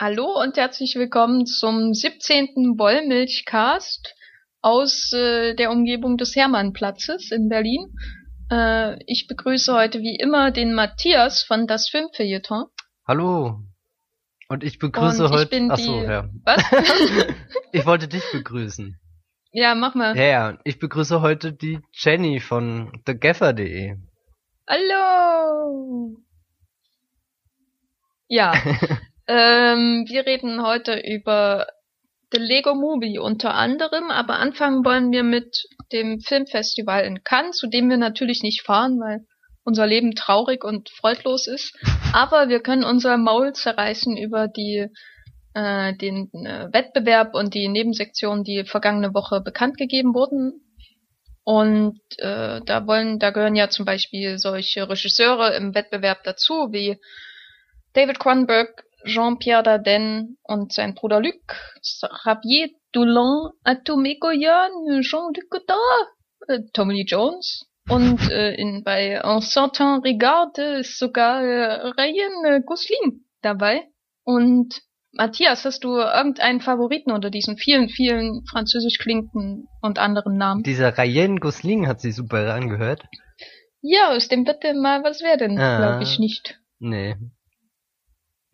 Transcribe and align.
Hallo 0.00 0.40
und 0.40 0.56
herzlich 0.56 0.94
willkommen 0.96 1.44
zum 1.46 1.92
17. 1.92 2.76
Wollmilchcast 2.78 4.14
aus 4.60 5.12
äh, 5.12 5.54
der 5.54 5.70
Umgebung 5.70 6.16
des 6.16 6.36
Hermannplatzes 6.36 7.30
in 7.32 7.48
Berlin. 7.48 7.94
Äh, 8.50 9.02
ich 9.06 9.26
begrüße 9.26 9.74
heute 9.74 9.98
wie 10.00 10.16
immer 10.16 10.50
den 10.52 10.72
Matthias 10.74 11.42
von 11.42 11.66
das 11.66 11.88
Filmfeuilleton. 11.88 12.66
Hallo. 13.06 13.60
Und 14.48 14.62
ich 14.64 14.78
begrüße 14.78 15.24
Und 15.24 15.30
ich 15.32 15.36
heute. 15.38 15.50
bin 15.50 15.70
Achso, 15.70 16.00
die- 16.00 16.06
ja. 16.06 16.28
Was? 16.44 16.62
ich 17.72 17.84
wollte 17.84 18.08
dich 18.08 18.22
begrüßen. 18.32 18.98
ja, 19.52 19.74
mach 19.74 19.94
mal. 19.94 20.16
Ja, 20.16 20.22
ja. 20.24 20.58
Ich 20.64 20.78
begrüße 20.78 21.20
heute 21.20 21.52
die 21.52 21.80
Jenny 21.92 22.40
von 22.40 22.92
thegaffer.de. 23.04 23.96
Hallo. 24.68 26.16
Ja, 28.30 28.52
ähm, 29.28 30.04
wir 30.08 30.26
reden 30.26 30.62
heute 30.62 30.98
über 30.98 31.66
The 32.32 32.40
Lego 32.40 32.74
Movie 32.74 33.18
unter 33.18 33.54
anderem, 33.54 34.10
aber 34.10 34.38
anfangen 34.38 34.84
wollen 34.84 35.12
wir 35.12 35.22
mit 35.22 35.64
dem 35.92 36.20
Filmfestival 36.20 37.04
in 37.04 37.22
Cannes, 37.24 37.56
zu 37.56 37.68
dem 37.68 37.88
wir 37.88 37.96
natürlich 37.96 38.42
nicht 38.42 38.62
fahren, 38.62 38.98
weil 39.00 39.20
unser 39.64 39.86
Leben 39.86 40.14
traurig 40.14 40.64
und 40.64 40.90
freudlos 40.90 41.46
ist. 41.46 41.76
Aber 42.12 42.48
wir 42.48 42.60
können 42.60 42.84
unser 42.84 43.16
Maul 43.16 43.52
zerreißen 43.52 44.16
über 44.16 44.48
die 44.48 44.88
äh, 45.54 45.94
den 45.94 46.30
äh, 46.32 46.68
Wettbewerb 46.72 47.34
und 47.34 47.54
die 47.54 47.68
Nebensektionen, 47.68 48.44
die 48.44 48.64
vergangene 48.64 49.14
Woche 49.14 49.40
bekannt 49.40 49.76
gegeben 49.76 50.14
wurden. 50.14 50.62
Und 51.44 52.00
äh, 52.18 52.60
da 52.64 52.86
wollen, 52.86 53.18
da 53.18 53.30
gehören 53.30 53.56
ja 53.56 53.70
zum 53.70 53.84
Beispiel 53.84 54.38
solche 54.38 54.88
Regisseure 54.88 55.54
im 55.56 55.74
Wettbewerb 55.74 56.22
dazu, 56.24 56.68
wie 56.72 56.98
David 57.94 58.20
Cronenberg, 58.20 58.84
Jean-Pierre 59.04 59.62
Dardenne 59.62 60.36
und 60.42 60.72
sein 60.72 60.94
Bruder 60.94 61.20
Luc, 61.20 61.54
Javier 62.24 62.68
Doulon, 62.92 63.52
Atome 63.64 64.16
Goyan, 64.18 64.70
Jean-Luc 65.02 65.50
Godard, 65.50 66.08
äh, 66.48 66.60
Tommy 66.72 66.94
Lee 66.94 67.04
Jones 67.06 67.66
und 67.88 68.20
äh, 68.30 68.54
in, 68.54 68.82
bei 68.84 69.22
Un 69.24 69.40
certain 69.42 70.00
regard 70.00 70.58
ist 70.58 70.98
sogar 70.98 71.42
äh, 71.42 71.88
Ryan 71.88 72.44
äh, 72.44 72.60
Gosling 72.64 73.24
dabei. 73.42 73.84
Und 74.24 74.80
Matthias, 75.12 75.64
hast 75.64 75.84
du 75.84 75.96
irgendeinen 75.96 76.60
Favoriten 76.60 77.12
unter 77.12 77.30
diesen 77.30 77.56
vielen, 77.56 77.88
vielen 77.88 78.44
französisch 78.50 78.98
klingenden 78.98 79.66
und 79.80 79.98
anderen 79.98 80.36
Namen? 80.36 80.62
Dieser 80.62 80.96
Ryan 80.98 81.40
Gosling 81.40 81.86
hat 81.86 82.00
sich 82.00 82.14
super 82.14 82.52
angehört. 82.52 83.04
Ja, 83.80 84.10
aus 84.14 84.28
dem 84.28 84.44
bitte 84.44 84.74
mal 84.74 85.02
was 85.04 85.22
werden, 85.22 85.58
Ah. 85.58 85.78
glaube 85.78 86.02
ich 86.02 86.18
nicht. 86.18 86.58
Nee. 86.78 87.16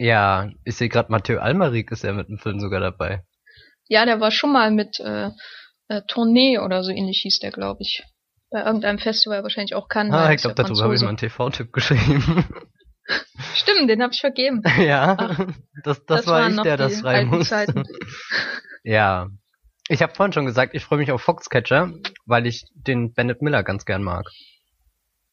Ja, 0.05 0.51
ich 0.65 0.77
sehe 0.77 0.91
gerade 0.91 1.11
Matteo 1.11 1.41
Almeric 1.41 1.91
ist 1.91 2.05
ja 2.05 2.13
mit 2.13 2.29
dem 2.29 2.37
Film 2.37 2.61
sogar 2.61 2.79
dabei. 2.79 3.23
Ja, 3.89 4.05
der 4.05 4.21
war 4.21 4.31
schon 4.31 4.53
mal 4.53 4.71
mit 4.71 5.01
äh, 5.01 5.31
äh, 5.89 6.03
Tournee 6.07 6.59
oder 6.59 6.85
so 6.85 6.91
ähnlich 6.91 7.21
hieß 7.23 7.39
der, 7.39 7.51
glaube 7.51 7.79
ich. 7.81 8.05
Bei 8.51 8.63
irgendeinem 8.67 8.99
Festival 8.99 9.43
wahrscheinlich 9.43 9.75
auch 9.75 9.89
kann. 9.89 10.13
Ah, 10.13 10.31
ich 10.31 10.43
glaube, 10.43 10.57
darüber 10.57 10.83
habe 10.83 10.95
ich 10.95 11.01
mal 11.01 11.09
einen 11.09 11.17
TV-Tipp 11.17 11.73
geschrieben. 11.73 12.23
Stimmt, 13.55 13.89
den 13.89 14.03
habe 14.03 14.13
ich 14.13 14.21
vergeben. 14.21 14.63
ja, 14.79 15.17
Ach, 15.19 15.39
das, 15.85 16.05
das, 16.05 16.27
war 16.27 16.43
waren 16.43 16.57
ich, 16.57 16.61
der 16.61 16.77
das 16.77 17.01
schreiben 17.01 17.31
muss. 17.31 17.51
Ja. 18.85 19.29
Ich 19.89 20.03
habe 20.03 20.15
vorhin 20.15 20.35
schon 20.35 20.45
gesagt, 20.45 20.75
ich 20.75 20.85
freue 20.85 20.99
mich 20.99 21.13
auf 21.13 21.23
Foxcatcher, 21.23 21.95
weil 22.27 22.47
ich 22.47 22.67
den 22.75 23.15
Bennett 23.15 23.41
Miller 23.41 23.63
ganz 23.63 23.87
gern 23.87 24.03
mag. 24.03 24.29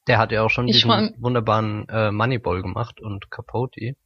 Der 0.08 0.17
hat 0.17 0.31
ja 0.31 0.44
auch 0.44 0.50
schon 0.50 0.69
Ich 0.69 0.75
diesen 0.75 1.13
wunderbaren 1.19 1.89
äh, 1.89 2.11
Moneyball 2.11 2.61
gemacht 2.61 3.02
und 3.02 3.30
Capote. 3.30 3.97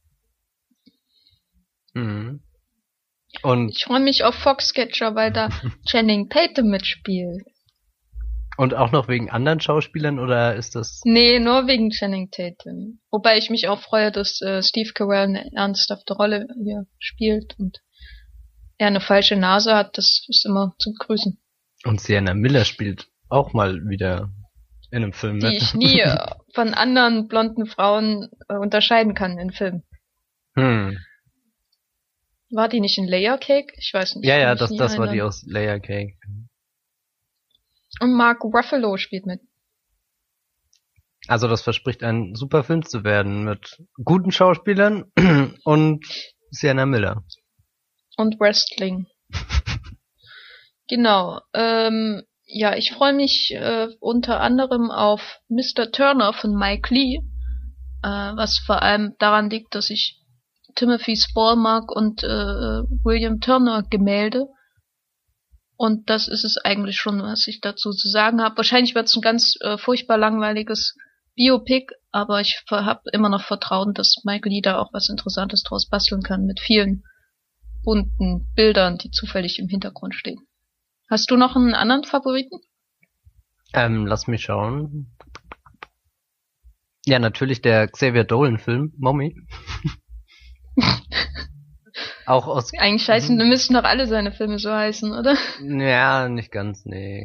Mhm. 1.96 2.40
Und, 3.42 3.70
Ich 3.70 3.84
freue 3.84 4.00
mich 4.00 4.22
auf 4.24 4.34
Foxcatcher, 4.34 5.14
weil 5.14 5.32
da 5.32 5.48
Channing 5.86 6.28
Tatum 6.28 6.68
mitspielt. 6.68 7.42
und 8.58 8.74
auch 8.74 8.92
noch 8.92 9.08
wegen 9.08 9.30
anderen 9.30 9.60
Schauspielern 9.60 10.18
oder 10.18 10.54
ist 10.54 10.74
das... 10.74 11.00
Nee, 11.04 11.38
nur 11.40 11.66
wegen 11.66 11.90
Channing 11.90 12.30
Tatum. 12.30 13.00
Wobei 13.10 13.36
ich 13.36 13.50
mich 13.50 13.68
auch 13.68 13.80
freue, 13.80 14.12
dass 14.12 14.40
äh, 14.40 14.62
Steve 14.62 14.92
Carell 14.94 15.24
eine 15.24 15.50
ernsthafte 15.54 16.14
Rolle 16.14 16.46
hier 16.62 16.86
spielt 16.98 17.54
und 17.58 17.78
er 18.78 18.88
eine 18.88 19.00
falsche 19.00 19.36
Nase 19.36 19.74
hat, 19.74 19.96
das 19.98 20.24
ist 20.28 20.46
immer 20.46 20.74
zu 20.78 20.92
grüßen. 20.98 21.38
Und 21.84 22.00
Sienna 22.00 22.34
Miller 22.34 22.64
spielt 22.64 23.08
auch 23.28 23.52
mal 23.52 23.88
wieder 23.88 24.30
in 24.90 25.02
einem 25.02 25.12
Film 25.12 25.40
Die 25.40 25.46
mit. 25.46 25.56
ich 25.56 25.74
nie 25.74 26.00
äh, 26.00 26.16
von 26.54 26.74
anderen 26.74 27.28
blonden 27.28 27.66
Frauen 27.66 28.28
äh, 28.48 28.54
unterscheiden 28.56 29.14
kann 29.14 29.38
in 29.38 29.50
Filmen. 29.50 29.82
hm. 30.54 30.98
War 32.50 32.68
die 32.68 32.80
nicht 32.80 32.98
in 32.98 33.08
Layer 33.08 33.38
Cake? 33.38 33.74
Ich 33.76 33.92
weiß 33.92 34.16
nicht. 34.16 34.26
Ja, 34.26 34.38
ja, 34.38 34.54
das, 34.54 34.74
das 34.74 34.98
war 34.98 35.08
die 35.08 35.22
aus 35.22 35.42
Layer 35.46 35.80
Cake. 35.80 36.16
Und 38.00 38.12
Mark 38.12 38.44
Ruffalo 38.44 38.96
spielt 38.96 39.26
mit. 39.26 39.40
Also 41.28 41.48
das 41.48 41.62
verspricht 41.62 42.04
ein 42.04 42.34
super 42.34 42.62
Film 42.62 42.84
zu 42.84 43.02
werden 43.02 43.44
mit 43.44 43.82
guten 44.04 44.30
Schauspielern 44.30 45.10
und 45.64 46.06
Sienna 46.50 46.86
Miller. 46.86 47.24
Und 48.16 48.38
Wrestling. 48.38 49.06
genau. 50.88 51.40
Ähm, 51.52 52.22
ja, 52.44 52.76
ich 52.76 52.92
freue 52.92 53.12
mich 53.12 53.52
äh, 53.52 53.88
unter 53.98 54.40
anderem 54.40 54.92
auf 54.92 55.40
Mr. 55.48 55.90
Turner 55.90 56.32
von 56.32 56.54
Mike 56.54 56.94
Lee, 56.94 57.16
äh, 58.04 58.08
was 58.08 58.58
vor 58.64 58.82
allem 58.82 59.16
daran 59.18 59.50
liegt, 59.50 59.74
dass 59.74 59.90
ich 59.90 60.20
Timothy 60.76 61.16
Spall 61.16 61.56
mag 61.56 61.90
und 61.90 62.22
äh, 62.22 62.28
William 63.02 63.40
Turner 63.40 63.82
Gemälde. 63.82 64.46
Und 65.76 66.08
das 66.08 66.28
ist 66.28 66.44
es 66.44 66.56
eigentlich 66.58 66.96
schon, 66.96 67.22
was 67.22 67.46
ich 67.48 67.60
dazu 67.60 67.90
zu 67.90 68.08
sagen 68.08 68.40
habe. 68.40 68.56
Wahrscheinlich 68.56 68.94
wird 68.94 69.06
es 69.06 69.16
ein 69.16 69.22
ganz 69.22 69.56
äh, 69.60 69.76
furchtbar 69.76 70.16
langweiliges 70.16 70.94
Biopic, 71.34 71.92
aber 72.12 72.40
ich 72.40 72.62
habe 72.70 73.02
immer 73.12 73.28
noch 73.28 73.42
Vertrauen, 73.42 73.92
dass 73.92 74.22
Mike 74.24 74.48
Lee 74.48 74.62
da 74.62 74.78
auch 74.78 74.92
was 74.94 75.10
Interessantes 75.10 75.62
draus 75.62 75.88
basteln 75.88 76.22
kann 76.22 76.46
mit 76.46 76.60
vielen 76.60 77.02
bunten 77.84 78.50
Bildern, 78.54 78.96
die 78.96 79.10
zufällig 79.10 79.58
im 79.58 79.68
Hintergrund 79.68 80.14
stehen. 80.14 80.46
Hast 81.10 81.30
du 81.30 81.36
noch 81.36 81.54
einen 81.54 81.74
anderen 81.74 82.04
Favoriten? 82.04 82.58
Ähm, 83.74 84.06
lass 84.06 84.26
mich 84.26 84.42
schauen. 84.42 85.14
Ja, 87.04 87.18
natürlich 87.18 87.60
der 87.60 87.86
Xavier 87.86 88.24
Dolan 88.24 88.58
Film, 88.58 88.92
Mommy. 88.96 89.36
Auch 92.26 92.46
aus, 92.46 92.72
Eigentlich 92.78 93.08
heißen, 93.08 93.36
Mhm. 93.36 93.48
müssten 93.48 93.74
doch 93.74 93.84
alle 93.84 94.06
seine 94.06 94.32
Filme 94.32 94.58
so 94.58 94.70
heißen, 94.72 95.12
oder? 95.12 95.36
ja, 95.62 96.28
nicht 96.28 96.50
ganz, 96.52 96.84
nee. 96.84 97.22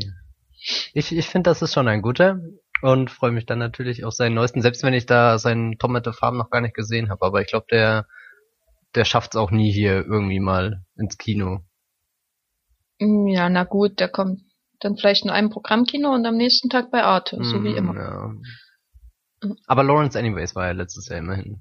Ich, 0.93 1.11
ich 1.15 1.27
finde, 1.27 1.49
das 1.49 1.61
ist 1.61 1.73
schon 1.73 1.87
ein 1.87 2.01
guter 2.01 2.39
und 2.83 3.09
freue 3.09 3.31
mich 3.31 3.45
dann 3.45 3.59
natürlich 3.59 4.05
auf 4.05 4.13
seinen 4.13 4.35
neuesten, 4.35 4.61
selbst 4.61 4.83
wenn 4.83 4.93
ich 4.93 5.05
da 5.07 5.37
seinen 5.39 5.77
Tomato 5.79 6.11
Farm 6.13 6.37
noch 6.37 6.49
gar 6.51 6.61
nicht 6.61 6.75
gesehen 6.75 7.09
habe, 7.09 7.25
aber 7.25 7.41
ich 7.41 7.47
glaube, 7.47 7.65
der, 7.71 8.07
der 8.95 9.05
schafft 9.05 9.33
es 9.33 9.39
auch 9.39 9.51
nie 9.51 9.71
hier 9.71 10.05
irgendwie 10.05 10.39
mal 10.39 10.83
ins 10.97 11.17
Kino. 11.17 11.61
Mm, 12.99 13.27
Ja, 13.27 13.49
na 13.49 13.63
gut, 13.63 13.99
der 13.99 14.09
kommt 14.09 14.41
dann 14.79 14.97
vielleicht 14.97 15.23
in 15.25 15.31
einem 15.31 15.49
Programmkino 15.49 16.13
und 16.13 16.25
am 16.25 16.37
nächsten 16.37 16.69
Tag 16.69 16.91
bei 16.91 17.03
Arte, 17.03 17.43
so 17.43 17.63
wie 17.63 17.73
Mm, 17.73 17.77
immer. 17.77 17.95
Ja. 17.95 18.27
Mhm. 19.43 19.55
Aber 19.67 19.83
Lawrence 19.83 20.17
Anyways 20.17 20.55
war 20.55 20.67
ja 20.67 20.71
letztes 20.73 21.07
Jahr 21.07 21.19
immerhin. 21.19 21.59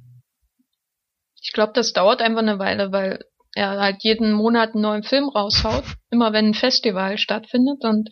Ich 1.43 1.53
glaube, 1.53 1.73
das 1.75 1.93
dauert 1.93 2.21
einfach 2.21 2.43
eine 2.43 2.59
Weile, 2.59 2.93
weil 2.93 3.25
er 3.55 3.81
halt 3.81 4.03
jeden 4.03 4.33
Monat 4.33 4.75
einen 4.75 4.83
neuen 4.83 5.03
Film 5.03 5.29
raushaut, 5.29 5.85
immer 6.11 6.33
wenn 6.33 6.47
ein 6.47 6.55
Festival 6.55 7.19
stattfindet 7.19 7.85
und 7.85 8.09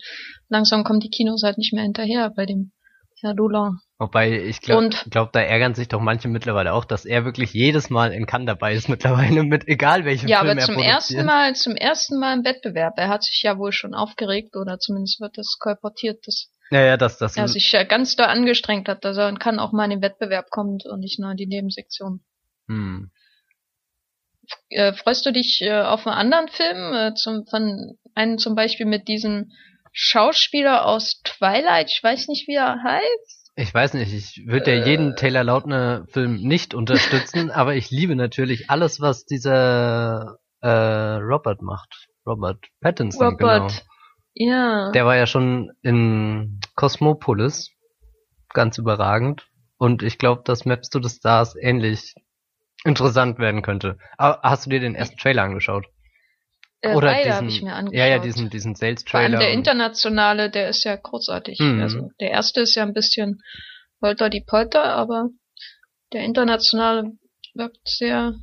langsam 0.49 0.83
kommen 0.83 0.99
die 0.99 1.09
Kinos 1.09 1.43
halt 1.43 1.57
nicht 1.57 1.73
mehr 1.73 1.83
hinterher 1.83 2.31
bei 2.35 2.45
dem 2.45 2.71
Herr 3.21 3.33
Dolan. 3.33 3.79
Wobei, 3.97 4.43
ich 4.43 4.61
glaube, 4.61 4.91
glaub, 5.09 5.33
da 5.33 5.41
ärgern 5.41 5.75
sich 5.75 5.89
doch 5.89 5.99
manche 5.99 6.29
mittlerweile 6.29 6.73
auch, 6.73 6.85
dass 6.85 7.05
er 7.05 7.25
wirklich 7.25 7.53
jedes 7.53 7.89
Mal 7.89 8.13
in 8.13 8.25
Cannes 8.25 8.47
dabei 8.47 8.73
ist 8.73 8.87
mittlerweile, 8.87 9.43
mit 9.43 9.67
egal 9.67 10.05
welchem 10.05 10.29
Ja, 10.29 10.39
Film 10.39 10.51
aber 10.51 10.59
er 10.61 10.65
zum 10.65 10.75
produziert. 10.75 10.95
ersten 10.95 11.25
Mal, 11.25 11.55
zum 11.55 11.75
ersten 11.75 12.19
Mal 12.19 12.37
im 12.37 12.45
Wettbewerb. 12.45 12.93
Er 12.97 13.09
hat 13.09 13.23
sich 13.23 13.41
ja 13.43 13.57
wohl 13.57 13.73
schon 13.73 13.93
aufgeregt 13.93 14.55
oder 14.55 14.79
zumindest 14.79 15.19
wird 15.19 15.37
das 15.37 15.57
kolportiert, 15.59 16.25
dass 16.25 16.49
Ja, 16.71 16.81
ja, 16.81 16.95
das, 16.97 17.17
das, 17.17 17.35
er 17.35 17.49
sich 17.49 17.69
ja 17.73 17.83
ganz 17.83 18.15
doll 18.15 18.27
angestrengt 18.27 18.87
hat, 18.87 19.03
dass 19.03 19.17
er 19.17 19.27
und 19.27 19.39
kann 19.39 19.59
auch 19.59 19.73
mal 19.73 19.83
in 19.83 19.91
den 19.91 20.01
Wettbewerb 20.01 20.49
kommt 20.49 20.85
und 20.85 21.01
nicht 21.01 21.19
nur 21.19 21.31
in 21.31 21.37
die 21.37 21.47
Nebensektion. 21.47 22.21
hm. 22.67 23.11
Äh, 24.69 24.93
freust 24.93 25.25
du 25.25 25.31
dich 25.31 25.61
äh, 25.61 25.81
auf 25.81 26.05
einen 26.07 26.15
anderen 26.15 26.47
Film, 26.47 26.93
äh, 26.93 27.13
zum, 27.15 27.45
von 27.49 27.97
einen 28.15 28.37
zum 28.37 28.55
Beispiel 28.55 28.85
mit 28.85 29.07
diesem 29.07 29.51
Schauspieler 29.91 30.85
aus 30.85 31.21
Twilight? 31.23 31.89
Ich 31.91 32.03
weiß 32.03 32.27
nicht, 32.27 32.47
wie 32.47 32.55
er 32.55 32.81
heißt. 32.83 33.51
Ich 33.55 33.73
weiß 33.73 33.93
nicht, 33.95 34.13
ich 34.13 34.47
würde 34.47 34.73
ja 34.75 34.83
Äh. 34.83 34.89
jeden 34.89 35.15
Taylor 35.15 35.43
Lautner 35.43 36.05
Film 36.11 36.41
nicht 36.41 36.73
unterstützen, 36.73 37.51
aber 37.51 37.75
ich 37.75 37.91
liebe 37.91 38.15
natürlich 38.15 38.69
alles, 38.69 39.01
was 39.01 39.25
dieser 39.25 40.37
äh, 40.61 40.67
Robert 40.69 41.61
macht. 41.61 42.07
Robert 42.25 42.59
Pattinson, 42.81 43.25
Robert. 43.25 43.83
genau. 44.35 44.53
Ja. 44.53 44.91
Der 44.91 45.05
war 45.05 45.17
ja 45.17 45.25
schon 45.25 45.71
in 45.81 46.59
Cosmopolis 46.75 47.71
ganz 48.53 48.77
überragend. 48.77 49.47
Und 49.77 50.03
ich 50.03 50.17
glaube, 50.17 50.43
dass 50.45 50.65
Maps 50.65 50.89
to 50.89 51.01
the 51.01 51.09
Stars 51.09 51.55
ähnlich 51.59 52.13
interessant 52.83 53.39
werden 53.39 53.61
könnte. 53.61 53.97
Aber 54.17 54.39
hast 54.43 54.65
du 54.65 54.69
dir 54.69 54.79
den 54.79 54.95
ersten 54.95 55.17
Trailer 55.17 55.43
angeschaut? 55.43 55.85
Äh, 56.81 56.95
Oder 56.95 57.11
beide 57.11 57.35
habe 57.35 57.47
ich 57.47 57.61
mir 57.61 57.73
angeschaut. 57.73 57.99
ja, 57.99 58.07
ja, 58.07 58.19
diesen, 58.19 58.49
diesen 58.49 58.75
Sales-Trailer. 58.75 59.37
der 59.37 59.51
internationale, 59.51 60.49
der 60.49 60.69
ist 60.69 60.83
ja 60.85 60.95
großartig. 60.95 61.59
Mhm. 61.59 61.81
Also 61.81 62.09
der 62.19 62.31
erste 62.31 62.61
ist 62.61 62.75
ja 62.75 62.83
ein 62.83 62.93
bisschen 62.93 63.41
Holter 64.01 64.29
die 64.29 64.43
Polter, 64.45 64.83
aber 64.83 65.29
der 66.13 66.23
internationale 66.23 67.11
wirkt 67.53 67.87
sehr 67.87 68.33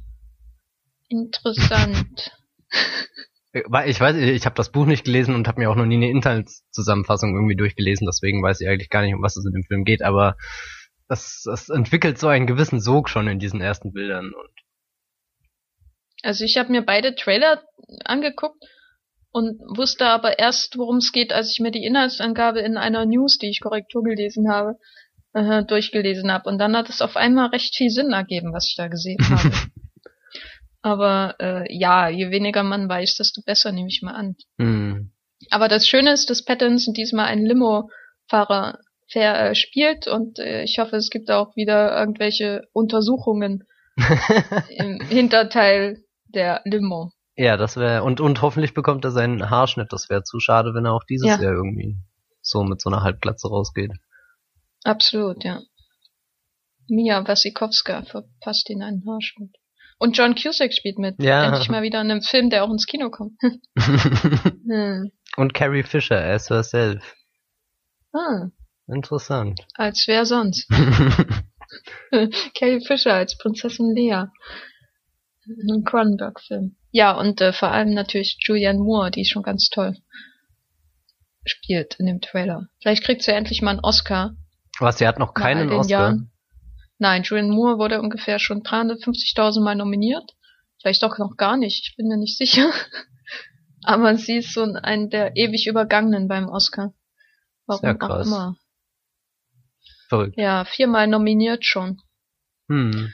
interessant. 1.08 2.30
Ich 3.86 4.00
weiß, 4.00 4.16
ich 4.16 4.44
habe 4.44 4.54
das 4.54 4.70
Buch 4.70 4.84
nicht 4.84 5.04
gelesen 5.04 5.34
und 5.34 5.48
habe 5.48 5.60
mir 5.60 5.70
auch 5.70 5.76
noch 5.76 5.86
nie 5.86 5.96
eine 5.96 6.10
Inhaltszusammenfassung 6.10 7.34
irgendwie 7.34 7.56
durchgelesen, 7.56 8.06
deswegen 8.06 8.42
weiß 8.42 8.60
ich 8.60 8.68
eigentlich 8.68 8.90
gar 8.90 9.02
nicht, 9.02 9.14
um 9.14 9.22
was 9.22 9.36
es 9.36 9.46
in 9.46 9.52
dem 9.52 9.62
Film 9.62 9.84
geht, 9.84 10.02
aber 10.02 10.36
das, 11.08 11.42
das 11.44 11.68
entwickelt 11.68 12.18
so 12.18 12.28
einen 12.28 12.46
gewissen 12.46 12.80
Sog 12.80 13.08
schon 13.08 13.28
in 13.28 13.38
diesen 13.38 13.60
ersten 13.60 13.92
Bildern. 13.92 14.32
Und 14.34 14.50
Also 16.22 16.44
ich 16.44 16.56
habe 16.56 16.72
mir 16.72 16.82
beide 16.82 17.14
Trailer 17.14 17.62
angeguckt 18.04 18.62
und 19.30 19.60
wusste 19.76 20.06
aber 20.06 20.38
erst, 20.38 20.78
worum 20.78 20.96
es 20.96 21.12
geht, 21.12 21.32
als 21.32 21.50
ich 21.52 21.60
mir 21.60 21.70
die 21.70 21.84
Inhaltsangabe 21.84 22.60
in 22.60 22.76
einer 22.76 23.06
News, 23.06 23.38
die 23.38 23.50
ich 23.50 23.60
Korrektur 23.60 24.02
gelesen 24.02 24.50
habe, 24.50 24.78
äh, 25.34 25.64
durchgelesen 25.64 26.32
habe. 26.32 26.48
Und 26.48 26.58
dann 26.58 26.76
hat 26.76 26.88
es 26.88 27.02
auf 27.02 27.16
einmal 27.16 27.48
recht 27.48 27.76
viel 27.76 27.90
Sinn 27.90 28.12
ergeben, 28.12 28.52
was 28.52 28.66
ich 28.68 28.76
da 28.76 28.88
gesehen 28.88 29.18
habe. 29.30 29.52
aber 30.82 31.36
äh, 31.38 31.76
ja, 31.76 32.08
je 32.08 32.30
weniger 32.30 32.62
man 32.62 32.88
weiß, 32.88 33.16
desto 33.16 33.42
besser 33.42 33.72
nehme 33.72 33.88
ich 33.88 34.02
mal 34.02 34.14
an. 34.14 34.36
hm. 34.58 35.12
Aber 35.50 35.68
das 35.68 35.86
Schöne 35.86 36.12
ist, 36.12 36.30
dass 36.30 36.44
Pattinson 36.44 36.94
diesmal 36.94 37.26
einen 37.26 37.44
Limo-Fahrer 37.44 38.78
fair, 39.10 39.50
äh, 39.50 39.54
spielt 39.54 40.06
und 40.08 40.38
äh, 40.38 40.62
ich 40.62 40.78
hoffe, 40.78 40.96
es 40.96 41.10
gibt 41.10 41.30
auch 41.30 41.54
wieder 41.56 41.96
irgendwelche 41.98 42.62
Untersuchungen 42.72 43.64
im 44.68 45.00
Hinterteil 45.08 46.02
der 46.28 46.60
Limo. 46.64 47.12
ja, 47.36 47.56
das 47.56 47.76
wäre 47.76 48.02
und 48.02 48.20
und 48.20 48.42
hoffentlich 48.42 48.74
bekommt 48.74 49.04
er 49.04 49.10
seinen 49.10 49.48
Haarschnitt. 49.50 49.92
Das 49.92 50.10
wäre 50.10 50.22
zu 50.24 50.40
schade, 50.40 50.74
wenn 50.74 50.84
er 50.84 50.92
auch 50.92 51.04
dieses 51.04 51.28
Ja. 51.28 51.40
Jahr 51.40 51.52
irgendwie 51.52 51.96
so 52.42 52.62
mit 52.64 52.80
so 52.80 52.90
einer 52.90 53.02
Halbglatze 53.02 53.48
rausgeht. 53.48 53.92
Absolut, 54.84 55.42
ja. 55.44 55.60
Mia 56.88 57.26
Wasikowska 57.26 58.02
verpasst 58.02 58.70
ihn 58.70 58.82
einen 58.82 59.02
Haarschnitt. 59.06 59.54
Und 59.98 60.16
John 60.16 60.34
Cusack 60.34 60.72
spielt 60.74 60.98
mit. 60.98 61.20
Ja. 61.22 61.46
Endlich 61.46 61.68
mal 61.70 61.82
wieder 61.82 62.00
in 62.02 62.10
einem 62.10 62.22
Film, 62.22 62.50
der 62.50 62.64
auch 62.64 62.70
ins 62.70 62.86
Kino 62.86 63.10
kommt. 63.10 63.32
hm. 63.78 65.10
und 65.36 65.54
Carrie 65.54 65.82
Fisher 65.82 66.22
as 66.22 66.50
herself. 66.50 67.14
ah, 68.12 68.48
Interessant. 68.86 69.60
als 69.74 70.04
wer 70.06 70.26
sonst. 70.26 70.68
Carrie 72.54 72.84
Fisher 72.84 73.14
als 73.14 73.36
Prinzessin 73.38 73.94
Lea. 73.94 74.26
Ein 75.46 75.84
Cronenberg-Film. 75.84 76.76
Ja, 76.90 77.12
und 77.12 77.40
äh, 77.40 77.52
vor 77.52 77.70
allem 77.70 77.94
natürlich 77.94 78.38
Julianne 78.40 78.80
Moore, 78.80 79.10
die 79.10 79.24
schon 79.24 79.42
ganz 79.42 79.68
toll 79.68 79.96
spielt 81.44 81.94
in 82.00 82.06
dem 82.06 82.20
Trailer. 82.20 82.68
Vielleicht 82.80 83.04
kriegt 83.04 83.22
sie 83.22 83.30
endlich 83.30 83.62
mal 83.62 83.72
einen 83.72 83.80
Oscar. 83.80 84.34
Was, 84.80 84.98
sie 84.98 85.06
hat 85.06 85.18
noch 85.18 85.34
keinen 85.34 85.70
Oscar? 85.70 85.90
Jahren. 85.90 86.32
Nein, 86.98 87.22
Julianne 87.22 87.52
Moore 87.52 87.78
wurde 87.78 88.00
ungefähr 88.00 88.38
schon 88.38 88.62
350.000 88.62 89.62
Mal 89.62 89.76
nominiert. 89.76 90.34
Vielleicht 90.80 91.04
auch 91.04 91.18
noch 91.18 91.36
gar 91.36 91.56
nicht, 91.56 91.88
ich 91.88 91.96
bin 91.96 92.08
mir 92.08 92.16
nicht 92.16 92.36
sicher. 92.36 92.70
Aber 93.84 94.16
sie 94.16 94.38
ist 94.38 94.52
so 94.52 94.62
ein 94.62 95.10
der 95.10 95.36
ewig 95.36 95.68
Übergangenen 95.68 96.26
beim 96.26 96.48
Oscar. 96.48 96.92
Warum 97.66 97.82
Sehr 97.82 97.94
auch 97.94 97.98
krass. 97.98 98.26
immer. 98.26 98.56
Verrückt. 100.08 100.34
Ja, 100.36 100.64
viermal 100.64 101.06
nominiert 101.06 101.64
schon. 101.64 102.00
Hm. 102.68 103.12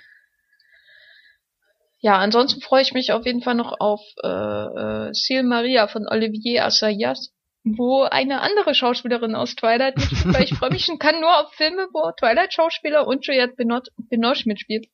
Ja, 2.01 2.19
ansonsten 2.19 2.61
freue 2.61 2.83
ich 2.83 2.93
mich 2.93 3.13
auf 3.13 3.25
jeden 3.27 3.43
Fall 3.43 3.55
noch 3.55 3.79
auf 3.79 4.01
äh, 4.25 4.29
äh, 4.29 5.11
Seal 5.13 5.45
Maria 5.45 5.87
von 5.87 6.09
Olivier 6.09 6.65
Assayas, 6.65 7.33
wo 7.63 8.03
eine 8.03 8.41
andere 8.41 8.75
Schauspielerin 8.75 9.37
aus 9.37 9.55
Twilight 9.55 9.97
mitspielt, 9.97 10.35
weil 10.35 10.45
ich 10.45 10.55
freue 10.59 10.73
mich 10.73 10.89
und 10.91 10.99
kann 10.99 11.21
nur 11.21 11.39
auf 11.39 11.53
Filme, 11.55 11.87
wo 11.93 12.11
Twilight-Schauspieler 12.19 13.07
und 13.07 13.25
Juliette 13.25 13.55
Binoche, 13.55 13.91
Binoche 13.97 14.43
mitspielt. 14.47 14.89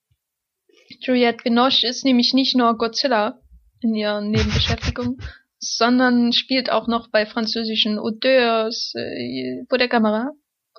Juliette 1.01 1.45
Binoche 1.45 1.87
ist 1.87 2.05
nämlich 2.05 2.35
nicht 2.35 2.55
nur 2.55 2.77
Godzilla 2.77 3.41
in 3.81 3.95
ihren 3.95 4.31
Nebenbeschäftigungen, 4.31 5.17
sondern 5.59 6.35
spielt 6.35 6.71
auch 6.71 6.89
noch 6.89 7.09
bei 7.11 7.25
französischen 7.25 7.99
Auteurs 7.99 8.93
äh, 8.95 9.65
vor 9.69 9.79
der 9.79 9.89
Kamera. 9.89 10.33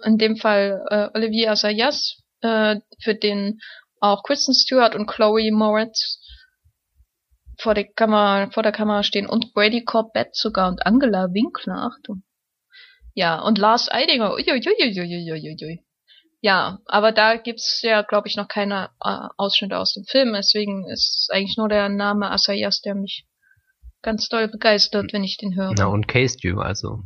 In 0.03 0.17
dem 0.17 0.37
Fall 0.37 0.85
äh, 0.89 1.09
Olivier 1.13 1.51
Assayas, 1.51 2.21
äh, 2.41 2.77
für 3.01 3.15
den 3.15 3.59
auch 3.99 4.23
Kristen 4.23 4.53
Stewart 4.53 4.95
und 4.95 5.07
Chloe 5.07 5.51
Moretz 5.51 6.19
vor 7.59 7.73
der 7.73 7.85
Kamera, 7.85 8.49
vor 8.51 8.63
der 8.63 8.71
Kamera 8.71 9.03
stehen 9.03 9.27
und 9.27 9.53
Brady 9.53 9.83
Corbett 9.83 10.35
sogar 10.35 10.69
und 10.69 10.85
Angela 10.85 11.27
Winkler, 11.33 11.91
Achtung. 11.91 12.23
Ja, 13.13 13.41
und 13.41 13.57
Lars 13.57 13.91
Eidinger, 13.91 14.33
uiuiuiuiuiuiui. 14.33 15.83
Ja, 16.41 16.79
aber 16.85 17.11
da 17.11 17.35
gibt's 17.35 17.81
ja, 17.81 18.01
glaube 18.01 18.29
ich, 18.29 18.37
noch 18.37 18.47
keine 18.47 18.91
äh, 19.03 19.27
Ausschnitte 19.35 19.77
aus 19.77 19.93
dem 19.93 20.05
Film, 20.05 20.31
deswegen 20.33 20.87
ist 20.89 21.29
eigentlich 21.33 21.57
nur 21.57 21.67
der 21.67 21.89
Name 21.89 22.31
Asayas, 22.31 22.79
der 22.79 22.95
mich 22.95 23.25
ganz 24.01 24.29
doll 24.29 24.47
begeistert, 24.47 25.11
wenn 25.11 25.25
ich 25.25 25.35
den 25.35 25.55
höre. 25.55 25.73
Na, 25.77 25.87
und 25.87 26.07
Case 26.07 26.37
Dew, 26.37 26.61
also. 26.61 27.03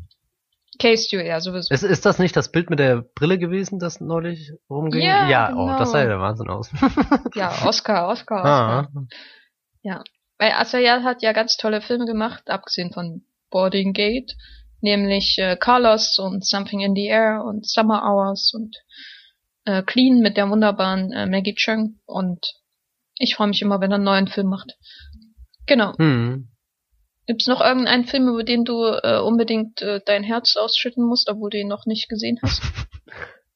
Case 0.79 1.03
Stew, 1.03 1.17
ja, 1.17 1.39
sowieso. 1.39 1.73
Ist, 1.73 1.83
ist 1.83 2.05
das 2.05 2.19
nicht 2.19 2.35
das 2.35 2.51
Bild 2.51 2.69
mit 2.69 2.79
der 2.79 3.03
Brille 3.15 3.37
gewesen, 3.37 3.79
das 3.79 3.99
neulich 3.99 4.51
rumging? 4.69 5.01
Ja, 5.01 5.29
ja 5.29 5.53
oh, 5.53 5.65
genau. 5.65 5.79
das 5.79 5.91
sah 5.91 5.99
ja 5.99 6.07
der 6.07 6.19
Wahnsinn 6.19 6.49
aus. 6.49 6.69
Ja, 7.35 7.65
Oscar, 7.65 8.07
Oscar, 8.07 8.37
Oscar. 8.37 8.89
ah. 9.85 10.03
Weil 10.43 10.51
Asayas 10.51 11.03
hat 11.03 11.21
ja 11.21 11.31
ganz 11.31 11.55
tolle 11.55 11.81
Filme 11.81 12.05
gemacht, 12.05 12.49
abgesehen 12.49 12.91
von 12.91 13.23
Boarding 13.49 13.93
Gate, 13.93 14.35
nämlich 14.81 15.37
äh, 15.37 15.55
Carlos 15.55 16.19
und 16.19 16.45
Something 16.45 16.81
in 16.81 16.95
the 16.95 17.05
Air 17.05 17.43
und 17.45 17.65
Summer 17.65 18.03
Hours 18.03 18.51
und 18.53 18.75
äh, 19.63 19.83
Clean 19.83 20.19
mit 20.19 20.35
der 20.35 20.49
wunderbaren 20.49 21.13
äh, 21.13 21.27
Maggie 21.27 21.55
Chung 21.55 21.99
und 22.05 22.45
ich 23.17 23.35
freue 23.35 23.47
mich 23.47 23.61
immer, 23.61 23.79
wenn 23.79 23.91
er 23.91 23.95
einen 23.95 24.03
neuen 24.03 24.27
Film 24.27 24.47
macht. 24.47 24.75
Genau. 25.65 25.95
Hm. 25.97 26.49
Gibt's 27.27 27.47
noch 27.47 27.61
irgendeinen 27.61 28.05
Film, 28.05 28.27
über 28.27 28.43
den 28.43 28.65
du 28.65 28.83
äh, 28.83 29.19
unbedingt 29.19 29.81
äh, 29.81 30.01
dein 30.05 30.23
Herz 30.23 30.55
ausschütten 30.57 31.05
musst, 31.05 31.29
obwohl 31.29 31.49
du 31.49 31.57
ihn 31.57 31.67
noch 31.67 31.85
nicht 31.85 32.09
gesehen 32.09 32.39
hast? 32.41 32.61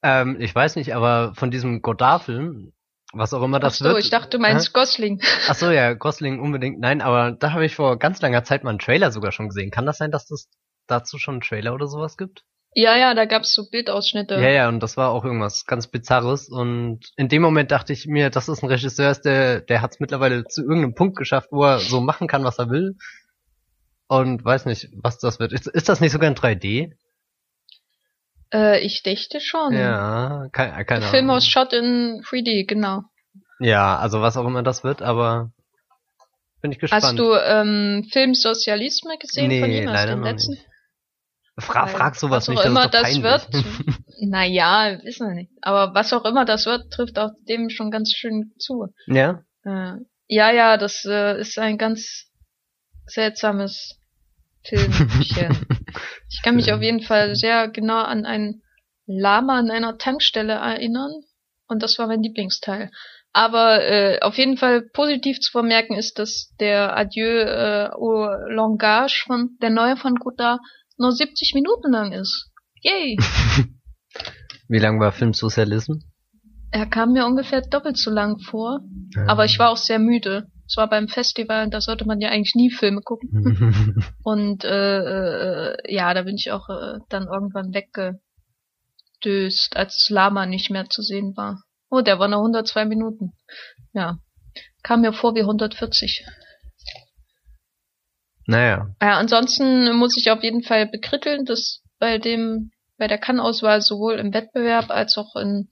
Ähm, 0.04 0.38
ich 0.40 0.54
weiß 0.54 0.76
nicht, 0.76 0.94
aber 0.94 1.34
von 1.36 1.50
diesem 1.50 1.82
Godard-Film, 1.82 2.72
was 3.14 3.34
auch 3.34 3.42
immer 3.42 3.58
Ach 3.58 3.62
das 3.62 3.80
so, 3.80 3.86
wird. 3.86 3.98
ich 3.98 4.12
dachte, 4.12 4.30
du 4.30 4.40
meinst 4.40 4.72
Gosling. 4.72 5.20
Ach 5.48 5.56
so, 5.56 5.72
ja, 5.72 5.94
Gosling 5.94 6.40
unbedingt. 6.40 6.80
Nein, 6.80 7.02
aber 7.02 7.32
da 7.32 7.52
habe 7.54 7.66
ich 7.66 7.76
vor 7.76 7.98
ganz 7.98 8.22
langer 8.22 8.44
Zeit 8.44 8.64
mal 8.64 8.70
einen 8.70 8.80
Trailer 8.80 9.12
sogar 9.12 9.32
schon 9.32 9.50
gesehen. 9.50 9.72
Kann 9.72 9.88
das 9.88 9.98
sein, 9.98 10.12
dass 10.12 10.30
es 10.30 10.50
dazu 10.86 11.18
schon 11.18 11.36
einen 11.36 11.42
Trailer 11.42 11.74
oder 11.74 11.88
sowas 11.88 12.16
gibt? 12.16 12.44
Ja, 12.74 12.96
ja, 12.96 13.16
da 13.16 13.26
gab's 13.26 13.56
so 13.56 13.64
Bildausschnitte. 13.72 14.36
Ja, 14.36 14.50
ja, 14.50 14.68
und 14.68 14.82
das 14.82 14.98
war 14.98 15.10
auch 15.10 15.26
irgendwas 15.26 15.66
ganz 15.66 15.88
Bizarres. 15.88 16.48
Und 16.48 17.00
in 17.16 17.28
dem 17.28 17.42
Moment 17.42 17.72
dachte 17.72 17.92
ich 17.92 18.06
mir, 18.06 18.30
das 18.30 18.50
ist 18.50 18.62
ein 18.62 18.70
Regisseur, 18.70 19.16
der, 19.16 19.62
der 19.62 19.82
hat 19.82 19.94
es 19.94 20.00
mittlerweile 20.00 20.46
zu 20.46 20.62
irgendeinem 20.62 20.94
Punkt 20.94 21.18
geschafft, 21.18 21.50
wo 21.52 21.64
er 21.64 21.80
so 21.80 22.02
machen 22.02 22.28
kann, 22.28 22.44
was 22.44 22.60
er 22.60 22.70
will. 22.70 22.96
Und 24.08 24.44
weiß 24.44 24.66
nicht, 24.66 24.90
was 24.94 25.20
das 25.20 25.40
wird. 25.40 25.52
Ist, 25.52 25.68
ist 25.68 25.90
das 25.90 26.00
nicht 26.00 26.12
sogar 26.12 26.30
in 26.30 26.36
3D? 26.36 26.94
Äh, 28.54 28.80
ich 28.80 29.04
dächte 29.04 29.42
schon. 29.42 29.74
Ja, 29.74 30.48
keine, 30.52 30.86
keine 30.86 31.02
Der 31.02 31.10
Film 31.10 31.26
Ahnung. 31.26 31.38
aus 31.38 31.48
Shot 31.48 31.74
in 31.74 32.22
3D, 32.24 32.66
genau. 32.66 33.02
Ja, 33.60 33.98
also 33.98 34.22
was 34.22 34.38
auch 34.38 34.46
immer 34.46 34.64
das 34.64 34.84
wird, 34.84 35.02
aber 35.02 35.52
bin 36.62 36.72
ich 36.72 36.80
gespannt. 36.80 37.04
Hast 37.04 37.20
du 37.20 37.34
ähm, 37.34 38.08
Film 38.12 38.34
Sozialisme 38.34 39.18
gesehen 39.18 39.50
nee, 39.50 39.60
von 39.60 39.70
ihm? 39.70 39.86
Leider 39.86 40.14
den 40.14 40.20
noch 40.22 40.28
letzten? 40.28 40.52
nicht. 40.52 40.66
Fra 41.60 41.86
Weil 41.86 41.90
frag 41.90 42.16
sowas 42.16 42.48
was 42.48 42.50
nicht, 42.50 42.60
auch 42.60 42.64
das 42.64 42.72
immer 42.72 42.88
das 42.88 43.02
peinlich. 43.02 43.24
wird. 43.24 43.48
Naja, 44.20 44.98
wissen 45.04 45.28
wir 45.28 45.36
nicht. 45.36 45.52
Aber 45.62 45.94
was 45.94 46.12
auch 46.12 46.26
immer 46.26 46.44
das 46.44 46.66
wird, 46.66 46.92
trifft 46.92 47.20
auch 47.20 47.30
dem 47.48 47.70
schon 47.70 47.92
ganz 47.92 48.14
schön 48.16 48.54
zu. 48.58 48.88
ja? 49.06 49.44
Äh, 49.64 49.94
ja, 50.28 50.52
ja, 50.52 50.78
das 50.78 51.06
äh, 51.06 51.40
ist 51.40 51.60
ein 51.60 51.78
ganz 51.78 52.26
seltsames 53.06 53.97
Filmchen. 54.64 55.66
Ich 56.30 56.42
kann 56.44 56.56
mich 56.56 56.74
auf 56.74 56.82
jeden 56.82 57.02
Fall 57.02 57.36
sehr 57.36 57.70
genau 57.70 58.02
an 58.02 58.26
ein 58.26 58.62
Lama 59.06 59.58
an 59.58 59.72
einer 59.72 59.98
Tankstelle 59.98 60.54
erinnern. 60.54 61.12
Und 61.68 61.84
das 61.84 61.98
war 61.98 62.08
mein 62.08 62.22
Lieblingsteil. 62.22 62.92
Aber 63.34 63.84
äh, 63.84 64.20
auf 64.22 64.38
jeden 64.38 64.58
Fall 64.58 64.82
positiv 64.82 65.40
zu 65.40 65.52
vermerken 65.52 65.96
ist, 65.96 66.20
dass 66.20 66.54
der 66.60 66.98
Adieu 66.98 67.28
äh, 67.28 67.90
au 67.92 68.28
Langage 68.50 69.24
von 69.26 69.58
der 69.62 69.70
neue 69.70 69.96
von 69.98 70.16
Godard 70.16 70.60
nur 70.98 71.12
70 71.12 71.54
Minuten 71.54 71.92
lang 71.92 72.12
ist. 72.12 72.52
Yay! 72.82 73.18
Wie 74.68 74.80
lang 74.80 75.00
war 75.00 75.12
Filmsozialism? 75.12 75.94
Er 76.72 76.86
kam 76.86 77.14
mir 77.14 77.26
ungefähr 77.26 77.62
doppelt 77.62 77.98
so 77.98 78.12
lang 78.12 78.40
vor, 78.40 78.82
aber 79.28 79.46
ich 79.46 79.58
war 79.60 79.70
auch 79.70 79.78
sehr 79.78 80.00
müde. 80.00 80.52
Es 80.68 80.76
war 80.76 80.90
beim 80.90 81.08
Festival, 81.08 81.70
da 81.70 81.80
sollte 81.80 82.06
man 82.06 82.20
ja 82.20 82.30
eigentlich 82.30 82.56
nie 82.56 82.70
Filme 82.70 83.02
gucken. 83.02 84.04
Und 84.24 84.66
äh, 84.66 85.72
äh, 85.72 85.94
ja, 85.94 86.14
da 86.14 86.24
bin 86.24 86.36
ich 86.36 86.52
auch 86.52 86.68
äh, 86.70 87.00
dann 87.10 87.28
irgendwann 87.28 87.74
weggedöst, 87.74 88.20
als 89.78 90.10
Lama 90.10 90.46
nicht 90.46 90.70
mehr 90.70 90.90
zu 90.90 91.02
sehen 91.02 91.38
war. 91.38 91.64
Oh, 91.90 92.02
der 92.02 92.20
war 92.20 92.28
noch 92.28 92.40
102 92.40 92.86
Minuten. 92.86 93.32
Ja. 93.94 94.20
Kam 94.84 95.02
mir 95.02 95.14
vor 95.14 95.36
wie 95.36 95.42
140. 95.42 96.26
Naja. 98.46 98.88
Ja, 99.02 99.18
ansonsten 99.18 99.96
muss 99.96 100.18
ich 100.18 100.32
auf 100.32 100.44
jeden 100.44 100.64
Fall 100.64 100.88
bekritteln, 100.88 101.46
dass 101.46 101.82
bei 102.00 102.18
dem, 102.18 102.72
bei 102.98 103.08
der 103.08 103.18
Kann-Auswahl 103.18 103.82
sowohl 103.82 104.16
im 104.16 104.34
Wettbewerb 104.34 104.90
als 104.90 105.18
auch 105.18 105.36
in 105.36 105.70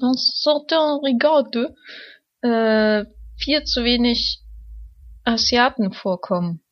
en 0.00 0.14
certain 0.14 1.00
regard 1.02 1.54
äh, 2.42 3.04
viel 3.42 3.64
zu 3.64 3.84
wenig 3.84 4.40
Asiaten 5.24 5.92
vorkommen. 5.92 6.62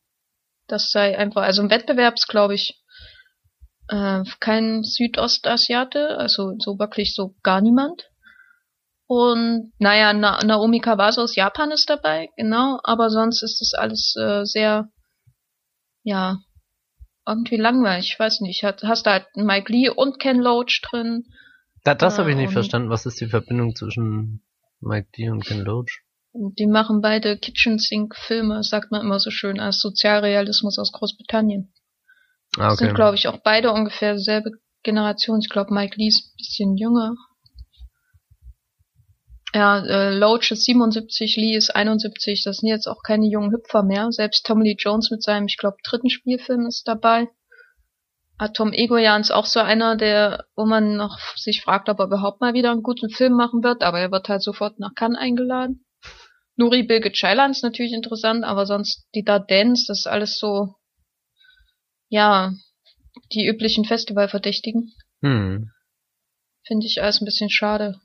Das 0.67 0.91
sei 0.91 1.17
einfach, 1.19 1.43
also 1.43 1.63
im 1.63 1.71
Wettbewerb 1.71 2.15
ist, 2.15 2.29
glaube 2.29 2.55
ich, 2.55 2.81
äh, 3.89 4.23
kein 4.41 4.83
Südostasiate, 4.85 6.17
also 6.19 6.55
so 6.59 6.79
wirklich 6.79 7.15
so 7.15 7.35
gar 7.43 7.61
niemand. 7.61 8.11
Und 9.07 9.73
naja, 9.79 10.13
Na 10.13 10.45
Naomi 10.45 10.81
Kawaso 10.81 11.23
aus 11.23 11.35
Japan 11.37 11.71
ist 11.71 11.89
dabei, 11.89 12.29
genau, 12.37 12.79
aber 12.83 13.09
sonst 13.09 13.43
ist 13.43 13.61
das 13.63 13.73
alles 13.73 14.15
äh, 14.21 14.45
sehr, 14.45 14.89
ja, 16.03 16.39
irgendwie 17.27 17.57
langweilig, 17.57 18.13
ich 18.13 18.19
weiß 18.19 18.41
nicht. 18.41 18.63
Hast, 18.65 18.83
hast 18.83 19.07
da 19.07 19.13
halt 19.13 19.27
Mike 19.37 19.73
Lee 19.73 19.89
und 19.89 20.19
Ken 20.19 20.39
Loach 20.39 20.83
drin. 20.91 21.25
Da, 21.85 21.95
das 21.95 22.19
habe 22.19 22.31
ich 22.31 22.37
Äh, 22.37 22.41
nicht 22.41 22.49
und- 22.49 22.53
verstanden. 22.55 22.91
Was 22.91 23.07
ist 23.07 23.21
die 23.21 23.27
Verbindung 23.29 23.75
zwischen 23.75 24.43
Mike 24.81 25.09
D 25.17 25.31
und 25.31 25.45
Ken 25.47 25.61
Loach? 25.61 26.03
Die 26.35 26.67
machen 26.67 27.01
beide 27.01 27.39
Kitchen 27.39 27.79
Sink 27.79 28.15
Filme, 28.15 28.63
sagt 28.63 28.91
man 28.91 29.01
immer 29.01 29.19
so 29.19 29.31
schön, 29.31 29.59
als 29.61 29.81
Sozialrealismus 29.81 30.79
aus 30.79 30.93
Großbritannien. 30.93 31.73
Ah, 32.59 32.73
okay. 32.73 32.87
Sind, 32.87 32.95
glaube 32.95 33.17
ich, 33.17 33.29
auch 33.29 33.39
beide 33.43 33.73
ungefähr 33.73 34.15
dieselbe 34.15 34.53
Generation. 34.83 35.41
Ich 35.41 35.49
glaube, 35.49 35.75
Mike 35.75 35.97
Lee 35.97 36.09
ist 36.09 36.27
ein 36.27 36.37
bisschen 36.37 36.77
jünger. 36.77 37.15
Ja, 39.55 39.79
äh, 39.79 40.15
Loach 40.17 40.51
ist 40.51 40.65
77, 40.65 41.37
Lee 41.37 41.57
ist 41.57 41.75
71. 41.75 42.45
Das 42.45 42.59
sind 42.59 42.69
jetzt 42.69 42.87
auch 42.87 43.03
keine 43.03 43.27
jungen 43.27 43.53
Hüpfer 43.53 43.83
mehr. 43.83 44.13
Selbst 44.13 44.47
Tom 44.47 44.61
Lee 44.61 44.77
Jones 44.79 45.11
mit 45.11 45.23
seinem, 45.23 45.47
ich 45.47 45.57
glaube, 45.57 45.77
dritten 45.83 46.11
Spielfilm 46.11 46.67
ist 46.67 46.87
dabei. 46.87 47.29
Ah, 48.37 48.49
Tom 48.49 48.73
Egoyan 48.73 49.23
ist 49.23 49.33
auch 49.33 49.47
so 49.47 49.59
einer, 49.59 49.97
der, 49.97 50.45
wo 50.55 50.65
man 50.65 50.97
noch 50.97 51.19
sich 51.37 51.63
fragt, 51.63 51.89
ob 51.89 51.99
er 51.99 52.07
überhaupt 52.07 52.41
mal 52.41 52.55
wieder 52.55 52.71
einen 52.71 52.85
guten 52.85 53.11
Film 53.11 53.33
machen 53.33 53.65
wird, 53.65 53.83
aber 53.83 53.99
er 53.99 54.13
wird 54.13 54.29
halt 54.29 54.43
sofort 54.43 54.79
nach 54.79 54.95
Cannes 54.95 55.19
eingeladen. 55.19 55.85
Nuri 56.59 56.83
Bilge 56.83 57.13
Ceylan 57.13 57.53
ist 57.53 57.63
natürlich 57.63 57.93
interessant, 57.93 58.45
aber 58.45 58.67
sonst 58.67 59.07
die 59.15 59.23
Dardens, 59.23 59.87
das 59.87 60.01
ist 60.01 60.07
alles 60.07 60.39
so, 60.39 60.75
ja, 62.09 62.53
die 63.33 63.47
üblichen 63.47 63.85
Festivalverdächtigen. 63.85 64.93
Hm. 65.23 65.71
Finde 66.67 66.87
ich 66.87 67.01
alles 67.01 67.21
ein 67.21 67.25
bisschen 67.25 67.49
schade. 67.49 68.01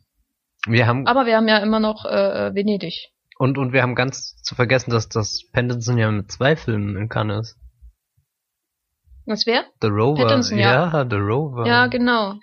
Wir 0.68 0.86
haben 0.88 1.08
Aber 1.08 1.26
wir 1.26 1.36
haben 1.36 1.48
ja 1.48 1.58
immer 1.58 1.80
noch 1.80 2.06
äh, 2.06 2.54
Venedig. 2.54 3.10
und 3.38 3.58
und 3.58 3.74
wir 3.74 3.82
haben 3.82 3.96
ganz 3.96 4.36
zu 4.44 4.56
vergessen, 4.56 4.92
dass 4.92 5.10
das 5.10 5.42
Pendleton 5.52 5.98
ja 5.98 6.12
mit 6.12 6.32
zwei 6.32 6.56
Filmen 6.56 6.96
in 6.96 7.10
Cannes 7.10 7.50
ist. 7.50 7.58
Was 9.26 9.46
wer? 9.48 9.66
The 9.82 9.88
Rover. 9.88 10.24
Pattinson, 10.28 10.60
ja. 10.60 11.08
The 11.10 11.16
Rover. 11.16 11.66
Ja, 11.66 11.88
genau. 11.88 12.36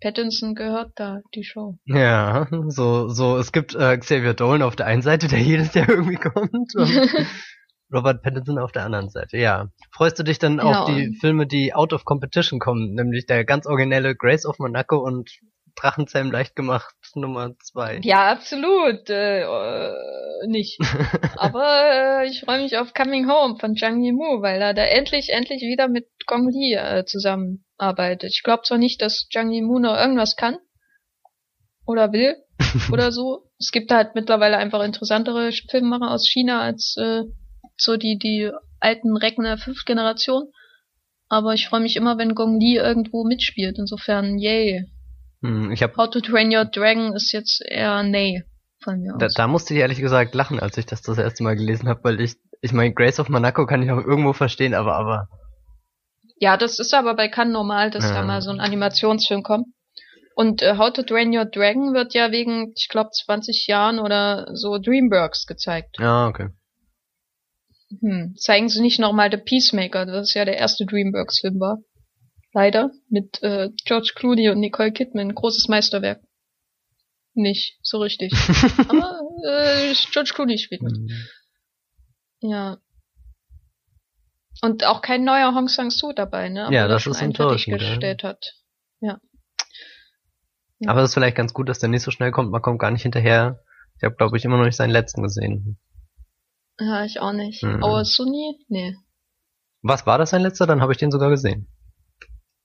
Pattinson 0.00 0.54
gehört 0.54 0.92
da, 0.96 1.20
die 1.34 1.44
Show. 1.44 1.78
Ja, 1.84 2.46
so, 2.68 3.08
so, 3.08 3.38
es 3.38 3.52
gibt 3.52 3.74
äh, 3.74 3.96
Xavier 3.96 4.34
Dolan 4.34 4.62
auf 4.62 4.76
der 4.76 4.86
einen 4.86 5.02
Seite, 5.02 5.26
der 5.28 5.40
jedes 5.40 5.72
Jahr 5.74 5.88
irgendwie 5.88 6.16
kommt, 6.16 6.52
und 6.52 6.72
Robert 7.92 8.22
Pattinson 8.22 8.58
auf 8.58 8.72
der 8.72 8.84
anderen 8.84 9.08
Seite, 9.10 9.38
ja. 9.38 9.68
Freust 9.92 10.18
du 10.18 10.22
dich 10.24 10.38
dann 10.38 10.58
Ja, 10.58 10.64
auf 10.82 10.86
die 10.92 11.08
und- 11.08 11.14
Filme, 11.20 11.46
die 11.46 11.72
out 11.74 11.92
of 11.92 12.04
competition 12.04 12.58
kommen, 12.58 12.94
nämlich 12.94 13.26
der 13.26 13.44
ganz 13.44 13.66
originelle 13.66 14.14
Grace 14.16 14.44
of 14.44 14.58
Monaco 14.58 14.96
und 14.98 15.30
Drachenzähm 15.76 16.30
leicht 16.30 16.56
gemacht 16.56 16.94
Nummer 17.14 17.54
zwei. 17.62 18.00
Ja, 18.02 18.30
absolut. 18.30 19.08
Äh, 19.08 19.42
äh, 19.42 20.46
nicht. 20.46 20.78
Aber 21.36 22.22
äh, 22.22 22.28
ich 22.28 22.40
freue 22.40 22.62
mich 22.62 22.76
auf 22.78 22.94
Coming 22.94 23.30
Home 23.30 23.58
von 23.58 23.76
Zhang 23.76 24.02
Yimou, 24.02 24.42
weil 24.42 24.60
er 24.60 24.74
da 24.74 24.84
endlich, 24.84 25.30
endlich 25.30 25.62
wieder 25.62 25.88
mit 25.88 26.06
Gong 26.26 26.48
Li 26.50 26.74
äh, 26.74 27.04
zusammenarbeitet. 27.04 28.30
Ich 28.30 28.42
glaube 28.42 28.62
zwar 28.64 28.78
nicht, 28.78 29.00
dass 29.02 29.28
Zhang 29.32 29.50
Yimou 29.50 29.78
noch 29.78 29.96
irgendwas 29.96 30.36
kann 30.36 30.58
oder 31.86 32.12
will 32.12 32.36
oder 32.92 33.12
so. 33.12 33.50
Es 33.58 33.70
gibt 33.70 33.90
halt 33.90 34.14
mittlerweile 34.14 34.58
einfach 34.58 34.82
interessantere 34.82 35.50
Filmemacher 35.70 36.10
aus 36.10 36.28
China 36.28 36.60
als 36.60 36.96
äh, 36.98 37.22
so 37.76 37.96
die 37.96 38.18
die 38.18 38.50
alten 38.80 39.16
Recken 39.16 39.44
der 39.44 39.58
fünften 39.58 39.86
Generation. 39.86 40.52
Aber 41.28 41.54
ich 41.54 41.68
freue 41.68 41.80
mich 41.80 41.96
immer, 41.96 42.18
wenn 42.18 42.34
Gong 42.34 42.60
Li 42.60 42.76
irgendwo 42.76 43.24
mitspielt. 43.24 43.78
Insofern, 43.78 44.38
yay. 44.38 44.86
Hm, 45.46 45.70
ich 45.72 45.82
hab, 45.82 45.96
How 45.96 46.10
to 46.10 46.20
Train 46.20 46.54
Your 46.54 46.64
Dragon 46.64 47.14
ist 47.14 47.32
jetzt 47.32 47.62
eher 47.64 48.02
nee 48.02 48.42
von 48.82 49.00
mir 49.00 49.14
aus. 49.14 49.20
da, 49.20 49.28
da 49.28 49.46
musste 49.48 49.74
ich 49.74 49.80
ehrlich 49.80 50.00
gesagt 50.00 50.34
lachen, 50.34 50.60
als 50.60 50.76
ich 50.76 50.86
das 50.86 51.02
das 51.02 51.18
erste 51.18 51.42
Mal 51.42 51.56
gelesen 51.56 51.88
habe, 51.88 52.02
weil 52.04 52.20
ich, 52.20 52.34
ich 52.60 52.72
meine, 52.72 52.92
Grace 52.92 53.20
of 53.20 53.28
Monaco 53.28 53.66
kann 53.66 53.82
ich 53.82 53.90
auch 53.90 54.04
irgendwo 54.04 54.32
verstehen, 54.32 54.74
aber, 54.74 54.94
aber, 54.96 55.28
Ja, 56.38 56.56
das 56.56 56.78
ist 56.78 56.92
aber 56.94 57.14
bei 57.14 57.28
Cannes 57.28 57.52
normal, 57.52 57.90
dass 57.90 58.04
Ja. 58.10 58.14
da 58.16 58.22
mal 58.22 58.42
so 58.42 58.50
ein 58.50 58.60
Animationsfilm 58.60 59.42
kommt. 59.42 59.66
Und 60.34 60.60
äh, 60.62 60.76
How 60.76 60.92
to 60.92 61.02
Train 61.02 61.34
Your 61.34 61.46
Dragon 61.46 61.94
wird 61.94 62.12
ja 62.12 62.30
wegen, 62.30 62.72
ich 62.76 62.88
glaube, 62.90 63.10
20 63.10 63.66
Jahren 63.68 63.98
oder 63.98 64.48
so 64.54 64.78
Dreamworks 64.78 65.46
gezeigt. 65.46 65.96
ja, 65.98 66.26
okay. 66.28 66.48
Hm. 68.00 68.34
Zeigen 68.36 68.68
sie 68.68 68.82
nicht 68.82 68.98
nochmal 68.98 69.30
The 69.30 69.36
Peacemaker, 69.38 70.04
das 70.06 70.34
ja 70.34 70.44
der 70.44 70.58
erste 70.58 70.84
Dreamworks-Film 70.86 71.58
war. 71.60 71.78
Leider. 72.56 72.90
Mit 73.10 73.42
äh, 73.42 73.68
George 73.84 74.12
Clooney 74.14 74.48
und 74.48 74.60
Nicole 74.60 74.90
Kidman. 74.90 75.34
Großes 75.34 75.68
Meisterwerk. 75.68 76.22
Nicht 77.34 77.78
so 77.82 77.98
richtig. 77.98 78.32
aber 78.88 79.20
äh, 79.44 79.92
George 80.10 80.30
Clooney 80.34 80.56
spielt 80.56 80.80
mit. 80.80 80.96
Hm. 80.96 81.10
Ja. 82.40 82.78
Und 84.62 84.86
auch 84.86 85.02
kein 85.02 85.24
neuer 85.24 85.54
Hong 85.54 85.68
Sang-soo 85.68 86.14
dabei, 86.14 86.48
ne? 86.48 86.60
Ja, 86.60 86.64
Obwohl 86.64 86.76
er 86.76 86.88
das 86.88 87.06
ist 87.06 87.20
enttäuschend, 87.20 87.72
ja. 87.74 87.78
fertiggestellt 87.78 88.22
hat. 88.22 88.54
Ja. 89.00 89.20
Ja. 90.78 90.90
Aber 90.90 91.02
es 91.02 91.10
ist 91.10 91.14
vielleicht 91.14 91.36
ganz 91.36 91.52
gut, 91.52 91.68
dass 91.68 91.78
der 91.78 91.90
nicht 91.90 92.04
so 92.04 92.10
schnell 92.10 92.30
kommt, 92.30 92.50
man 92.52 92.62
kommt 92.62 92.78
gar 92.78 92.90
nicht 92.90 93.02
hinterher. 93.02 93.62
Ich 93.98 94.02
habe, 94.02 94.16
glaube 94.16 94.38
ich, 94.38 94.46
immer 94.46 94.56
noch 94.56 94.64
nicht 94.64 94.76
seinen 94.76 94.92
letzten 94.92 95.22
gesehen. 95.22 95.78
Ja, 96.78 97.04
ich 97.04 97.20
auch 97.20 97.34
nicht. 97.34 97.62
Mhm. 97.62 97.84
Aber 97.84 98.06
Sunny? 98.06 98.64
Nee. 98.68 98.96
Was 99.82 100.06
war 100.06 100.16
das 100.16 100.30
sein 100.30 100.40
letzter? 100.40 100.66
Dann 100.66 100.80
habe 100.80 100.92
ich 100.92 100.98
den 100.98 101.10
sogar 101.10 101.28
gesehen. 101.28 101.68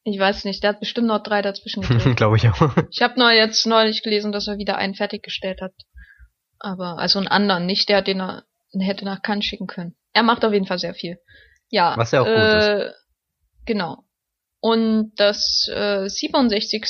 Ich 0.04 0.18
weiß 0.18 0.46
nicht, 0.46 0.64
der 0.64 0.72
hat 0.72 0.80
bestimmt 0.80 1.08
noch 1.08 1.22
drei 1.22 1.42
dazwischen 1.42 1.82
gedreht. 1.88 2.18
glaube 2.18 2.38
ich 2.38 2.48
auch. 2.48 2.76
ich 2.90 3.02
habe 3.02 3.20
nur 3.20 3.32
jetzt 3.32 3.66
neulich 3.66 4.04
gelesen, 4.04 4.32
dass 4.32 4.48
er 4.48 4.58
wieder 4.58 4.78
einen 4.78 4.96
fertiggestellt 4.96 5.62
hat. 5.62 5.74
Aber, 6.60 6.98
also 7.00 7.20
einen 7.20 7.28
anderen, 7.28 7.66
nicht 7.66 7.90
der, 7.90 8.02
den 8.02 8.20
er 8.20 8.44
hätte 8.80 9.06
nach 9.06 9.22
Cannes 9.22 9.46
schicken 9.46 9.68
können. 9.68 9.96
Er 10.14 10.24
macht 10.24 10.46
auf 10.46 10.54
jeden 10.54 10.66
Fall 10.66 10.80
sehr 10.80 10.94
viel. 10.94 11.18
Ja. 11.70 11.96
Was 11.98 12.12
ja 12.12 12.22
auch 12.22 12.26
gut 12.26 12.36
äh, 12.36 12.92
Genau. 13.66 14.04
Und 14.60 15.14
das 15.16 15.68
äh, 15.74 16.08
67. 16.08 16.86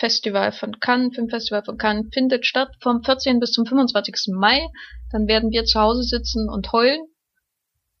Festival 0.00 0.50
von 0.50 0.80
Cannes, 0.80 1.14
Filmfestival 1.14 1.62
von 1.64 1.78
Cannes, 1.78 2.08
findet 2.12 2.44
statt 2.44 2.70
vom 2.80 3.04
14. 3.04 3.38
bis 3.38 3.52
zum 3.52 3.66
25. 3.66 4.34
Mai. 4.34 4.66
Dann 5.12 5.28
werden 5.28 5.50
wir 5.50 5.64
zu 5.64 5.80
Hause 5.80 6.02
sitzen 6.02 6.48
und 6.48 6.72
heulen, 6.72 7.00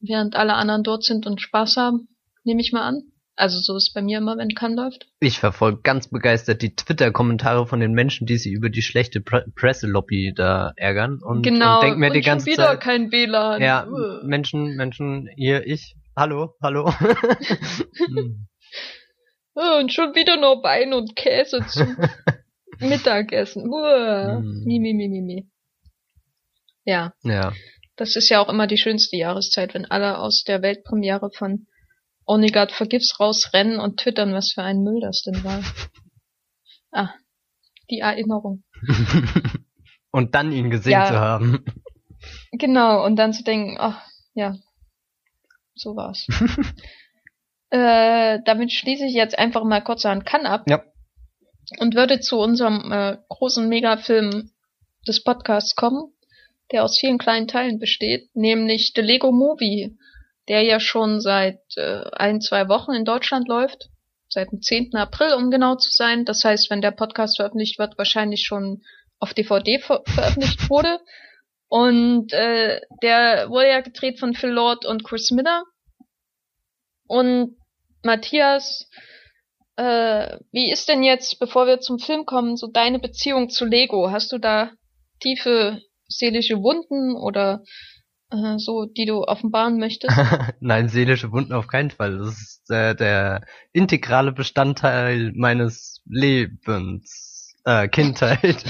während 0.00 0.34
alle 0.34 0.54
anderen 0.54 0.82
dort 0.82 1.04
sind 1.04 1.26
und 1.26 1.40
Spaß 1.40 1.76
haben, 1.76 2.08
nehme 2.42 2.60
ich 2.60 2.72
mal 2.72 2.82
an. 2.82 3.02
Also 3.36 3.58
so 3.58 3.76
ist 3.76 3.88
es 3.88 3.92
bei 3.92 4.00
mir 4.00 4.18
immer, 4.18 4.36
wenn 4.36 4.50
Cannes 4.50 4.76
läuft. 4.76 5.06
Ich 5.18 5.40
verfolge 5.40 5.80
ganz 5.82 6.08
begeistert 6.08 6.62
die 6.62 6.76
Twitter-Kommentare 6.76 7.66
von 7.66 7.80
den 7.80 7.92
Menschen, 7.92 8.26
die 8.26 8.38
sich 8.38 8.52
über 8.52 8.70
die 8.70 8.82
schlechte 8.82 9.20
Pre 9.20 9.44
Presselobby 9.56 10.32
da 10.34 10.72
ärgern 10.76 11.20
und, 11.20 11.42
genau. 11.42 11.76
und 11.76 11.84
denken 11.84 12.00
mir 12.00 12.08
und 12.08 12.12
die 12.14 12.22
schon 12.22 12.32
ganze 12.32 12.46
wieder 12.46 12.66
Zeit, 12.66 12.80
kein 12.80 13.10
WLAN. 13.10 13.60
ja, 13.60 13.86
Uah. 13.88 14.22
Menschen, 14.24 14.76
Menschen, 14.76 15.28
hier, 15.34 15.66
ich, 15.66 15.96
hallo, 16.16 16.54
hallo. 16.62 16.92
Hm. 17.96 18.46
Und 19.54 19.92
schon 19.92 20.16
wieder 20.16 20.36
nur 20.36 20.64
Wein 20.64 20.92
und 20.92 21.14
Käse 21.14 21.64
zum 21.68 21.96
Mittagessen. 22.80 23.68
Uah. 23.68 24.40
Mm. 24.40 24.64
Mi, 24.64 24.80
mi, 24.80 24.94
mi, 24.94 25.08
mi, 25.08 25.20
mi. 25.20 25.48
Ja, 26.84 27.14
ja, 27.22 27.52
das 27.96 28.16
ist 28.16 28.28
ja 28.28 28.40
auch 28.40 28.48
immer 28.48 28.66
die 28.66 28.78
schönste 28.78 29.16
Jahreszeit, 29.16 29.74
wenn 29.74 29.84
alle 29.84 30.18
aus 30.18 30.44
der 30.44 30.62
Weltpremiere 30.62 31.30
von 31.30 31.66
Only 32.26 32.50
God 32.50 32.72
Forgives 32.72 33.18
rausrennen 33.20 33.78
und 33.80 34.00
twittern, 34.00 34.32
was 34.32 34.52
für 34.52 34.62
ein 34.62 34.82
Müll 34.82 35.00
das 35.00 35.22
denn 35.22 35.44
war. 35.44 35.62
Ah, 36.90 37.10
die 37.90 37.98
Erinnerung. 37.98 38.62
und 40.10 40.34
dann 40.34 40.52
ihn 40.52 40.70
gesehen 40.70 40.92
Ja. 40.92 41.06
zu 41.06 41.18
haben. 41.18 41.64
Genau, 42.52 43.04
und 43.04 43.16
dann 43.16 43.32
zu 43.32 43.42
denken, 43.42 43.76
ach, 43.78 44.00
ja, 44.34 44.56
so 45.74 45.96
war's. 45.96 46.26
äh, 47.70 48.38
damit 48.44 48.72
schließe 48.72 49.04
ich 49.04 49.14
jetzt 49.14 49.38
einfach 49.38 49.64
mal 49.64 49.82
kurz 49.82 50.06
an 50.06 50.24
Kann 50.24 50.46
ab. 50.46 50.64
Ja. 50.68 50.82
Und 51.78 51.94
würde 51.94 52.20
zu 52.20 52.38
unserem 52.38 52.92
äh, 52.92 53.18
großen 53.28 53.68
Megafilm 53.68 54.50
des 55.06 55.22
Podcasts 55.22 55.74
kommen, 55.74 56.12
der 56.72 56.84
aus 56.84 56.98
vielen 56.98 57.18
kleinen 57.18 57.48
Teilen 57.48 57.78
besteht, 57.78 58.34
nämlich 58.34 58.92
The 58.94 59.02
Lego 59.02 59.32
Movie, 59.32 59.96
der 60.48 60.62
ja 60.62 60.80
schon 60.80 61.20
seit 61.20 61.60
äh, 61.76 62.04
ein, 62.12 62.40
zwei 62.40 62.68
Wochen 62.68 62.92
in 62.92 63.04
Deutschland 63.04 63.48
läuft. 63.48 63.88
Seit 64.28 64.50
dem 64.50 64.60
10. 64.60 64.94
April, 64.96 65.34
um 65.34 65.50
genau 65.50 65.76
zu 65.76 65.90
sein. 65.90 66.24
Das 66.24 66.44
heißt, 66.44 66.70
wenn 66.70 66.80
der 66.80 66.90
Podcast 66.90 67.36
veröffentlicht 67.36 67.78
wird, 67.78 67.96
wahrscheinlich 67.98 68.44
schon 68.46 68.82
auf 69.20 69.32
DVD 69.32 69.78
ver 69.78 70.02
veröffentlicht 70.06 70.68
wurde. 70.70 71.00
Und 71.68 72.32
äh, 72.32 72.80
der 73.02 73.48
wurde 73.48 73.68
ja 73.68 73.80
gedreht 73.80 74.18
von 74.18 74.34
Phil 74.34 74.50
Lord 74.50 74.84
und 74.84 75.04
Chris 75.04 75.30
Miller. 75.30 75.64
Und 77.06 77.56
Matthias, 78.02 78.88
äh, 79.76 80.38
wie 80.52 80.70
ist 80.70 80.88
denn 80.88 81.02
jetzt, 81.02 81.38
bevor 81.38 81.66
wir 81.66 81.80
zum 81.80 81.98
Film 81.98 82.26
kommen, 82.26 82.56
so 82.56 82.66
deine 82.66 82.98
Beziehung 82.98 83.50
zu 83.50 83.64
Lego? 83.64 84.10
Hast 84.10 84.32
du 84.32 84.38
da 84.38 84.70
tiefe 85.20 85.80
seelische 86.08 86.62
Wunden 86.62 87.16
oder 87.16 87.62
äh, 88.30 88.58
so, 88.58 88.86
die 88.86 89.06
du 89.06 89.22
offenbaren 89.22 89.78
möchtest? 89.78 90.16
Nein, 90.60 90.88
seelische 90.88 91.32
Wunden 91.32 91.52
auf 91.52 91.66
keinen 91.66 91.90
Fall. 91.90 92.18
Das 92.18 92.40
ist 92.40 92.70
äh, 92.70 92.94
der 92.94 93.44
integrale 93.72 94.32
Bestandteil 94.32 95.32
meines 95.34 96.02
Lebens, 96.06 97.54
äh, 97.64 97.88
Kindheit. 97.88 98.64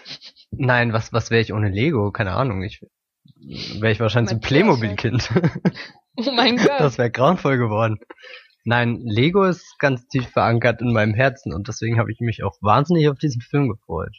Nein, 0.50 0.92
was 0.92 1.12
was 1.12 1.30
wäre 1.30 1.42
ich 1.42 1.52
ohne 1.52 1.68
Lego? 1.68 2.12
Keine 2.12 2.32
Ahnung. 2.32 2.62
Ich 2.62 2.80
wäre 3.80 3.92
ich 3.92 4.00
wahrscheinlich 4.00 4.32
ein 4.32 4.40
Playmobil-Kind. 4.40 5.30
oh 6.16 6.32
mein 6.32 6.56
Gott. 6.56 6.80
Das 6.80 6.98
wäre 6.98 7.10
grauenvoll 7.10 7.58
geworden. 7.58 7.98
Nein, 8.64 9.00
Lego 9.04 9.44
ist 9.44 9.78
ganz 9.78 10.08
tief 10.08 10.28
verankert 10.28 10.80
in 10.80 10.92
meinem 10.92 11.14
Herzen 11.14 11.54
und 11.54 11.68
deswegen 11.68 11.98
habe 11.98 12.10
ich 12.10 12.18
mich 12.20 12.42
auch 12.42 12.56
wahnsinnig 12.60 13.08
auf 13.08 13.18
diesen 13.18 13.40
Film 13.40 13.68
gefreut. 13.68 14.16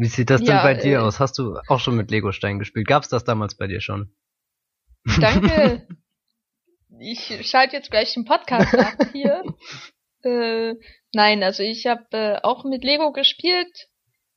Wie 0.00 0.06
sieht 0.06 0.30
das 0.30 0.40
ja, 0.40 0.46
denn 0.46 0.62
bei 0.62 0.80
äh, 0.80 0.82
dir 0.82 1.02
aus? 1.02 1.20
Hast 1.20 1.36
du 1.36 1.58
auch 1.68 1.78
schon 1.78 1.94
mit 1.94 2.10
Lego-Steinen 2.10 2.58
gespielt? 2.58 2.88
Gab's 2.88 3.10
das 3.10 3.24
damals 3.24 3.54
bei 3.54 3.66
dir 3.66 3.82
schon? 3.82 4.10
Danke. 5.20 5.86
ich 6.98 7.46
schalte 7.46 7.76
jetzt 7.76 7.90
gleich 7.90 8.14
den 8.14 8.24
Podcast 8.24 8.74
ab 8.74 8.94
hier. 9.12 9.42
äh, 10.22 10.74
nein, 11.12 11.42
also 11.42 11.62
ich 11.62 11.84
habe 11.84 12.06
äh, 12.12 12.38
auch 12.42 12.64
mit 12.64 12.82
Lego 12.82 13.12
gespielt. 13.12 13.88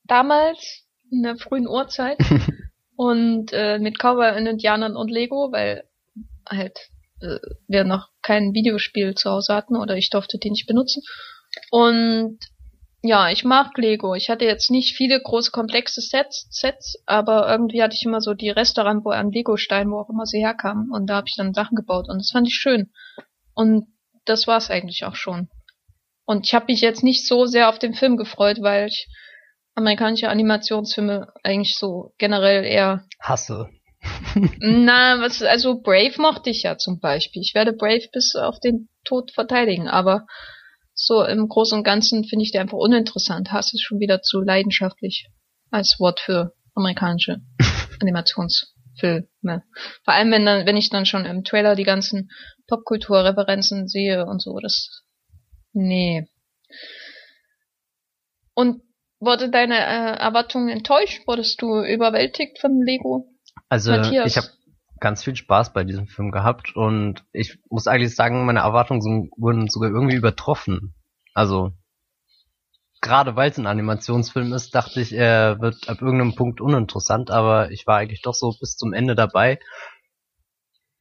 Damals, 0.04 0.86
in 1.10 1.24
der 1.24 1.38
frühen 1.38 1.70
Uhrzeit. 1.70 2.18
und 2.98 3.54
äh, 3.54 3.80
mit 3.80 4.00
Cowboy 4.00 4.38
und 4.38 4.48
Indianern 4.48 4.98
und 4.98 5.10
Lego, 5.10 5.54
weil 5.54 5.86
halt 6.46 6.78
äh, 7.22 7.40
wir 7.70 7.86
noch 7.86 8.10
kein 8.22 8.54
Videospiel 8.54 9.16
zu 9.16 9.30
Hause 9.30 9.56
hatten 9.56 9.78
oder 9.78 9.96
ich 9.96 10.10
durfte 10.10 10.38
die 10.40 10.50
nicht 10.50 10.68
benutzen. 10.68 11.04
Und 11.72 12.40
ja, 13.06 13.30
ich 13.30 13.44
mag 13.44 13.78
Lego. 13.78 14.16
Ich 14.16 14.30
hatte 14.30 14.46
jetzt 14.46 14.72
nicht 14.72 14.96
viele 14.96 15.22
große 15.22 15.52
komplexe 15.52 16.00
Sets, 16.00 16.48
Sets, 16.50 17.04
aber 17.06 17.50
irgendwie 17.50 17.84
hatte 17.84 17.96
ich 17.96 18.06
immer 18.06 18.22
so 18.22 18.34
die 18.34 18.50
Restaurant, 18.50 19.04
wo 19.04 19.10
an 19.10 19.30
Lego-Steinen, 19.30 19.92
wo 19.92 20.00
auch 20.00 20.10
immer 20.10 20.26
sie 20.26 20.40
herkamen. 20.40 20.90
Und 20.90 21.08
da 21.08 21.16
habe 21.18 21.28
ich 21.28 21.36
dann 21.36 21.54
Sachen 21.54 21.76
gebaut 21.76 22.08
und 22.08 22.18
das 22.18 22.32
fand 22.32 22.48
ich 22.48 22.56
schön. 22.56 22.92
Und 23.54 23.88
das 24.24 24.48
war's 24.48 24.70
eigentlich 24.70 25.04
auch 25.04 25.16
schon. 25.16 25.50
Und 26.26 26.46
ich 26.46 26.54
habe 26.54 26.68
mich 26.70 26.80
jetzt 26.80 27.04
nicht 27.04 27.28
so 27.28 27.46
sehr 27.46 27.68
auf 27.68 27.78
den 27.78 27.94
Film 27.94 28.16
gefreut, 28.16 28.60
weil 28.62 28.88
ich 28.88 29.10
amerikanische 29.76 30.30
Animationsfilme 30.30 31.28
eigentlich 31.44 31.76
so 31.78 32.14
generell 32.18 32.64
eher 32.64 33.06
hasse. 33.20 33.70
Na, 34.60 35.20
was, 35.20 35.44
also 35.44 35.82
Brave 35.82 36.22
mochte 36.22 36.50
ich 36.50 36.64
ja 36.64 36.78
zum 36.78 37.02
Beispiel. 37.02 37.42
Ich 37.42 37.54
werde 37.54 37.74
Brave 37.74 38.08
bis 38.14 38.36
auf 38.38 38.62
den 38.62 38.88
Tod 39.04 39.32
verteidigen, 39.34 39.90
aber 39.90 40.26
so 40.94 41.24
im 41.24 41.48
Großen 41.48 41.80
und 41.80 41.84
Ganzen 41.84 42.24
finde 42.24 42.44
ich 42.44 42.52
der 42.52 42.62
einfach 42.62 42.78
uninteressant. 42.78 43.52
Hass 43.52 43.74
ist 43.74 43.82
schon 43.82 44.00
wieder 44.00 44.22
zu 44.22 44.42
leidenschaftlich 44.42 45.30
als 45.72 45.98
Wort 46.00 46.20
für 46.20 46.54
amerikanische 46.76 47.42
Animationsfilme. 48.02 49.64
Vor 50.04 50.14
allem, 50.14 50.32
wenn 50.32 50.46
dann, 50.46 50.66
wenn 50.66 50.78
ich 50.78 50.90
dann 50.90 51.06
schon 51.06 51.26
im 51.26 51.44
Trailer 51.44 51.76
die 51.76 51.84
ganzen 51.84 52.30
Popkulturreferenzen 52.68 53.88
sehe 53.88 54.26
und 54.26 54.42
so, 54.42 54.60
das, 54.60 55.04
nee. 55.74 56.28
Und 58.54 58.84
wurde 59.20 59.50
deine 59.50 59.78
äh, 59.78 60.18
Erwartungen 60.20 60.70
enttäuscht? 60.70 61.26
Wurdest 61.28 61.62
du 61.62 61.84
überwältigt 61.84 62.60
von 62.60 62.82
Lego? 62.82 63.28
Also 63.70 63.92
Matthias? 63.92 64.28
ich 64.28 64.38
habe 64.38 64.48
ganz 65.04 65.22
viel 65.22 65.36
Spaß 65.36 65.74
bei 65.74 65.84
diesem 65.84 66.08
Film 66.08 66.32
gehabt 66.32 66.78
und 66.78 67.26
ich 67.34 67.60
muss 67.70 67.88
eigentlich 67.88 68.16
sagen, 68.16 68.46
meine 68.46 68.62
Erwartungen 68.62 69.30
wurden 69.36 69.68
sogar 69.68 69.92
irgendwie 69.92 70.16
übertroffen. 70.16 70.96
Also 71.34 71.74
gerade 73.02 73.36
weil 73.36 73.52
es 73.52 73.58
ein 73.58 73.68
Animationsfilm 73.68 74.54
ist, 74.54 74.74
dachte 74.74 75.02
ich, 75.02 75.12
er 75.12 75.60
wird 75.60 75.90
ab 75.90 76.02
irgendeinem 76.02 76.36
Punkt 76.36 76.62
uninteressant, 76.62 77.32
aber 77.32 77.70
ich 77.72 77.86
war 77.86 77.98
eigentlich 77.98 78.22
doch 78.22 78.34
so 78.34 78.56
bis 78.58 78.78
zum 78.78 78.94
Ende 78.94 79.14
dabei. 79.14 79.60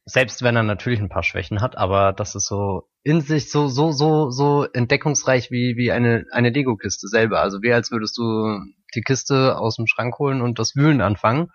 Selbst 0.03 0.43
wenn 0.43 0.57
er 0.57 0.63
natürlich 0.63 0.99
ein 0.99 1.07
paar 1.07 1.23
Schwächen 1.23 1.61
hat, 1.61 1.77
aber 1.77 2.11
das 2.11 2.35
ist 2.35 2.47
so 2.47 2.89
in 3.03 3.21
sich 3.21 3.49
so 3.49 3.69
so 3.69 3.93
so 3.93 4.31
so 4.31 4.65
entdeckungsreich 4.65 5.49
wie 5.49 5.77
wie 5.77 5.93
eine 5.93 6.25
eine 6.33 6.49
Lego 6.49 6.75
Kiste 6.75 7.07
selber. 7.07 7.39
Also 7.39 7.61
wie 7.61 7.71
als 7.71 7.89
würdest 7.89 8.17
du 8.17 8.59
die 8.95 9.01
Kiste 9.01 9.57
aus 9.57 9.77
dem 9.77 9.87
Schrank 9.87 10.19
holen 10.19 10.41
und 10.41 10.59
das 10.59 10.75
Wühlen 10.75 10.99
anfangen 10.99 11.51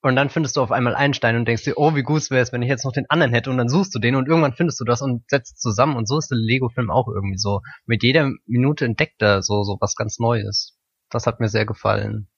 und 0.00 0.14
dann 0.14 0.30
findest 0.30 0.56
du 0.56 0.62
auf 0.62 0.70
einmal 0.70 0.94
einen 0.94 1.14
Stein 1.14 1.36
und 1.36 1.46
denkst 1.48 1.64
dir, 1.64 1.76
oh, 1.76 1.94
wie 1.96 2.02
gut 2.02 2.30
wäre 2.30 2.40
es, 2.40 2.52
wenn 2.52 2.62
ich 2.62 2.68
jetzt 2.68 2.84
noch 2.84 2.92
den 2.92 3.10
anderen 3.10 3.32
hätte. 3.32 3.50
Und 3.50 3.58
dann 3.58 3.68
suchst 3.68 3.94
du 3.94 3.98
den 3.98 4.14
und 4.14 4.28
irgendwann 4.28 4.52
findest 4.52 4.78
du 4.80 4.84
das 4.84 5.02
und 5.02 5.28
setzt 5.28 5.60
zusammen. 5.60 5.96
Und 5.96 6.06
so 6.06 6.18
ist 6.18 6.30
der 6.30 6.38
Lego-Film 6.38 6.90
auch 6.90 7.08
irgendwie 7.08 7.38
so. 7.38 7.62
Mit 7.84 8.04
jeder 8.04 8.30
Minute 8.46 8.84
entdeckt 8.84 9.20
er 9.22 9.42
so, 9.42 9.64
so 9.64 9.76
was 9.80 9.96
ganz 9.96 10.20
Neues. 10.20 10.78
Das 11.10 11.26
hat 11.26 11.40
mir 11.40 11.48
sehr 11.48 11.66
gefallen. 11.66 12.28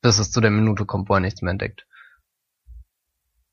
Bis 0.00 0.18
es 0.18 0.30
zu 0.30 0.40
der 0.40 0.50
Minute 0.50 0.86
kommt, 0.86 1.10
wo 1.10 1.14
er 1.14 1.20
nichts 1.20 1.42
mehr 1.42 1.50
entdeckt. 1.50 1.86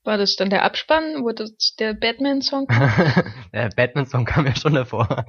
War 0.04 0.16
das 0.16 0.36
dann 0.36 0.48
der 0.48 0.62
Abspann? 0.62 1.24
Wurde 1.24 1.44
das 1.44 1.74
der 1.78 1.92
Batman-Song? 1.92 2.68
der 3.52 3.68
Batman-Song 3.76 4.24
kam 4.24 4.46
ja 4.46 4.54
schon 4.54 4.74
davor. 4.74 5.26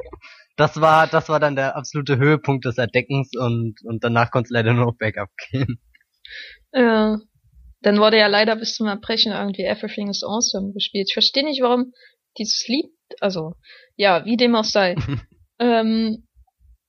Das 0.55 0.79
war, 0.79 1.07
das 1.07 1.27
war 1.29 1.39
dann 1.39 1.55
der 1.55 1.75
absolute 1.75 2.17
Höhepunkt 2.17 2.63
des 2.63 2.77
Erdeckens 2.77 3.31
und, 3.35 3.83
und 3.83 4.03
danach 4.03 4.31
konnte 4.31 4.47
es 4.47 4.51
leider 4.51 4.73
nur 4.73 4.85
noch 4.85 4.97
bergab 4.97 5.29
gehen. 5.49 5.81
Ja. 6.71 7.17
Dann 7.81 7.99
wurde 7.99 8.17
ja 8.17 8.27
leider 8.27 8.55
bis 8.55 8.75
zum 8.75 8.87
Erbrechen 8.87 9.31
irgendwie 9.31 9.63
Everything 9.63 10.09
is 10.09 10.23
Awesome 10.23 10.73
gespielt. 10.73 11.07
Ich 11.09 11.13
verstehe 11.13 11.43
nicht, 11.43 11.61
warum 11.61 11.93
dieses 12.37 12.67
Lied, 12.67 12.91
also, 13.19 13.53
ja, 13.95 14.25
wie 14.25 14.37
dem 14.37 14.55
auch 14.55 14.63
sei. 14.63 14.95
ähm, 15.59 16.27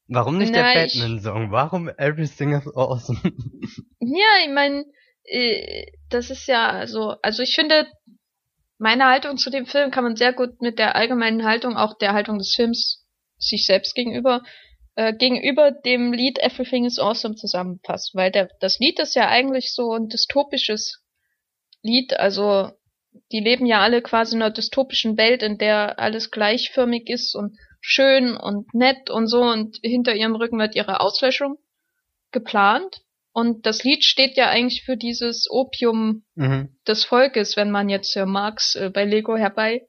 warum 0.09 0.38
nicht 0.38 0.53
na, 0.53 0.72
der 0.72 0.83
Batman-Song? 0.83 1.51
Warum 1.51 1.88
Everything 1.88 2.53
is 2.53 2.66
Awesome? 2.74 3.20
ja, 4.01 4.44
ich 4.44 4.53
meine, 4.53 4.85
äh, 5.24 5.87
das 6.09 6.31
ist 6.31 6.46
ja 6.46 6.87
so, 6.87 7.14
also 7.22 7.42
ich 7.42 7.55
finde, 7.55 7.87
meine 8.79 9.07
Haltung 9.07 9.37
zu 9.37 9.51
dem 9.51 9.66
Film 9.66 9.90
kann 9.90 10.05
man 10.05 10.16
sehr 10.16 10.33
gut 10.33 10.61
mit 10.62 10.79
der 10.79 10.96
allgemeinen 10.96 11.44
Haltung, 11.44 11.77
auch 11.77 11.98
der 11.98 12.12
Haltung 12.12 12.38
des 12.38 12.55
Films 12.55 13.05
sich 13.38 13.66
selbst 13.66 13.94
gegenüber 13.94 14.42
äh, 14.98 15.14
gegenüber 15.14 15.70
dem 15.70 16.12
Lied 16.12 16.40
Everything 16.40 16.84
is 16.84 16.98
Awesome 16.98 17.37
zusammenpasst, 17.37 18.16
weil 18.16 18.32
der, 18.32 18.50
das 18.58 18.80
Lied 18.80 18.98
ist 18.98 19.14
ja 19.14 19.28
eigentlich 19.28 19.72
so 19.72 19.92
ein 19.92 20.08
dystopisches 20.08 21.04
Lied, 21.82 22.18
also 22.18 22.72
die 23.30 23.38
leben 23.38 23.64
ja 23.64 23.80
alle 23.80 24.02
quasi 24.02 24.34
in 24.34 24.42
einer 24.42 24.50
dystopischen 24.50 25.16
Welt, 25.16 25.44
in 25.44 25.56
der 25.56 26.00
alles 26.00 26.32
gleichförmig 26.32 27.08
ist 27.08 27.37
und 27.37 27.56
schön 27.80 28.37
und 28.37 28.74
nett 28.74 29.08
und 29.08 29.28
so 29.28 29.42
und 29.42 29.78
hinter 29.82 30.16
ihrem 30.16 30.34
Rücken 30.34 30.58
wird 30.58 30.74
ihre 30.74 30.98
Auslöschung 30.98 31.58
geplant. 32.32 33.02
Und 33.32 33.66
das 33.66 33.84
Lied 33.84 34.02
steht 34.02 34.37
ja 34.37 34.48
eigentlich 34.48 34.82
für 34.82 34.96
dieses 34.96 35.46
Opium 35.48 36.24
mhm. 36.34 36.76
des 36.88 37.04
Volkes, 37.04 37.56
wenn 37.56 37.70
man 37.70 37.88
jetzt 37.88 38.16
Marx 38.16 38.74
äh, 38.74 38.90
bei 38.90 39.04
Lego 39.04 39.37
herbei 39.37 39.87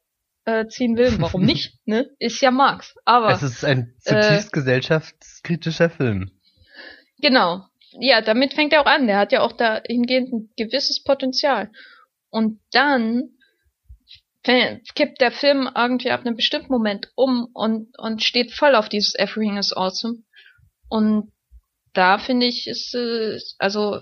äh, 0.49 0.67
ziehen 0.67 0.97
will. 0.97 1.19
Warum 1.19 1.43
nicht? 1.43 1.77
Ne? 1.85 2.09
Ist 2.19 2.41
ja 2.41 2.51
Marx. 2.51 2.95
Aber 3.05 3.31
es 3.31 3.43
ist 3.43 3.63
ein 3.63 3.93
zutiefst 3.99 4.47
äh, 4.47 4.51
gesellschaftskritischer 4.51 5.89
Film. 5.89 6.31
Genau. 7.21 7.65
Ja, 7.91 8.21
damit 8.21 8.53
fängt 8.53 8.73
er 8.73 8.81
auch 8.81 8.85
an. 8.85 9.07
Der 9.07 9.17
hat 9.17 9.31
ja 9.31 9.41
auch 9.41 9.53
dahingehend 9.53 10.31
ein 10.31 10.49
gewisses 10.57 11.03
Potenzial. 11.03 11.71
Und 12.29 12.59
dann 12.71 13.31
kippt 14.43 15.21
der 15.21 15.31
Film 15.31 15.69
irgendwie 15.75 16.11
ab 16.11 16.21
einem 16.21 16.35
bestimmten 16.35 16.71
Moment 16.71 17.11
um 17.15 17.49
und, 17.53 17.89
und 17.99 18.23
steht 18.23 18.51
voll 18.51 18.75
auf 18.75 18.89
dieses 18.89 19.13
Everything 19.15 19.57
is 19.57 19.73
awesome. 19.75 20.23
Und 20.89 21.31
da 21.93 22.17
finde 22.17 22.47
ich, 22.47 22.67
ist, 22.67 22.95
äh, 22.95 23.37
also, 23.57 23.99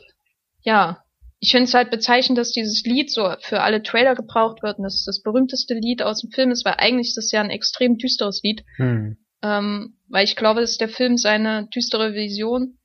ja, 0.62 1.04
ich 1.40 1.52
finde 1.52 1.66
es 1.66 1.74
halt 1.74 1.92
bezeichnend, 1.92 2.38
dass 2.38 2.52
dieses 2.52 2.84
Lied 2.84 3.12
so 3.12 3.32
für 3.42 3.62
alle 3.62 3.84
Trailer 3.84 4.16
gebraucht 4.16 4.64
wird 4.64 4.78
und 4.78 4.84
das 4.84 4.96
ist 4.96 5.08
das 5.08 5.22
berühmteste 5.22 5.76
Lied 5.76 6.02
aus 6.02 6.22
dem 6.22 6.32
Film 6.32 6.52
ist, 6.52 6.66
weil 6.66 6.76
eigentlich 6.78 7.10
ist 7.10 7.18
das 7.18 7.32
ja 7.32 7.42
ein 7.42 7.52
extrem 7.52 7.98
düsteres 7.98 8.42
Lied. 8.44 8.64
Hm. 8.78 9.18
Ähm, 9.44 9.98
weil 10.10 10.24
ich 10.24 10.36
glaube, 10.36 10.62
dass 10.62 10.78
der 10.78 10.90
Film 10.90 11.18
seine 11.18 11.68
düstere 11.68 12.14
Vision 12.14 12.80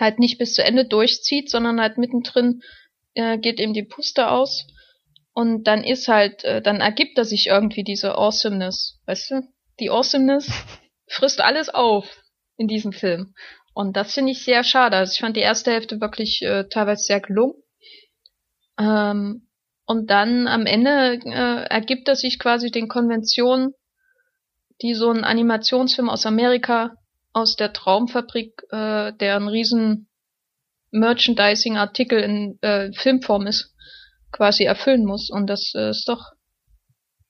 halt 0.00 0.18
nicht 0.18 0.38
bis 0.38 0.54
zu 0.54 0.64
Ende 0.64 0.86
durchzieht, 0.86 1.50
sondern 1.50 1.80
halt 1.80 1.98
mittendrin 1.98 2.62
äh, 3.14 3.36
geht 3.36 3.60
ihm 3.60 3.74
die 3.74 3.84
Puste 3.84 4.30
aus 4.30 4.66
und 5.34 5.64
dann 5.64 5.84
ist 5.84 6.08
halt, 6.08 6.44
äh, 6.44 6.62
dann 6.62 6.80
ergibt 6.80 7.18
er 7.18 7.24
sich 7.24 7.48
irgendwie 7.48 7.84
diese 7.84 8.16
Awesomeness, 8.16 9.00
weißt 9.06 9.30
du? 9.30 9.42
Die 9.80 9.90
Awesomeness 9.90 10.50
frisst 11.06 11.40
alles 11.40 11.68
auf 11.68 12.06
in 12.56 12.66
diesem 12.66 12.92
Film. 12.92 13.34
Und 13.74 13.96
das 13.96 14.12
finde 14.14 14.32
ich 14.32 14.44
sehr 14.44 14.64
schade. 14.64 14.96
Also 14.96 15.12
ich 15.12 15.20
fand 15.20 15.36
die 15.36 15.40
erste 15.40 15.70
Hälfte 15.72 16.00
wirklich 16.00 16.42
äh, 16.42 16.64
teilweise 16.68 17.04
sehr 17.04 17.20
gelungen. 17.20 17.54
Ähm, 18.78 19.48
und 19.86 20.10
dann 20.10 20.46
am 20.46 20.66
Ende 20.66 21.20
äh, 21.24 21.64
ergibt 21.68 22.08
er 22.08 22.16
sich 22.16 22.38
quasi 22.38 22.70
den 22.70 22.88
Konventionen, 22.88 23.74
die 24.82 24.94
so 24.94 25.10
ein 25.10 25.24
Animationsfilm 25.24 26.10
aus 26.10 26.26
Amerika, 26.26 26.94
aus 27.32 27.56
der 27.56 27.72
Traumfabrik, 27.72 28.62
äh, 28.70 29.12
der 29.14 29.36
ein 29.36 29.48
riesen 29.48 30.08
Merchandising-Artikel 30.90 32.20
in 32.20 32.58
äh, 32.60 32.92
Filmform 32.92 33.46
ist, 33.46 33.74
quasi 34.32 34.64
erfüllen 34.64 35.04
muss. 35.06 35.30
Und 35.30 35.46
das 35.48 35.72
äh, 35.74 35.90
ist 35.90 36.06
doch 36.08 36.32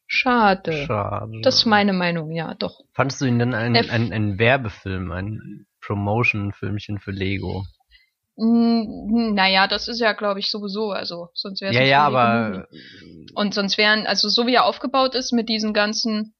schade. 0.07 0.72
Schade. 0.87 1.40
Das 1.42 1.57
ist 1.57 1.66
meine 1.66 1.92
Meinung, 1.92 2.33
ja, 2.33 2.55
doch. 2.55 2.81
Fandest 2.94 3.20
du 3.20 3.26
ihn 3.26 3.38
denn 3.38 3.55
ein, 3.55 3.76
F- 3.76 3.92
ein, 3.92 4.12
ein 4.12 4.38
Werbefilm, 4.38 5.12
ein 5.12 5.66
Promotion-Filmchen 5.83 6.99
für 6.99 7.11
Lego? 7.11 7.64
Mm, 8.37 9.35
Naja, 9.35 9.68
das 9.68 9.88
ist 9.88 10.01
ja, 10.01 10.12
glaube 10.12 10.40
ich, 10.40 10.51
sowieso, 10.51 10.90
also 10.90 11.29
sonst 11.35 11.61
wäre 11.61 11.73
es 11.73 11.79
Ja, 11.79 11.85
ja, 11.85 12.03
aber 12.07 12.66
Und 13.35 13.55
sonst 13.55 13.77
wären, 13.79 14.07
also 14.07 14.29
so 14.29 14.47
wie 14.47 14.55
er 14.55 14.64
aufgebaut 14.64 15.14
ist 15.14 15.33
mit 15.33 15.49
diesen 15.49 15.75
ganzen, 15.75 16.35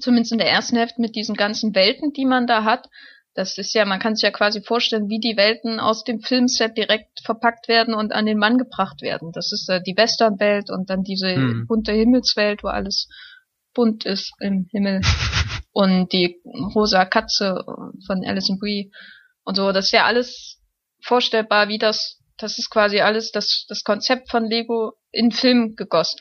zumindest 0.00 0.32
in 0.32 0.38
der 0.38 0.50
ersten 0.50 0.76
Hälfte, 0.76 1.00
mit 1.00 1.14
diesen 1.14 1.36
ganzen 1.36 1.74
Welten, 1.74 2.12
die 2.12 2.24
man 2.24 2.46
da 2.46 2.64
hat, 2.64 2.88
das 3.34 3.58
ist 3.58 3.74
ja, 3.74 3.84
man 3.84 3.98
kann 3.98 4.14
sich 4.14 4.22
ja 4.22 4.30
quasi 4.30 4.62
vorstellen, 4.62 5.08
wie 5.08 5.18
die 5.18 5.36
Welten 5.36 5.80
aus 5.80 6.04
dem 6.04 6.20
Filmset 6.20 6.76
direkt 6.76 7.20
verpackt 7.24 7.66
werden 7.66 7.92
und 7.94 8.12
an 8.12 8.26
den 8.26 8.38
Mann 8.38 8.58
gebracht 8.58 9.02
werden. 9.02 9.32
Das 9.32 9.50
ist 9.52 9.68
äh, 9.68 9.82
die 9.82 9.96
Westernwelt 9.96 10.70
und 10.70 10.88
dann 10.88 11.02
diese 11.02 11.34
Hm. 11.34 11.66
bunte 11.66 11.92
Himmelswelt, 11.92 12.62
wo 12.62 12.68
alles 12.68 13.08
bunt 13.74 14.04
ist 14.04 14.32
im 14.40 14.68
Himmel. 14.70 15.00
und 15.74 16.12
die 16.12 16.40
rosa 16.74 17.04
Katze 17.04 17.64
von 18.06 18.24
Alison 18.24 18.58
Brie 18.58 18.92
und 19.44 19.56
so. 19.56 19.72
Das 19.72 19.86
ist 19.86 19.92
ja 19.92 20.06
alles 20.06 20.62
vorstellbar, 21.02 21.68
wie 21.68 21.78
das, 21.78 22.20
das 22.38 22.58
ist 22.58 22.70
quasi 22.70 23.00
alles 23.00 23.32
das, 23.32 23.66
das 23.68 23.84
Konzept 23.84 24.30
von 24.30 24.46
Lego 24.46 24.92
in 25.10 25.32
Film 25.32 25.74
gegossen. 25.76 26.20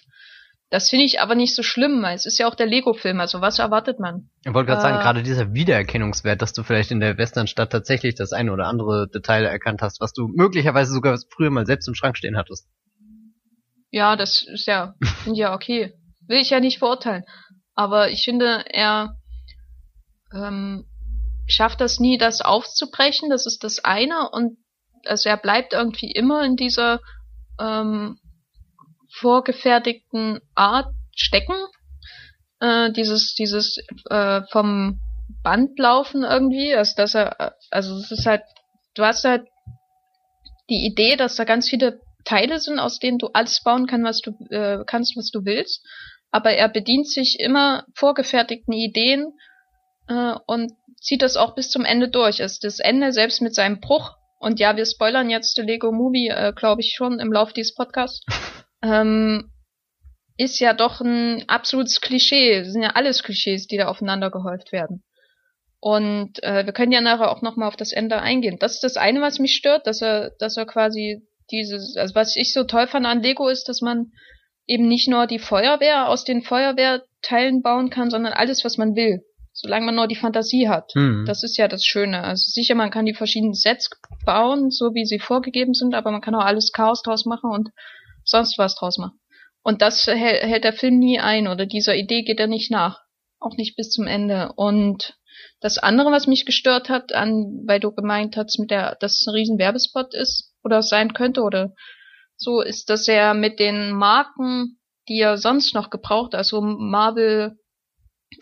Das 0.71 0.89
finde 0.89 1.05
ich 1.05 1.21
aber 1.21 1.35
nicht 1.35 1.53
so 1.53 1.61
schlimm, 1.61 2.01
weil 2.01 2.15
es 2.15 2.25
ist 2.25 2.39
ja 2.39 2.47
auch 2.47 2.55
der 2.55 2.65
Lego-Film, 2.65 3.19
also 3.19 3.41
was 3.41 3.59
erwartet 3.59 3.99
man? 3.99 4.31
ich 4.43 4.51
wollte 4.55 4.71
gerade 4.71 4.81
sagen, 4.81 4.97
Äh, 4.97 5.03
gerade 5.03 5.21
dieser 5.21 5.53
Wiedererkennungswert, 5.53 6.41
dass 6.41 6.53
du 6.53 6.63
vielleicht 6.63 6.89
in 6.89 6.99
der 6.99 7.19
Westernstadt 7.19 7.71
tatsächlich 7.71 8.15
das 8.15 8.33
eine 8.33 8.51
oder 8.51 8.65
andere 8.65 9.07
Detail 9.07 9.45
erkannt 9.45 9.83
hast, 9.83 10.01
was 10.01 10.13
du 10.13 10.29
möglicherweise 10.29 10.91
sogar 10.91 11.15
früher 11.29 11.51
mal 11.51 11.67
selbst 11.67 11.87
im 11.87 11.93
Schrank 11.93 12.17
stehen 12.17 12.37
hattest. 12.37 12.67
Ja, 13.91 14.15
das 14.15 14.41
ist 14.41 14.65
ja, 14.65 14.95
finde 15.23 15.33
ich 15.33 15.41
ja 15.41 15.53
okay. 15.53 15.93
Will 16.27 16.39
ich 16.39 16.49
ja 16.49 16.59
nicht 16.59 16.79
verurteilen. 16.79 17.23
Aber 17.75 18.09
ich 18.09 18.23
finde, 18.23 18.65
er 18.67 19.17
ähm, 20.33 20.85
schafft 21.47 21.81
das 21.81 21.99
nie, 21.99 22.17
das 22.17 22.41
aufzubrechen. 22.41 23.29
Das 23.29 23.45
ist 23.45 23.63
das 23.63 23.83
eine. 23.83 24.29
Und 24.31 24.57
also 25.05 25.29
er 25.29 25.37
bleibt 25.37 25.73
irgendwie 25.73 26.11
immer 26.11 26.43
in 26.43 26.55
dieser 26.55 26.99
ähm, 27.59 28.19
vorgefertigten 29.11 30.39
Art 30.55 30.93
stecken. 31.15 31.55
Äh, 32.59 32.91
dieses, 32.91 33.35
dieses 33.35 33.77
äh, 34.09 34.41
vom 34.51 34.99
Band 35.43 35.77
laufen 35.77 36.23
irgendwie. 36.23 36.73
Also 36.73 36.93
dass 36.97 37.15
er, 37.15 37.55
also 37.69 37.95
es 37.97 38.11
ist 38.11 38.25
halt, 38.25 38.43
du 38.95 39.03
hast 39.03 39.23
halt 39.23 39.47
die 40.69 40.85
Idee, 40.85 41.15
dass 41.15 41.35
da 41.35 41.43
ganz 41.43 41.69
viele 41.69 41.99
Teile 42.23 42.59
sind, 42.59 42.79
aus 42.79 42.99
denen 42.99 43.17
du 43.17 43.27
alles 43.33 43.61
bauen 43.63 43.85
kann, 43.85 44.03
was 44.03 44.21
du 44.21 44.31
äh, 44.49 44.83
kannst, 44.85 45.17
was 45.17 45.29
du 45.29 45.43
willst. 45.43 45.85
Aber 46.31 46.51
er 46.51 46.69
bedient 46.69 47.07
sich 47.07 47.37
immer 47.39 47.85
vorgefertigten 47.95 48.73
Ideen 48.73 49.33
äh, 50.07 50.35
und 50.45 50.73
zieht 50.99 51.21
das 51.21 51.37
auch 51.37 51.55
bis 51.55 51.69
zum 51.69 51.85
Ende 51.85 52.09
durch. 52.09 52.41
Also 52.41 52.59
das 52.61 52.79
Ende 52.79 53.11
selbst 53.11 53.41
mit 53.41 53.53
seinem 53.55 53.79
Bruch. 53.79 54.11
Und 54.39 54.59
ja, 54.59 54.75
wir 54.75 54.85
spoilern 54.85 55.29
jetzt 55.29 55.57
Lego 55.57 55.91
Movie, 55.91 56.29
äh, 56.29 56.53
glaube 56.53 56.81
ich 56.81 56.93
schon 56.95 57.19
im 57.19 57.31
Laufe 57.31 57.53
dieses 57.53 57.75
Podcasts. 57.75 58.25
Ähm, 58.85 59.49
ist 60.35 60.59
ja 60.59 60.73
doch 60.73 60.99
ein 60.99 61.47
absolutes 61.47 62.01
Klischee. 62.01 62.59
Das 62.59 62.73
sind 62.73 62.81
ja 62.81 62.89
alles 62.95 63.23
Klischees, 63.23 63.65
die 63.65 63.77
da 63.77 63.87
aufeinander 63.87 64.29
gehäuft 64.29 64.73
werden. 64.73 65.05
Und 65.79 66.43
äh, 66.43 66.65
wir 66.65 66.73
können 66.73 66.91
ja 66.91 67.01
nachher 67.01 67.31
auch 67.31 67.41
nochmal 67.41 67.67
auf 67.67 67.75
das 67.75 67.93
Ende 67.93 68.21
eingehen. 68.21 68.57
Das 68.59 68.73
ist 68.73 68.83
das 68.83 68.97
eine, 68.97 69.21
was 69.21 69.39
mich 69.39 69.55
stört, 69.55 69.87
dass 69.87 70.01
er, 70.01 70.31
dass 70.39 70.57
er 70.57 70.65
quasi 70.65 71.27
dieses, 71.51 71.97
also 71.97 72.15
was 72.15 72.35
ich 72.35 72.53
so 72.53 72.63
toll 72.63 72.87
fand 72.87 73.05
an 73.05 73.21
Lego 73.21 73.47
ist, 73.47 73.69
dass 73.69 73.81
man 73.81 74.11
eben 74.65 74.87
nicht 74.87 75.09
nur 75.09 75.27
die 75.27 75.39
Feuerwehr 75.39 76.07
aus 76.07 76.23
den 76.23 76.41
Feuerwehrteilen 76.41 77.61
bauen 77.61 77.89
kann, 77.89 78.09
sondern 78.09 78.33
alles, 78.33 78.63
was 78.63 78.77
man 78.77 78.95
will. 78.95 79.23
Solange 79.53 79.85
man 79.85 79.95
nur 79.95 80.07
die 80.07 80.15
Fantasie 80.15 80.67
hat. 80.67 80.91
Hm. 80.93 81.25
Das 81.27 81.43
ist 81.43 81.57
ja 81.57 81.67
das 81.67 81.85
Schöne. 81.85 82.23
Also 82.23 82.49
sicher, 82.49 82.73
man 82.73 82.89
kann 82.89 83.05
die 83.05 83.13
verschiedenen 83.13 83.53
Sets 83.53 83.89
bauen, 84.25 84.71
so 84.71 84.95
wie 84.95 85.05
sie 85.05 85.19
vorgegeben 85.19 85.75
sind, 85.75 85.93
aber 85.93 86.11
man 86.11 86.21
kann 86.21 86.33
auch 86.35 86.43
alles 86.43 86.71
Chaos 86.71 87.03
draus 87.03 87.25
machen 87.25 87.51
und 87.51 87.69
sonst 88.25 88.57
was 88.57 88.75
draus 88.75 88.97
machen. 88.97 89.19
Und 89.61 89.81
das 89.81 90.07
hält, 90.07 90.43
hält 90.43 90.63
der 90.63 90.73
Film 90.73 90.97
nie 90.97 91.19
ein 91.19 91.47
oder 91.47 91.65
dieser 91.65 91.95
Idee 91.95 92.23
geht 92.23 92.39
er 92.39 92.47
nicht 92.47 92.71
nach. 92.71 93.01
Auch 93.39 93.55
nicht 93.55 93.77
bis 93.77 93.91
zum 93.91 94.07
Ende. 94.07 94.51
Und 94.55 95.17
das 95.61 95.77
andere, 95.77 96.11
was 96.11 96.27
mich 96.27 96.45
gestört 96.45 96.89
hat, 96.89 97.13
an, 97.13 97.63
weil 97.65 97.79
du 97.79 97.91
gemeint 97.91 98.35
hast, 98.35 98.59
mit 98.59 98.71
der, 98.71 98.95
dass 98.99 99.19
es 99.19 99.27
ein 99.27 99.33
riesen 99.33 99.59
Werbespot 99.59 100.13
ist 100.13 100.53
oder 100.63 100.81
sein 100.81 101.13
könnte 101.13 101.41
oder 101.41 101.73
so, 102.35 102.61
ist, 102.61 102.89
dass 102.89 103.07
er 103.07 103.33
mit 103.33 103.59
den 103.59 103.91
Marken, 103.91 104.79
die 105.07 105.19
er 105.19 105.37
sonst 105.37 105.73
noch 105.73 105.89
gebraucht, 105.89 106.35
also 106.35 106.61
Marvel, 106.61 107.57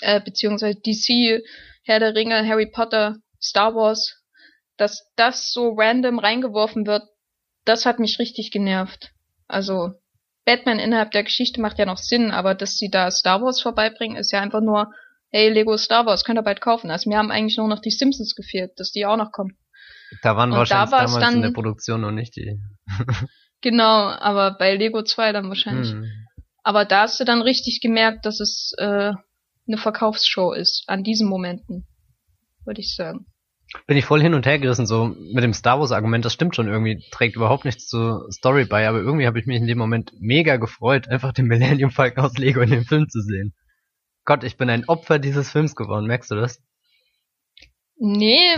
äh, 0.02 0.22
beziehungsweise 0.22 0.80
DC, 0.80 1.44
Herr 1.84 2.00
der 2.00 2.16
Ringe, 2.16 2.48
Harry 2.48 2.68
Potter, 2.72 3.18
Star 3.42 3.76
Wars, 3.76 4.22
dass 4.78 5.12
das 5.16 5.52
so 5.52 5.74
random 5.78 6.20
reingeworfen 6.20 6.86
wird, 6.88 7.04
das 7.66 7.86
hat 7.86 8.00
mich 8.00 8.20
richtig 8.20 8.52
genervt. 8.52 9.12
Also 9.48 9.92
Batman 10.46 10.80
innerhalb 10.80 11.12
der 11.12 11.24
Geschichte 11.24 11.62
macht 11.62 11.78
ja 11.78 11.86
noch 11.86 11.98
Sinn, 11.98 12.32
aber 12.32 12.56
dass 12.56 12.78
sie 12.78 12.90
da 12.90 13.12
Star 13.12 13.42
Wars 13.42 13.62
vorbeibringen, 13.62 14.18
ist 14.18 14.32
ja 14.32 14.42
einfach 14.42 14.62
nur, 14.62 14.92
hey, 15.30 15.50
Lego 15.50 15.78
Star 15.78 16.06
Wars, 16.06 16.24
könnt 16.24 16.40
ihr 16.40 16.44
bald 16.44 16.62
kaufen. 16.62 16.90
Also 16.90 17.10
mir 17.10 17.18
haben 17.18 17.32
eigentlich 17.32 17.58
nur 17.58 17.68
noch 17.68 17.80
die 17.80 17.92
Simpsons 17.92 18.36
gefehlt, 18.36 18.72
dass 18.78 18.92
die 18.92 19.06
auch 19.06 19.18
noch 19.18 19.32
kommen. 19.32 19.58
Da 20.24 20.36
waren 20.36 20.52
Und 20.52 20.58
wahrscheinlich 20.58 20.90
da 20.92 20.98
damals 21.06 21.16
in 21.16 21.22
dann- 21.22 21.42
der 21.42 21.52
Produktion 21.52 22.02
noch 22.02 22.12
nicht 22.12 22.36
die. 22.36 22.60
Genau, 23.64 24.10
aber 24.10 24.58
bei 24.58 24.76
Lego 24.76 25.04
2 25.04 25.34
dann 25.34 25.48
wahrscheinlich. 25.48 25.92
Hm. 25.92 26.10
Aber 26.64 26.84
da 26.84 27.02
hast 27.02 27.20
du 27.20 27.26
dann 27.26 27.44
richtig 27.44 27.80
gemerkt, 27.80 28.26
dass 28.26 28.40
es 28.40 28.74
äh, 28.80 29.12
eine 29.68 29.78
Verkaufsshow 29.78 30.54
ist, 30.54 30.84
an 30.88 31.04
diesen 31.04 31.28
Momenten, 31.28 31.88
würde 32.66 32.82
ich 32.82 32.96
sagen. 32.96 33.26
Bin 33.88 33.96
ich 33.96 34.06
voll 34.06 34.22
hin 34.22 34.34
und 34.34 34.46
her 34.46 34.60
gerissen, 34.60 34.86
so 34.86 35.06
mit 35.06 35.44
dem 35.44 35.54
Star 35.54 35.80
Wars 35.80 35.94
Argument, 35.94 36.26
das 36.26 36.34
stimmt 36.34 36.56
schon 36.56 36.68
irgendwie, 36.68 37.04
trägt 37.12 37.38
überhaupt 37.38 37.64
nichts 37.64 37.88
zur 37.88 38.28
Story 38.30 38.66
bei, 38.66 38.88
aber 38.88 39.00
irgendwie 39.00 39.28
habe 39.28 39.40
ich 39.40 39.46
mich 39.46 39.58
in 39.58 39.68
dem 39.68 39.78
Moment 39.78 40.12
mega 40.20 40.58
gefreut, 40.58 41.08
einfach 41.08 41.32
den 41.32 41.48
Millennium 41.48 41.92
Falcon 41.92 42.26
aus 42.26 42.38
Lego 42.38 42.62
in 42.62 42.70
dem 42.70 42.84
Film 42.84 43.08
zu 43.08 43.22
sehen. 43.22 43.54
Gott, 44.26 44.44
ich 44.44 44.58
bin 44.58 44.70
ein 44.70 44.88
Opfer 44.90 45.20
dieses 45.20 45.52
Films 45.52 45.76
geworden, 45.76 46.06
merkst 46.06 46.32
du 46.32 46.36
das? 46.36 46.62
Nee, 47.98 48.56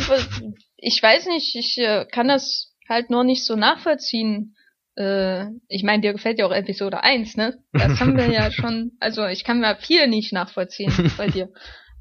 ich 0.77 1.01
weiß 1.01 1.27
nicht, 1.27 1.55
ich 1.55 1.77
äh, 1.77 2.05
kann 2.11 2.27
das 2.27 2.73
halt 2.89 3.09
nur 3.09 3.23
nicht 3.23 3.45
so 3.45 3.55
nachvollziehen. 3.55 4.55
Äh, 4.95 5.45
ich 5.67 5.83
meine, 5.83 6.01
dir 6.01 6.13
gefällt 6.13 6.39
ja 6.39 6.45
auch 6.45 6.51
Episode 6.51 7.03
1, 7.03 7.37
ne? 7.37 7.57
Das 7.71 7.99
haben 7.99 8.17
wir 8.17 8.27
ja 8.27 8.51
schon, 8.51 8.91
also 8.99 9.25
ich 9.25 9.43
kann 9.43 9.59
mir 9.59 9.75
viel 9.77 10.07
nicht 10.07 10.33
nachvollziehen 10.33 11.11
bei 11.17 11.27
dir. 11.27 11.49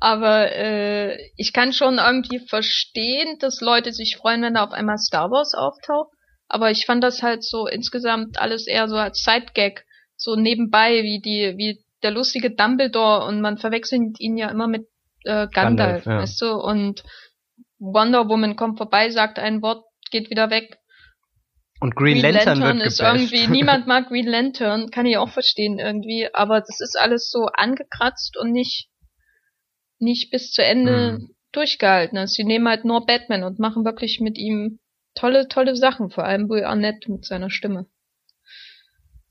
Aber 0.00 0.50
äh, 0.50 1.16
ich 1.36 1.52
kann 1.52 1.72
schon 1.72 1.98
irgendwie 1.98 2.40
verstehen, 2.40 3.38
dass 3.38 3.60
Leute 3.60 3.92
sich 3.92 4.16
freuen, 4.16 4.42
wenn 4.42 4.54
da 4.54 4.64
auf 4.64 4.72
einmal 4.72 4.98
Star 4.98 5.30
Wars 5.30 5.54
auftaucht. 5.54 6.10
Aber 6.48 6.70
ich 6.70 6.86
fand 6.86 7.04
das 7.04 7.22
halt 7.22 7.44
so 7.44 7.66
insgesamt 7.66 8.38
alles 8.38 8.66
eher 8.66 8.88
so 8.88 8.96
als 8.96 9.22
Sidegag, 9.22 9.84
so 10.16 10.34
nebenbei, 10.34 11.02
wie 11.02 11.20
die, 11.20 11.56
wie 11.56 11.84
der 12.02 12.10
lustige 12.10 12.50
Dumbledore 12.50 13.26
und 13.26 13.40
man 13.40 13.58
verwechselt 13.58 14.18
ihn 14.18 14.36
ja 14.36 14.50
immer 14.50 14.66
mit 14.66 14.88
äh, 15.24 15.46
Gandalf, 15.46 15.52
Gandalf, 15.52 16.06
ja. 16.06 16.18
weißt 16.18 16.42
du? 16.42 16.52
Und 16.52 17.04
Wonder 17.78 18.28
Woman 18.28 18.56
kommt 18.56 18.78
vorbei, 18.78 19.08
sagt 19.10 19.38
ein 19.38 19.62
Wort, 19.62 19.84
geht 20.10 20.30
wieder 20.30 20.50
weg. 20.50 20.78
Und 21.82 21.96
Green, 21.96 22.18
Lantern, 22.18 22.62
wird 22.62 22.86
ist 22.86 22.98
gebasht. 22.98 23.32
irgendwie, 23.32 23.46
niemand 23.50 23.88
mag 23.88 24.06
Green 24.06 24.28
Lantern, 24.28 24.90
kann 24.92 25.04
ich 25.04 25.16
auch 25.16 25.30
verstehen 25.30 25.80
irgendwie, 25.80 26.28
aber 26.32 26.60
das 26.60 26.80
ist 26.80 26.96
alles 26.96 27.28
so 27.28 27.46
angekratzt 27.52 28.36
und 28.38 28.52
nicht, 28.52 28.88
nicht 29.98 30.30
bis 30.30 30.52
zu 30.52 30.62
Ende 30.64 31.18
Hm. 31.18 31.34
durchgehalten. 31.50 32.18
Also 32.18 32.34
sie 32.34 32.44
nehmen 32.44 32.68
halt 32.68 32.84
nur 32.84 33.04
Batman 33.04 33.42
und 33.42 33.58
machen 33.58 33.84
wirklich 33.84 34.20
mit 34.20 34.38
ihm 34.38 34.78
tolle, 35.16 35.48
tolle 35.48 35.74
Sachen, 35.74 36.10
vor 36.10 36.24
allem 36.24 36.48
Will 36.48 36.62
Arnett 36.62 37.08
mit 37.08 37.24
seiner 37.24 37.50
Stimme. 37.50 37.86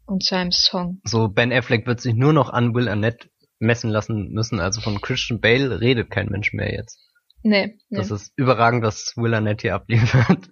Und 0.05 0.21
seinem 0.21 0.51
Song. 0.51 0.99
So, 1.05 1.29
Ben 1.29 1.53
Affleck 1.53 1.87
wird 1.87 2.01
sich 2.01 2.15
nur 2.15 2.33
noch 2.33 2.49
an 2.49 2.75
Will 2.75 2.89
Arnett 2.89 3.29
messen 3.59 3.89
lassen 3.89 4.29
müssen, 4.33 4.59
also 4.59 4.81
von 4.81 4.99
Christian 4.99 5.39
Bale 5.39 5.79
redet 5.79 6.11
kein 6.11 6.27
Mensch 6.27 6.51
mehr 6.51 6.73
jetzt. 6.73 6.99
Nee, 7.43 7.77
nee. 7.87 7.97
Das 7.97 8.11
ist 8.11 8.33
überragend, 8.35 8.83
was 8.83 9.13
Will 9.15 9.33
Arnett 9.33 9.61
hier 9.61 9.73
abliefert. 9.73 10.50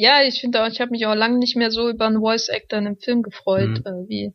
Ja, 0.00 0.22
ich 0.22 0.40
finde 0.40 0.62
auch, 0.62 0.68
ich 0.68 0.80
habe 0.80 0.92
mich 0.92 1.06
auch 1.06 1.14
lange 1.16 1.38
nicht 1.38 1.56
mehr 1.56 1.70
so 1.72 1.88
über 1.88 2.06
einen 2.06 2.20
Voice 2.20 2.48
Actor 2.50 2.78
in 2.78 2.86
einem 2.86 2.98
Film 2.98 3.22
gefreut, 3.22 3.80
Mhm. 3.80 3.86
äh, 3.86 4.08
wie 4.08 4.34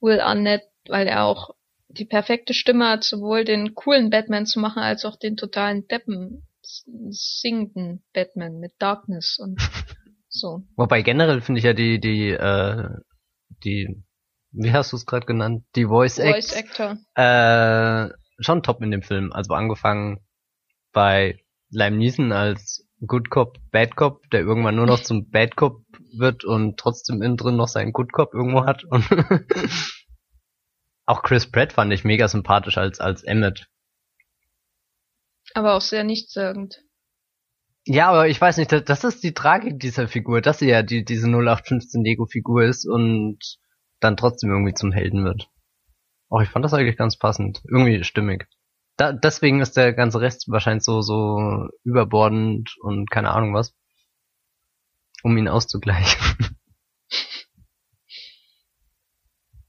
Will 0.00 0.20
Arnett, 0.20 0.62
weil 0.88 1.06
er 1.06 1.24
auch 1.24 1.50
die 1.88 2.06
perfekte 2.06 2.54
Stimme 2.54 2.88
hat, 2.88 3.04
sowohl 3.04 3.44
den 3.44 3.74
coolen 3.74 4.08
Batman 4.10 4.46
zu 4.46 4.58
machen, 4.60 4.82
als 4.82 5.04
auch 5.04 5.16
den 5.16 5.36
totalen 5.36 5.86
Deppen 5.86 6.46
singenden 7.10 8.02
Batman 8.12 8.58
mit 8.58 8.72
Darkness 8.78 9.38
und 9.38 9.56
so. 10.28 10.62
Wobei 10.76 11.02
generell 11.02 11.40
finde 11.42 11.58
ich 11.58 11.64
ja 11.64 11.72
die, 11.74 12.00
die, 12.00 12.30
äh, 12.30 12.88
die, 13.64 14.02
wie 14.52 14.72
hast 14.72 14.92
du 14.92 14.96
es 14.96 15.06
gerade 15.06 15.26
genannt? 15.26 15.64
Die 15.76 15.84
Voice 15.86 16.16
Voice 16.16 16.52
Acts, 16.52 16.78
Actor. 16.78 16.96
äh, 17.14 18.10
schon 18.40 18.62
top 18.62 18.82
in 18.82 18.90
dem 18.90 19.02
Film. 19.02 19.32
Also 19.32 19.54
angefangen 19.54 20.20
bei 20.92 21.38
Liam 21.70 21.98
Neeson 21.98 22.32
als 22.32 22.85
Good 23.04 23.30
Cop, 23.30 23.58
Bad 23.70 23.96
Cop, 23.96 24.22
der 24.30 24.40
irgendwann 24.40 24.76
nur 24.76 24.86
noch 24.86 25.02
zum 25.02 25.30
Bad 25.30 25.56
Cop 25.56 25.82
wird 26.16 26.44
und 26.44 26.78
trotzdem 26.78 27.22
innen 27.22 27.36
drin 27.36 27.56
noch 27.56 27.68
seinen 27.68 27.92
Good 27.92 28.12
Cop 28.12 28.32
irgendwo 28.32 28.64
hat. 28.64 28.84
Und 28.84 29.06
auch 31.06 31.22
Chris 31.22 31.50
Pratt 31.50 31.72
fand 31.72 31.92
ich 31.92 32.04
mega 32.04 32.28
sympathisch 32.28 32.78
als, 32.78 33.00
als 33.00 33.22
Emmett. 33.22 33.68
Aber 35.54 35.74
auch 35.74 35.82
sehr 35.82 36.04
nichtssagend. 36.04 36.82
Ja, 37.84 38.08
aber 38.08 38.28
ich 38.28 38.40
weiß 38.40 38.56
nicht, 38.56 38.72
das, 38.72 38.84
das 38.84 39.04
ist 39.04 39.22
die 39.22 39.34
Tragik 39.34 39.78
dieser 39.78 40.08
Figur, 40.08 40.40
dass 40.40 40.58
sie 40.58 40.68
ja 40.68 40.82
die, 40.82 41.04
diese 41.04 41.28
0815 41.28 42.02
Lego-Figur 42.02 42.64
ist 42.64 42.84
und 42.84 43.38
dann 44.00 44.16
trotzdem 44.16 44.50
irgendwie 44.50 44.74
zum 44.74 44.90
Helden 44.90 45.24
wird. 45.24 45.48
Auch 46.28 46.40
ich 46.40 46.48
fand 46.48 46.64
das 46.64 46.74
eigentlich 46.74 46.96
ganz 46.96 47.16
passend. 47.16 47.62
Irgendwie 47.68 48.02
stimmig. 48.02 48.48
Da, 48.96 49.12
deswegen 49.12 49.60
ist 49.60 49.76
der 49.76 49.92
ganze 49.92 50.20
Rest 50.20 50.46
wahrscheinlich 50.48 50.84
so, 50.84 51.02
so 51.02 51.68
überbordend 51.84 52.74
und 52.80 53.10
keine 53.10 53.30
Ahnung 53.30 53.54
was. 53.54 53.74
Um 55.22 55.36
ihn 55.36 55.48
auszugleichen. 55.48 56.36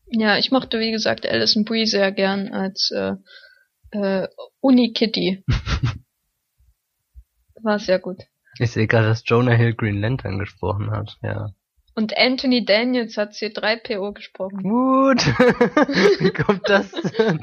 Ja, 0.09 0.37
ich 0.37 0.51
mochte, 0.51 0.79
wie 0.79 0.91
gesagt, 0.91 1.27
Alison 1.27 1.65
Brie 1.65 1.85
sehr 1.85 2.11
gern 2.11 2.53
als 2.53 2.91
äh, 2.91 3.15
äh, 3.91 4.27
Uni-Kitty. 4.61 5.43
War 7.61 7.79
sehr 7.79 7.99
gut. 7.99 8.23
Ich 8.59 8.71
sehe 8.71 8.87
gerade, 8.87 9.07
dass 9.07 9.23
Jonah 9.25 9.53
Hill 9.53 9.73
Green 9.73 9.99
Lantern 9.99 10.39
gesprochen 10.39 10.91
hat, 10.91 11.17
ja. 11.21 11.49
Und 11.93 12.17
Anthony 12.17 12.63
Daniels 12.63 13.17
hat 13.17 13.33
C3PO 13.33 14.13
gesprochen. 14.13 14.63
Gut. 14.63 15.25
Wie 16.19 16.31
kommt 16.31 16.69
das 16.69 16.89
denn? 16.91 17.41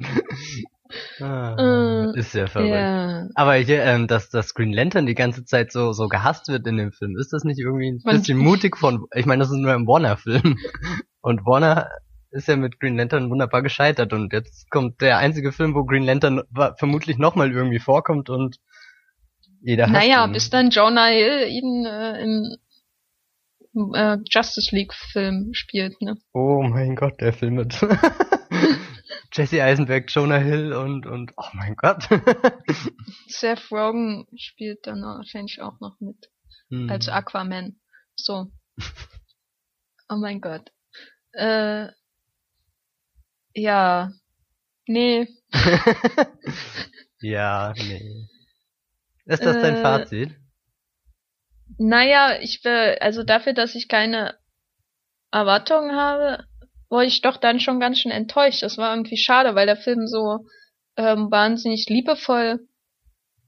Ah, 1.20 2.12
Äh, 2.14 2.18
ist 2.18 2.34
ja 2.34 2.46
verrückt. 2.46 2.70
Ja. 2.74 3.26
Aber 3.34 3.54
hier, 3.54 3.82
ähm, 3.84 4.06
dass 4.06 4.30
das 4.30 4.54
Green 4.54 4.72
Lantern 4.72 5.06
die 5.06 5.14
ganze 5.14 5.44
Zeit 5.44 5.72
so 5.72 5.92
so 5.92 6.08
gehasst 6.08 6.48
wird 6.48 6.66
in 6.66 6.76
dem 6.76 6.92
Film, 6.92 7.16
ist 7.18 7.32
das 7.32 7.44
nicht 7.44 7.58
irgendwie 7.58 7.90
ein 7.92 8.00
Man- 8.04 8.16
bisschen 8.18 8.38
mutig 8.50 8.76
von? 8.76 9.06
Ich 9.14 9.26
meine, 9.26 9.40
das 9.42 9.50
ist 9.50 9.56
nur 9.58 9.72
ein 9.72 9.86
Warner-Film 9.86 10.56
und 11.20 11.46
Warner 11.46 11.88
ist 12.30 12.48
ja 12.48 12.56
mit 12.56 12.80
Green 12.80 12.96
Lantern 12.96 13.30
wunderbar 13.30 13.62
gescheitert 13.62 14.12
und 14.12 14.32
jetzt 14.32 14.68
kommt 14.70 15.00
der 15.00 15.18
einzige 15.18 15.52
Film, 15.52 15.74
wo 15.74 15.84
Green 15.84 16.02
Lantern 16.04 16.42
vermutlich 16.78 17.16
nochmal 17.16 17.52
irgendwie 17.52 17.78
vorkommt 17.78 18.28
und 18.28 18.56
jeder 19.62 19.86
Naja, 19.86 20.26
ihn. 20.26 20.32
bis 20.32 20.50
dann 20.50 20.70
Jonah 20.70 21.06
Hill 21.06 21.46
ihn 21.48 21.86
äh, 21.86 22.22
im 22.22 22.56
äh, 23.94 24.18
Justice 24.28 24.74
League 24.74 24.92
Film 24.94 25.50
spielt, 25.52 26.00
ne? 26.02 26.16
Oh 26.32 26.62
mein 26.62 26.96
Gott, 26.96 27.20
der 27.20 27.32
Film 27.32 27.54
mit 27.54 27.80
Jesse 29.32 29.62
Eisenberg, 29.62 30.10
Jonah 30.10 30.38
Hill 30.38 30.72
und 30.72 31.06
und 31.06 31.32
oh 31.36 31.48
mein 31.54 31.76
Gott. 31.76 32.08
Seth 33.28 33.70
Rogen 33.70 34.26
spielt 34.36 34.86
dann 34.86 35.02
wahrscheinlich 35.02 35.60
auch 35.60 35.80
noch 35.80 35.98
mit 36.00 36.30
Hm. 36.70 36.90
als 36.90 37.08
Aquaman. 37.08 37.80
So. 38.16 38.50
Oh 40.10 40.16
mein 40.16 40.42
Gott. 40.42 40.70
Äh, 41.32 41.88
ja. 43.54 44.12
Nee. 44.86 45.28
ja, 47.22 47.72
nee. 47.74 48.28
Ist 49.24 49.42
das 49.42 49.62
dein 49.62 49.76
Äh, 49.76 49.82
Fazit? 49.82 50.36
Naja, 51.78 52.38
ich 52.38 52.62
will, 52.64 52.98
also 53.00 53.22
dafür, 53.22 53.54
dass 53.54 53.74
ich 53.74 53.88
keine 53.88 54.38
Erwartungen 55.30 55.96
habe, 55.96 56.44
war 56.94 57.04
ich 57.04 57.20
doch 57.20 57.36
dann 57.36 57.60
schon 57.60 57.80
ganz 57.80 57.98
schön 57.98 58.12
enttäuscht. 58.12 58.62
Das 58.62 58.78
war 58.78 58.94
irgendwie 58.94 59.16
schade, 59.16 59.54
weil 59.54 59.66
der 59.66 59.76
Film 59.76 60.06
so 60.06 60.46
ähm, 60.96 61.30
wahnsinnig 61.30 61.86
liebevoll 61.88 62.60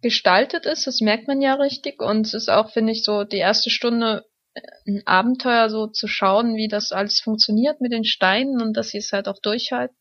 gestaltet 0.02 0.66
ist. 0.66 0.86
Das 0.86 1.00
merkt 1.00 1.28
man 1.28 1.40
ja 1.40 1.54
richtig. 1.54 2.02
Und 2.02 2.26
es 2.26 2.34
ist 2.34 2.50
auch, 2.50 2.72
finde 2.72 2.92
ich, 2.92 3.04
so 3.04 3.24
die 3.24 3.38
erste 3.38 3.70
Stunde 3.70 4.26
äh, 4.54 4.60
ein 4.86 5.06
Abenteuer 5.06 5.70
so 5.70 5.86
zu 5.86 6.08
schauen, 6.08 6.56
wie 6.56 6.68
das 6.68 6.92
alles 6.92 7.20
funktioniert 7.20 7.80
mit 7.80 7.92
den 7.92 8.04
Steinen 8.04 8.60
und 8.60 8.76
dass 8.76 8.88
sie 8.88 8.98
es 8.98 9.12
halt 9.12 9.28
auch 9.28 9.40
durchhalten. 9.40 9.96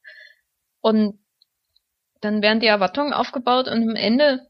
Und 0.81 1.19
dann 2.21 2.41
werden 2.41 2.59
die 2.59 2.67
Erwartungen 2.67 3.13
aufgebaut 3.13 3.67
und 3.67 3.83
am 3.83 3.95
Ende 3.95 4.47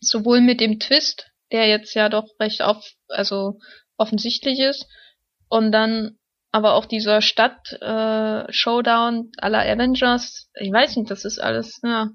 sowohl 0.00 0.42
mit 0.42 0.60
dem 0.60 0.78
Twist, 0.78 1.30
der 1.50 1.66
jetzt 1.66 1.94
ja 1.94 2.10
doch 2.10 2.28
recht 2.38 2.60
auf, 2.60 2.84
also 3.08 3.58
offensichtlich 3.96 4.60
ist, 4.60 4.86
und 5.48 5.72
dann 5.72 6.17
aber 6.50 6.74
auch 6.74 6.86
dieser 6.86 7.20
Stadt 7.20 7.72
äh, 7.80 7.84
aller 7.84 9.60
Avengers, 9.60 10.50
ich 10.54 10.72
weiß 10.72 10.96
nicht, 10.96 11.10
das 11.10 11.24
ist 11.24 11.38
alles, 11.38 11.80
ja. 11.82 12.10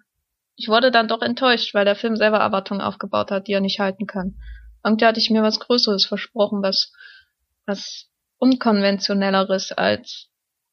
Ich 0.56 0.68
wurde 0.68 0.92
dann 0.92 1.08
doch 1.08 1.22
enttäuscht, 1.22 1.74
weil 1.74 1.86
der 1.86 1.96
Film 1.96 2.16
selber 2.16 2.38
Erwartungen 2.38 2.82
aufgebaut 2.82 3.32
hat, 3.32 3.48
die 3.48 3.54
er 3.54 3.62
nicht 3.62 3.80
halten 3.80 4.06
kann. 4.06 4.36
Irgendwie 4.84 5.06
hatte 5.06 5.20
ich 5.20 5.32
mir 5.32 5.42
was 5.42 5.60
Größeres 5.60 6.06
versprochen, 6.06 6.62
was 6.62 6.92
was 7.66 8.10
unkonventionelleres 8.38 9.72
als 9.72 10.30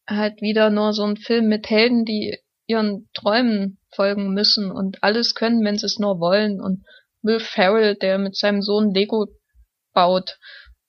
halt 0.09 0.43
wieder 0.43 0.71
nur 0.71 0.93
so 0.93 1.05
ein 1.05 1.17
Film 1.17 1.47
mit 1.47 1.71
Helden, 1.71 2.05
die 2.05 2.39
ihren 2.67 3.09
Träumen 3.15 3.79
folgen 3.95 4.33
müssen 4.35 4.71
und 4.71 5.03
alles 5.03 5.35
können, 5.35 5.65
wenn 5.65 5.79
sie 5.79 5.87
es 5.87 5.99
nur 5.99 6.21
wollen 6.21 6.61
und 6.61 6.85
Will 7.23 7.41
Ferrell, 7.41 7.97
der 7.97 8.19
mit 8.19 8.37
seinem 8.37 8.63
Sohn 8.63 8.93
Lego 8.93 9.29
baut 9.93 10.39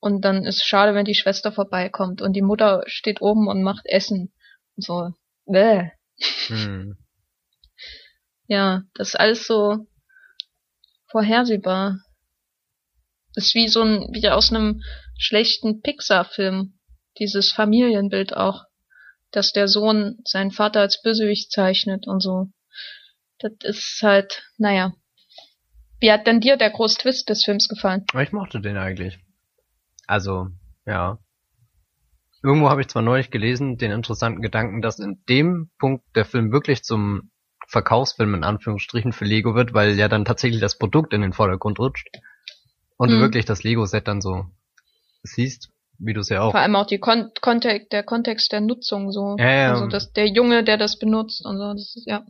und 0.02 0.22
dann 0.22 0.44
ist 0.44 0.64
schade, 0.64 0.96
wenn 0.96 1.04
die 1.04 1.14
Schwester 1.14 1.52
vorbeikommt 1.52 2.22
und 2.22 2.32
die 2.32 2.42
Mutter 2.42 2.82
steht 2.86 3.22
oben 3.22 3.46
und 3.46 3.62
macht 3.62 3.86
Essen. 3.86 4.32
So, 4.76 5.12
bäh. 5.46 5.90
Hm. 6.48 6.98
Ja, 8.48 8.82
das 8.94 9.10
ist 9.10 9.14
alles 9.14 9.46
so 9.46 9.86
vorhersehbar. 11.06 12.00
Das 13.36 13.46
ist 13.46 13.54
wie 13.54 13.68
so 13.68 13.82
ein, 13.82 14.08
wie 14.12 14.28
aus 14.28 14.50
einem 14.50 14.82
schlechten 15.18 15.82
Pixar-Film. 15.82 16.80
Dieses 17.20 17.52
Familienbild 17.52 18.36
auch. 18.36 18.64
Dass 19.30 19.52
der 19.52 19.68
Sohn 19.68 20.18
seinen 20.24 20.50
Vater 20.50 20.80
als 20.80 21.00
Bösewicht 21.00 21.52
zeichnet 21.52 22.08
und 22.08 22.20
so. 22.20 22.48
Das 23.38 23.52
ist 23.62 24.00
halt, 24.02 24.42
naja. 24.58 24.94
Wie 26.00 26.10
hat 26.10 26.26
denn 26.26 26.40
dir 26.40 26.56
der 26.56 26.70
Großtwist 26.70 27.28
des 27.28 27.44
Films 27.44 27.68
gefallen? 27.68 28.04
Ich 28.20 28.32
mochte 28.32 28.60
den 28.60 28.76
eigentlich. 28.76 29.20
Also, 30.06 30.48
ja. 30.86 31.18
Irgendwo 32.42 32.70
habe 32.70 32.80
ich 32.80 32.88
zwar 32.88 33.02
neulich 33.02 33.30
gelesen, 33.30 33.78
den 33.78 33.92
interessanten 33.92 34.42
Gedanken, 34.42 34.82
dass 34.82 34.98
in 34.98 35.22
dem 35.28 35.70
Punkt 35.78 36.04
der 36.16 36.24
Film 36.24 36.50
wirklich 36.50 36.82
zum 36.82 37.30
Verkaufsfilm 37.68 38.34
in 38.34 38.44
Anführungsstrichen 38.44 39.12
für 39.12 39.24
Lego 39.24 39.54
wird, 39.54 39.74
weil 39.74 39.92
ja 39.92 40.08
dann 40.08 40.24
tatsächlich 40.24 40.60
das 40.60 40.76
Produkt 40.76 41.12
in 41.12 41.22
den 41.22 41.32
Vordergrund 41.32 41.78
rutscht. 41.78 42.08
Und 42.96 43.10
du 43.10 43.16
Mhm. 43.16 43.20
wirklich 43.20 43.44
das 43.44 43.62
Lego-Set 43.62 44.08
dann 44.08 44.20
so 44.20 44.46
siehst, 45.22 45.70
wie 45.98 46.12
du 46.12 46.20
es 46.20 46.28
ja 46.28 46.42
auch. 46.42 46.50
Vor 46.50 46.60
allem 46.60 46.76
auch 46.76 46.86
die 46.86 46.98
Kon 46.98 47.30
Kontext, 47.40 47.92
der 47.92 48.02
Kontext 48.02 48.50
der 48.52 48.60
Nutzung 48.60 49.12
so. 49.12 49.36
Ja, 49.38 49.50
ja. 49.50 49.72
Also 49.72 49.86
dass 49.86 50.12
der 50.12 50.26
Junge, 50.26 50.64
der 50.64 50.76
das 50.76 50.98
benutzt 50.98 51.46
und 51.46 51.58
so, 51.58 51.72
das 51.72 51.94
ist, 51.96 52.06
ja. 52.06 52.26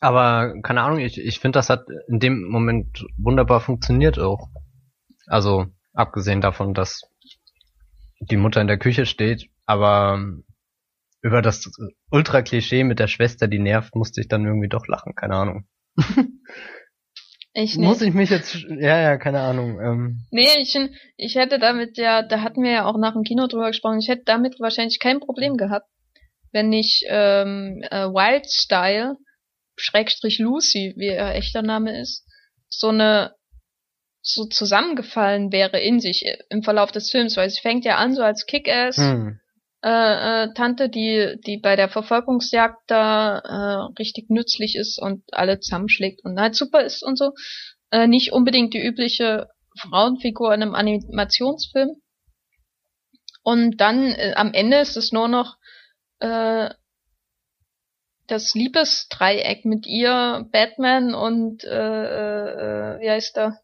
Aber 0.00 0.54
keine 0.62 0.82
Ahnung, 0.82 0.98
ich, 1.00 1.18
ich 1.18 1.38
finde, 1.38 1.58
das 1.58 1.70
hat 1.70 1.86
in 2.08 2.18
dem 2.18 2.44
Moment 2.48 3.04
wunderbar 3.16 3.60
funktioniert 3.60 4.18
auch. 4.18 4.48
Also, 5.26 5.66
abgesehen 5.92 6.40
davon, 6.40 6.74
dass 6.74 7.02
die 8.20 8.36
Mutter 8.36 8.60
in 8.60 8.66
der 8.66 8.78
Küche 8.78 9.06
steht, 9.06 9.48
aber 9.66 10.14
ähm, 10.14 10.44
über 11.22 11.42
das 11.42 11.70
Ultra-Klischee 12.10 12.84
mit 12.84 12.98
der 12.98 13.06
Schwester, 13.06 13.48
die 13.48 13.58
nervt, 13.58 13.94
musste 13.94 14.20
ich 14.20 14.28
dann 14.28 14.44
irgendwie 14.44 14.68
doch 14.68 14.86
lachen, 14.86 15.14
keine 15.14 15.36
Ahnung. 15.36 15.66
Ich 17.54 17.76
nicht. 17.76 17.86
Muss 17.86 18.00
ich 18.00 18.14
mich 18.14 18.30
jetzt, 18.30 18.54
ja, 18.54 18.98
ja, 18.98 19.18
keine 19.18 19.40
Ahnung. 19.40 19.78
Ähm, 19.78 20.26
Nee, 20.30 20.48
ich, 20.58 20.74
ich 21.18 21.34
hätte 21.34 21.58
damit 21.58 21.98
ja, 21.98 22.22
da 22.22 22.40
hatten 22.40 22.62
wir 22.62 22.70
ja 22.70 22.84
auch 22.86 22.96
nach 22.96 23.12
dem 23.12 23.24
Kino 23.24 23.46
drüber 23.46 23.68
gesprochen, 23.68 23.98
ich 23.98 24.08
hätte 24.08 24.22
damit 24.24 24.58
wahrscheinlich 24.58 24.98
kein 24.98 25.20
Problem 25.20 25.58
gehabt, 25.58 25.86
wenn 26.52 26.72
ich 26.72 27.04
ähm, 27.08 27.82
äh, 27.90 28.06
Wild 28.06 28.50
Style, 28.50 29.16
Schrägstrich 29.76 30.38
Lucy, 30.38 30.94
wie 30.96 31.08
ihr 31.08 31.34
echter 31.34 31.60
Name 31.60 32.00
ist, 32.00 32.26
so 32.70 32.88
eine 32.88 33.34
so 34.22 34.44
zusammengefallen 34.44 35.52
wäre 35.52 35.80
in 35.80 36.00
sich 36.00 36.24
äh, 36.24 36.38
im 36.48 36.62
Verlauf 36.62 36.92
des 36.92 37.10
Films, 37.10 37.36
weil 37.36 37.50
sie 37.50 37.60
fängt 37.60 37.84
ja 37.84 37.96
an 37.96 38.14
so 38.14 38.22
als 38.22 38.46
Kick-Ass 38.46 38.96
hm. 38.96 39.40
äh, 39.82 40.44
äh, 40.44 40.54
Tante, 40.54 40.88
die 40.88 41.38
die 41.44 41.58
bei 41.58 41.76
der 41.76 41.88
Verfolgungsjagd 41.88 42.78
da 42.86 43.38
äh, 43.38 43.92
richtig 43.98 44.30
nützlich 44.30 44.76
ist 44.76 45.00
und 45.00 45.24
alle 45.32 45.58
zusammenschlägt 45.58 46.24
und 46.24 46.40
halt 46.40 46.54
super 46.54 46.82
ist 46.82 47.02
und 47.02 47.18
so. 47.18 47.32
Äh, 47.90 48.06
nicht 48.06 48.32
unbedingt 48.32 48.74
die 48.74 48.84
übliche 48.84 49.48
Frauenfigur 49.76 50.54
in 50.54 50.62
einem 50.62 50.74
Animationsfilm. 50.74 51.96
Und 53.42 53.80
dann 53.80 54.12
äh, 54.12 54.34
am 54.36 54.54
Ende 54.54 54.78
ist 54.78 54.96
es 54.96 55.10
nur 55.10 55.26
noch 55.26 55.56
äh, 56.20 56.70
das 58.28 58.54
Liebesdreieck 58.54 59.64
mit 59.64 59.86
ihr, 59.86 60.48
Batman 60.52 61.12
und 61.12 61.64
äh, 61.64 61.68
äh, 61.68 63.00
wie 63.00 63.10
heißt 63.10 63.36
er? 63.36 63.58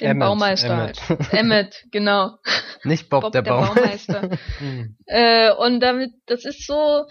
Den 0.00 0.10
Emmett, 0.10 0.28
Baumeister 0.28 0.72
Emmett. 0.72 1.08
halt. 1.08 1.32
Emmett, 1.32 1.84
genau. 1.90 2.38
Nicht 2.84 3.08
Bob, 3.10 3.22
Bob 3.22 3.32
der, 3.32 3.42
der 3.42 3.50
Baumeister. 3.50 4.20
Baumeister. 4.20 4.38
Äh, 5.06 5.52
und 5.52 5.80
damit, 5.80 6.12
das 6.26 6.44
ist 6.44 6.66
so, 6.66 7.06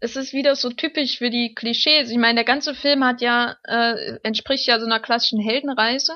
es 0.00 0.16
ist 0.16 0.32
wieder 0.32 0.56
so 0.56 0.70
typisch 0.70 1.18
für 1.18 1.30
die 1.30 1.54
Klischees. 1.54 2.10
Ich 2.10 2.18
meine, 2.18 2.36
der 2.36 2.44
ganze 2.44 2.74
Film 2.74 3.04
hat 3.04 3.20
ja, 3.20 3.56
äh, 3.64 4.18
entspricht 4.22 4.66
ja 4.66 4.80
so 4.80 4.86
einer 4.86 5.00
klassischen 5.00 5.40
Heldenreise. 5.40 6.12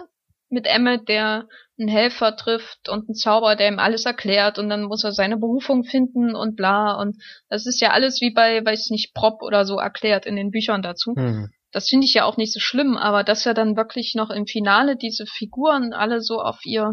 mit 0.51 0.67
Emmet, 0.67 1.09
der 1.09 1.49
einen 1.79 1.89
Helfer 1.89 2.37
trifft 2.37 2.89
und 2.89 3.09
einen 3.09 3.15
Zauberer, 3.15 3.57
der 3.57 3.69
ihm 3.69 3.79
alles 3.79 4.07
erklärt 4.07 4.59
und 4.59 4.69
dann 4.69 4.85
muss 4.85 5.05
er 5.05 5.13
seine 5.13 5.37
Berufung 5.37 5.85
finden 5.85 6.35
und 6.37 6.55
bla 6.55 6.95
und 6.95 7.17
das 7.49 7.67
ist 7.67 7.81
ja 7.81 7.91
alles 7.91 8.21
wie 8.21 8.33
bei, 8.33 8.65
weiß 8.65 8.91
nicht, 8.91 9.15
Prop 9.15 9.43
oder 9.43 9.65
so 9.65 9.79
erklärt 9.79 10.27
in 10.27 10.37
den 10.37 10.51
Büchern 10.51 10.83
dazu. 10.83 11.15
Hm. 11.17 11.51
Das 11.75 11.89
finde 11.89 12.07
ich 12.07 12.15
ja 12.15 12.25
auch 12.25 12.37
nicht 12.37 12.53
so 12.53 12.61
schlimm, 12.61 12.97
aber 12.97 13.25
dass 13.25 13.45
er 13.47 13.53
dann 13.53 13.77
wirklich 13.77 14.15
noch 14.15 14.31
im 14.31 14.47
Finale 14.47 14.97
diese 14.97 15.27
Figuren 15.27 15.93
alle 15.93 16.21
so 16.21 16.41
auf 16.41 16.65
ihr 16.65 16.93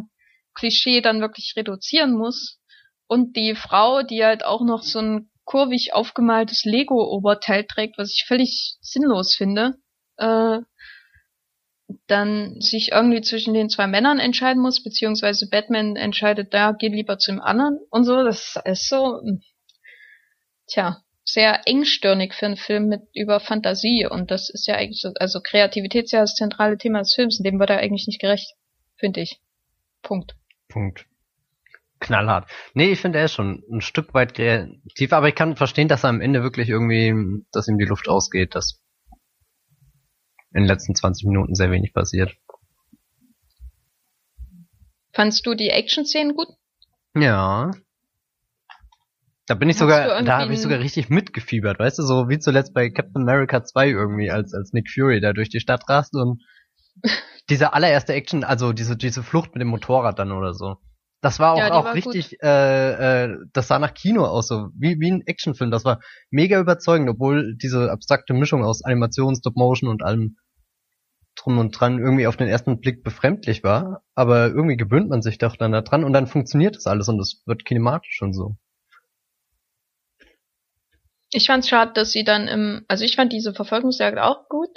Klischee 0.56 1.02
dann 1.02 1.22
wirklich 1.22 1.54
reduzieren 1.56 2.18
muss 2.18 2.60
und 3.06 3.36
die 3.36 3.54
Frau, 3.54 4.02
die 4.02 4.26
halt 4.26 4.44
auch 4.44 4.66
noch 4.66 4.82
so 4.82 4.98
ein 4.98 5.30
kurvig 5.46 5.94
aufgemaltes 5.94 6.64
Lego-Oberteil 6.66 7.66
trägt, 7.66 8.00
was 8.00 8.10
ich 8.10 8.26
völlig 8.28 8.78
sinnlos 8.82 9.36
finde, 9.36 9.76
äh, 10.18 10.58
dann 12.08 12.60
sich 12.60 12.92
irgendwie 12.92 13.22
zwischen 13.22 13.54
den 13.54 13.70
zwei 13.70 13.86
Männern 13.86 14.18
entscheiden 14.18 14.64
muss, 14.64 14.82
beziehungsweise 14.82 15.48
Batman 15.48 15.96
entscheidet, 15.96 16.56
da 16.56 16.72
geht 16.72 16.94
lieber 16.94 17.20
zum 17.20 17.40
anderen 17.40 17.78
und 17.92 18.04
so. 18.04 18.24
Das 18.24 18.56
ist 18.66 18.90
so, 18.90 19.20
hm, 19.22 19.44
tja, 20.66 21.04
sehr 21.24 21.68
engstirnig 21.68 22.34
für 22.34 22.48
einen 22.48 22.58
Film 22.58 22.88
mit 22.88 23.02
über 23.14 23.40
Fantasie 23.40 24.08
und 24.10 24.32
das 24.32 24.50
ist 24.50 24.68
ja 24.68 24.76
eigentlich 24.76 25.02
so, 25.02 25.12
also 25.20 25.40
Kreativität 25.42 26.06
ist 26.06 26.12
ja 26.12 26.22
das 26.22 26.36
zentrale 26.36 26.78
Thema 26.78 27.00
des 27.00 27.14
Films 27.14 27.40
und 27.40 27.46
dem 27.46 27.60
wird 27.60 27.70
er 27.70 27.78
eigentlich 27.78 28.08
nicht 28.08 28.20
gerecht, 28.20 28.56
finde 28.98 29.22
ich. 29.22 29.40
Punkt. 30.02 30.36
Punkt. 30.68 31.06
Knallhart. 32.00 32.50
Nee, 32.74 32.92
ich 32.92 33.00
finde, 33.00 33.20
er 33.20 33.26
ist 33.26 33.34
schon 33.34 33.64
ein 33.72 33.82
Stück 33.82 34.14
weit 34.16 34.34
kreativ, 34.34 35.14
aber 35.14 35.30
ich 35.30 35.36
kann 35.36 35.56
verstehen, 35.56 35.88
dass 35.88 36.04
er 36.04 36.10
am 36.10 36.22
Ende 36.22 36.42
wirklich 36.42 36.68
irgendwie, 36.68 37.44
dass 37.52 37.68
ihm 37.68 37.78
die 37.78 37.86
Luft 37.86 38.10
ausgeht, 38.10 38.56
dass 38.56 38.82
in 40.54 40.64
den 40.64 40.68
letzten 40.68 40.96
20 40.96 41.28
Minuten 41.28 41.54
sehr 41.54 41.72
wenig 41.72 41.94
passiert. 41.94 42.36
Fandst 45.14 45.46
du 45.46 45.54
die 45.54 45.70
Action-Szenen 45.70 46.36
gut? 46.36 46.48
Ja. 47.16 47.72
Da 49.52 49.56
bin 49.56 49.68
ich 49.68 49.76
Hast 49.76 49.80
sogar, 49.82 50.24
da 50.24 50.40
habe 50.40 50.54
ich 50.54 50.62
sogar 50.62 50.80
richtig 50.80 51.10
mitgefiebert, 51.10 51.78
weißt 51.78 52.00
du, 52.00 52.04
so 52.04 52.30
wie 52.30 52.40
zuletzt 52.40 52.74
bei 52.74 52.90
Captain 52.90 53.24
America 53.24 53.62
2 53.62 53.90
irgendwie, 53.90 54.32
als, 54.32 54.54
als 54.54 54.72
Nick 54.72 54.90
Fury 54.90 55.20
da 55.20 55.34
durch 55.34 55.50
die 55.50 55.60
Stadt 55.60 55.90
rast 55.90 56.16
und 56.16 56.42
diese 57.50 57.74
allererste 57.74 58.14
Action, 58.14 58.46
also 58.46 58.72
diese, 58.72 58.96
diese 58.96 59.24
Flucht 59.24 59.54
mit 59.54 59.60
dem 59.60 59.68
Motorrad 59.68 60.18
dann 60.20 60.32
oder 60.32 60.54
so. 60.54 60.78
Das 61.20 61.40
war 61.40 61.52
auch, 61.52 61.58
ja, 61.58 61.70
auch 61.74 61.84
war 61.84 61.94
richtig, 61.94 62.42
äh, 62.42 63.26
äh, 63.26 63.38
das 63.52 63.68
sah 63.68 63.78
nach 63.78 63.94
Kino 63.94 64.24
aus, 64.24 64.48
so 64.48 64.70
wie, 64.74 65.02
wie 65.02 65.12
ein 65.12 65.28
Actionfilm. 65.28 65.70
Das 65.70 65.84
war 65.84 66.00
mega 66.30 66.58
überzeugend, 66.58 67.10
obwohl 67.10 67.58
diese 67.58 67.92
abstrakte 67.92 68.34
Mischung 68.34 68.64
aus 68.64 68.86
Animation, 68.86 69.36
Stop 69.36 69.58
Motion 69.58 69.90
und 69.90 70.02
allem 70.02 70.38
drum 71.36 71.58
und 71.58 71.78
dran 71.78 72.00
irgendwie 72.00 72.28
auf 72.28 72.38
den 72.38 72.48
ersten 72.48 72.80
Blick 72.80 73.04
befremdlich 73.04 73.66
war. 73.66 74.02
Aber 74.16 74.48
irgendwie 74.48 74.78
gewöhnt 74.78 75.10
man 75.10 75.22
sich 75.22 75.40
doch 75.40 75.58
dann 75.58 75.74
da 75.74 75.82
dran 75.82 76.06
und 76.06 76.14
dann 76.14 76.28
funktioniert 76.28 76.78
das 76.78 76.88
alles 76.88 77.10
und 77.10 77.20
es 77.20 77.44
wird 77.46 77.66
kinematisch 77.66 78.22
und 78.22 78.32
so. 78.32 78.56
Ich 81.34 81.48
fand's 81.48 81.70
schade, 81.70 81.94
dass 81.94 82.12
sie 82.12 82.24
dann 82.24 82.48
im, 82.48 82.86
also 82.88 83.06
ich 83.06 83.16
fand 83.16 83.32
diese 83.32 83.54
Verfolgungsjagd 83.54 84.18
auch 84.18 84.50
gut 84.50 84.70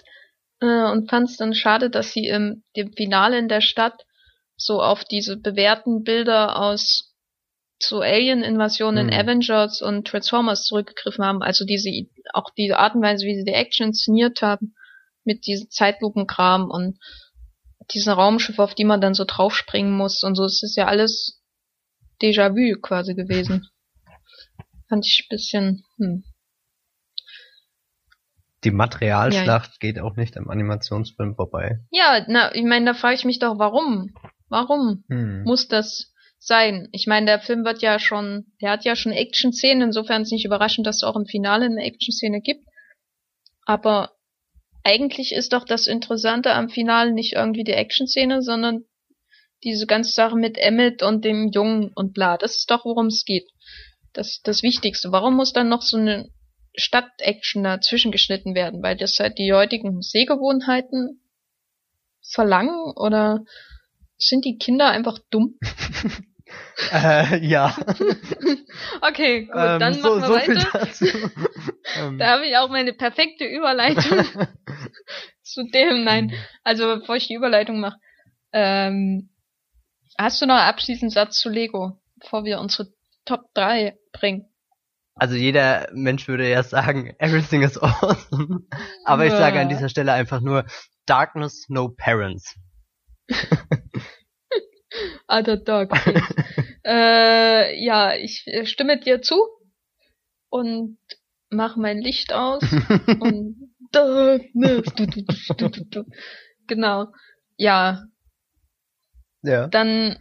äh, 0.61 0.91
und 0.91 1.11
fand's 1.11 1.37
dann 1.37 1.55
schade, 1.55 1.91
dass 1.91 2.13
sie 2.13 2.27
im 2.27 2.63
dem 2.77 2.93
Finale 2.93 3.39
in 3.39 3.49
der 3.49 3.61
Stadt 3.61 4.05
so 4.57 4.81
auf 4.81 5.05
diese 5.05 5.37
bewährten 5.37 6.05
Bilder 6.05 6.57
aus 6.57 7.15
so 7.83 8.01
Alien-Invasionen 8.01 9.09
in 9.09 9.15
mhm. 9.15 9.21
Avengers 9.21 9.83
und 9.83 10.07
Transformers 10.07 10.65
zurückgegriffen 10.65 11.25
haben. 11.25 11.43
Also 11.43 11.65
diese, 11.65 11.91
auch 12.33 12.51
die 12.57 12.73
Art 12.73 12.95
und 12.95 13.03
Weise, 13.03 13.27
wie 13.27 13.37
sie 13.37 13.45
die 13.45 13.53
Action 13.53 13.89
inszeniert 13.89 14.43
haben, 14.43 14.75
mit 15.25 15.47
diesem 15.47 15.71
Zeitlupenkram 15.71 16.71
und 16.71 16.99
diesen 17.93 18.13
Raumschiff, 18.13 18.59
auf 18.59 18.75
die 18.75 18.85
man 18.85 19.01
dann 19.01 19.15
so 19.15 19.25
draufspringen 19.25 19.93
muss 19.93 20.23
und 20.23 20.37
so. 20.37 20.45
Es 20.45 20.63
ist 20.63 20.77
ja 20.77 20.87
alles 20.87 21.43
Déjà-vu 22.23 22.81
quasi 22.81 23.15
gewesen. 23.15 23.69
Fand 24.89 25.05
ich 25.07 25.25
ein 25.25 25.29
bisschen, 25.29 25.85
hm. 25.97 26.25
Die 28.65 28.71
Materialschlacht 28.71 29.71
ja. 29.73 29.77
geht 29.81 29.99
auch 30.01 30.17
nicht 30.17 30.37
im 30.37 30.49
Animationsfilm 30.49 31.37
vorbei. 31.37 31.81
Ja, 31.91 32.25
na, 32.29 32.55
ich 32.55 32.65
meine, 32.65 32.87
da 32.87 32.95
frage 32.95 33.17
ich 33.17 33.25
mich 33.25 33.39
doch, 33.39 33.59
warum? 33.59 34.15
Warum 34.49 35.05
hm. 35.09 35.43
muss 35.45 35.69
das 35.69 36.13
sein? 36.39 36.89
Ich 36.93 37.07
meine, 37.07 37.27
der 37.27 37.41
Film 37.41 37.65
wird 37.65 37.83
ja 37.83 37.99
schon, 37.99 38.47
der 38.61 38.71
hat 38.71 38.85
ja 38.85 38.97
schon 38.97 39.13
Action-Szenen, 39.13 39.83
insofern 39.83 40.23
ist 40.23 40.29
es 40.29 40.33
nicht 40.33 40.45
überraschend, 40.47 40.87
dass 40.87 40.97
es 40.97 41.03
auch 41.03 41.17
im 41.17 41.27
Finale 41.27 41.67
eine 41.67 41.83
Action-Szene 41.83 42.41
gibt. 42.41 42.67
Aber 43.67 44.13
eigentlich 44.83 45.33
ist 45.33 45.53
doch 45.53 45.65
das 45.65 45.87
Interessante 45.87 46.53
am 46.53 46.69
Finale 46.69 47.13
nicht 47.13 47.33
irgendwie 47.33 47.65
die 47.65 47.73
Action-Szene, 47.73 48.43
sondern 48.43 48.85
diese 49.63 49.87
ganze 49.87 50.13
Sache 50.13 50.37
mit 50.37 50.59
Emmett 50.59 51.03
und 51.03 51.25
dem 51.25 51.51
Jungen 51.51 51.91
und 51.95 52.13
bla. 52.13 52.37
Das 52.37 52.57
ist 52.57 52.71
doch, 52.71 52.85
worum 52.85 53.07
es 53.07 53.25
geht. 53.25 53.49
Das 54.13 54.41
das 54.45 54.63
Wichtigste. 54.63 55.11
Warum 55.11 55.35
muss 55.35 55.53
dann 55.53 55.69
noch 55.69 55.83
so 55.83 55.97
eine 55.97 56.29
Stadt-Action 56.77 57.63
dazwischen 57.65 58.13
geschnitten 58.13 58.55
werden? 58.55 58.83
Weil 58.83 58.97
das 58.97 59.19
halt 59.19 59.39
die 59.39 59.53
heutigen 59.53 60.03
Sehgewohnheiten 60.03 61.21
verlangen 62.23 62.93
oder 62.97 63.45
sind 64.17 64.45
die 64.45 64.59
Kinder 64.59 64.89
einfach 64.89 65.19
dumm? 65.31 65.59
äh, 66.93 67.45
ja. 67.45 67.77
okay, 69.01 69.47
gut, 69.47 69.55
ähm, 69.57 69.81
dann 69.81 69.95
so, 69.95 70.17
machen 70.17 70.21
wir 70.21 70.27
so 70.27 70.35
weiter. 70.35 71.31
Ähm. 71.97 72.19
da 72.19 72.31
habe 72.31 72.47
ich 72.47 72.57
auch 72.57 72.71
meine 72.71 72.95
perfekte 72.95 73.45
Überleitung 73.45 74.25
zu 75.43 75.65
dem. 75.65 76.03
Nein, 76.03 76.33
also 76.65 76.99
bevor 76.99 77.17
ich 77.17 77.29
die 77.29 77.35
Überleitung 77.35 77.79
mache, 77.79 77.99
ähm, 78.53 79.29
hast 80.17 80.41
du 80.41 80.47
noch 80.47 80.55
einen 80.55 80.71
abschließenden 80.71 81.11
Satz 81.11 81.39
zu 81.39 81.51
Lego, 81.51 82.01
bevor 82.17 82.45
wir 82.45 82.59
unsere 82.59 82.89
Top 83.27 83.53
3 83.55 83.97
bringen? 84.13 84.49
Also 85.17 85.37
jeder 85.37 85.89
Mensch 85.93 86.27
würde 86.27 86.49
ja 86.49 86.63
sagen, 86.63 87.15
everything 87.19 87.63
is 87.63 87.79
awesome. 87.79 88.67
Aber 89.05 89.27
ich 89.27 89.33
sage 89.33 89.61
an 89.61 89.69
dieser 89.69 89.89
Stelle 89.89 90.13
einfach 90.13 90.41
nur, 90.41 90.65
Darkness, 91.07 91.67
no 91.69 91.89
parents. 91.89 92.57
Other 95.29 95.57
Dog. 95.57 95.91
äh, 96.85 97.85
ja, 97.85 98.15
ich 98.15 98.45
stimme 98.65 98.99
dir 98.99 99.23
zu 99.23 99.37
und 100.51 100.99
mach 101.51 101.77
mein 101.77 101.99
Licht 101.99 102.33
aus 102.33 102.63
und 103.21 103.73
Darkness. 103.93 104.83
Du, 104.97 105.07
du, 105.07 105.23
du, 105.23 105.69
du, 105.69 105.85
du. 105.85 106.05
genau. 106.67 107.07
Ja. 107.57 108.05
Ja. 109.43 109.69
Dann 109.69 110.19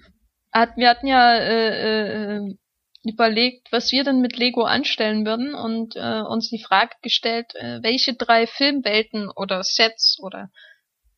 hat 0.51 0.77
wir 0.77 0.89
hatten 0.89 1.07
ja 1.07 1.35
äh, 1.35 2.37
äh, 2.37 2.55
überlegt, 3.03 3.71
was 3.71 3.91
wir 3.91 4.03
denn 4.03 4.21
mit 4.21 4.37
Lego 4.37 4.63
anstellen 4.63 5.25
würden 5.25 5.53
und 5.53 5.95
äh, 5.95 6.21
uns 6.21 6.49
die 6.49 6.63
Frage 6.63 6.95
gestellt, 7.01 7.53
äh, 7.55 7.79
welche 7.81 8.13
drei 8.13 8.47
Filmwelten 8.47 9.29
oder 9.29 9.63
Sets 9.63 10.17
oder 10.21 10.49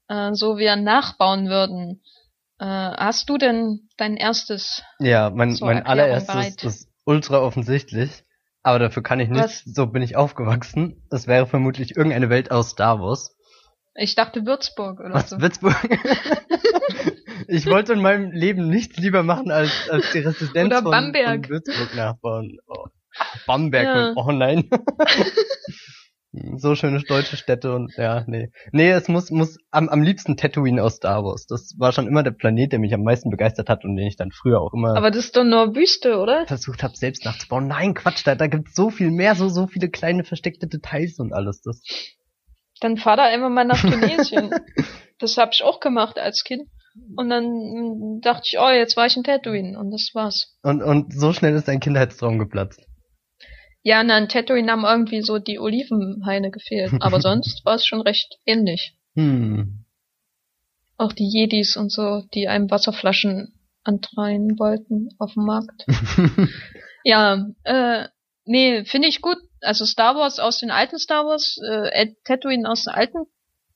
äh, 0.07 0.33
so 0.33 0.57
wir 0.57 0.75
nachbauen 0.75 1.47
würden. 1.47 2.01
Äh, 2.59 2.65
hast 2.65 3.29
du 3.29 3.37
denn 3.37 3.89
dein 3.97 4.17
erstes? 4.17 4.83
Ja, 4.99 5.29
mein, 5.29 5.57
mein 5.61 5.85
allererstes 5.85 6.35
bereit? 6.35 6.63
ist 6.63 6.89
ultra 7.05 7.39
offensichtlich, 7.39 8.23
aber 8.63 8.79
dafür 8.79 9.03
kann 9.03 9.19
ich 9.19 9.29
nichts. 9.29 9.63
So 9.65 9.87
bin 9.87 10.01
ich 10.01 10.15
aufgewachsen. 10.15 11.03
Das 11.09 11.27
wäre 11.27 11.45
vermutlich 11.45 11.95
irgendeine 11.95 12.29
Welt 12.29 12.51
aus 12.51 12.71
Star 12.71 12.99
Wars. 12.99 13.35
Ich 13.93 14.15
dachte 14.15 14.45
Würzburg 14.45 14.99
oder 14.99 15.13
Was, 15.13 15.29
so. 15.29 15.39
Würzburg? 15.39 15.75
ich 17.47 17.65
wollte 17.65 17.93
in 17.93 18.01
meinem 18.01 18.31
Leben 18.31 18.69
nichts 18.69 18.97
lieber 18.97 19.23
machen, 19.23 19.51
als, 19.51 19.89
als 19.89 20.11
die 20.11 20.19
Residenz 20.19 20.73
von, 20.73 20.83
von, 20.83 21.13
Würzburg 21.13 21.95
nachbauen. 21.95 22.57
Oh. 22.67 22.85
Bamberg, 23.47 23.85
ja. 23.85 24.13
oh 24.15 24.31
nein. 24.31 24.69
so 26.57 26.75
schöne 26.75 27.01
deutsche 27.01 27.37
Städte 27.37 27.73
und 27.73 27.93
ja, 27.97 28.23
nee. 28.27 28.49
Nee, 28.71 28.91
es 28.91 29.07
muss, 29.07 29.31
muss 29.31 29.57
am, 29.71 29.89
am 29.89 30.01
liebsten 30.01 30.37
Tatooine 30.37 30.83
aus 30.83 30.95
Star 30.95 31.23
Wars. 31.23 31.47
Das 31.47 31.75
war 31.77 31.91
schon 31.91 32.07
immer 32.07 32.23
der 32.23 32.31
Planet, 32.31 32.71
der 32.71 32.79
mich 32.79 32.93
am 32.93 33.03
meisten 33.03 33.29
begeistert 33.29 33.69
hat 33.69 33.85
und 33.85 33.95
den 33.95 34.07
ich 34.07 34.17
dann 34.17 34.31
früher 34.31 34.59
auch 34.61 34.73
immer. 34.73 34.95
Aber 34.95 35.11
das 35.11 35.25
ist 35.25 35.37
doch 35.37 35.43
nur 35.43 35.75
Wüste, 35.75 36.17
oder? 36.17 36.45
Versucht 36.47 36.83
habe, 36.83 36.95
selbst 36.95 37.25
nachzubauen. 37.25 37.67
Nein, 37.67 37.93
Quatsch, 37.93 38.25
da, 38.25 38.35
da 38.35 38.47
gibt's 38.47 38.75
so 38.75 38.89
viel 38.89 39.11
mehr, 39.11 39.35
so, 39.35 39.49
so 39.49 39.67
viele 39.67 39.89
kleine 39.89 40.23
versteckte 40.23 40.67
Details 40.67 41.19
und 41.19 41.33
alles. 41.33 41.61
Das. 41.61 41.81
Dann 42.81 42.97
fahr 42.97 43.17
da 43.17 43.23
einfach 43.23 43.49
mal 43.49 43.65
nach 43.65 43.81
Tunesien. 43.81 44.51
das 45.19 45.37
hab 45.37 45.53
ich 45.53 45.63
auch 45.63 45.79
gemacht 45.79 46.19
als 46.19 46.43
Kind. 46.43 46.67
Und 47.15 47.29
dann 47.29 48.21
dachte 48.21 48.43
ich, 48.45 48.59
oh, 48.59 48.69
jetzt 48.69 48.95
war 48.95 49.05
ich 49.05 49.17
in 49.17 49.23
Tatooine 49.23 49.77
und 49.77 49.91
das 49.91 50.11
war's. 50.13 50.57
Und, 50.63 50.81
und 50.81 51.13
so 51.13 51.33
schnell 51.33 51.53
ist 51.55 51.67
dein 51.67 51.79
Kindheitstraum 51.79 52.39
geplatzt. 52.39 52.85
Ja, 53.83 54.03
na, 54.03 54.17
in 54.17 54.29
Tatooine 54.29 54.71
haben 54.71 54.83
irgendwie 54.83 55.21
so 55.21 55.37
die 55.37 55.59
Olivenhaine 55.59 56.51
gefehlt. 56.51 56.93
Aber 57.01 57.21
sonst 57.21 57.63
war 57.65 57.75
es 57.75 57.85
schon 57.85 58.01
recht 58.01 58.39
ähnlich. 58.45 58.97
Hm. 59.15 59.85
Auch 60.97 61.13
die 61.13 61.27
Jedis 61.27 61.75
und 61.75 61.91
so, 61.91 62.23
die 62.33 62.47
einem 62.47 62.71
Wasserflaschen 62.71 63.53
antreiben 63.83 64.57
wollten 64.57 65.09
auf 65.19 65.33
dem 65.33 65.45
Markt. 65.45 65.85
ja, 67.03 67.45
äh, 67.63 68.07
nee, 68.45 68.85
finde 68.85 69.07
ich 69.07 69.21
gut. 69.21 69.37
Also 69.61 69.85
Star 69.85 70.15
Wars 70.15 70.39
aus 70.39 70.59
den 70.59 70.71
alten 70.71 70.97
Star 70.97 71.25
Wars, 71.25 71.57
äh, 71.63 72.13
Tatooine 72.23 72.69
aus 72.69 72.85
den 72.85 72.93
alten 72.93 73.25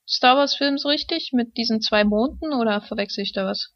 Star 0.09 0.37
Wars 0.37 0.55
Films 0.55 0.85
richtig 0.85 1.31
mit 1.33 1.55
diesen 1.55 1.81
zwei 1.81 2.03
Monden 2.03 2.53
oder 2.53 2.81
verwechsel 2.81 3.23
ich 3.23 3.33
da 3.33 3.45
was? 3.45 3.75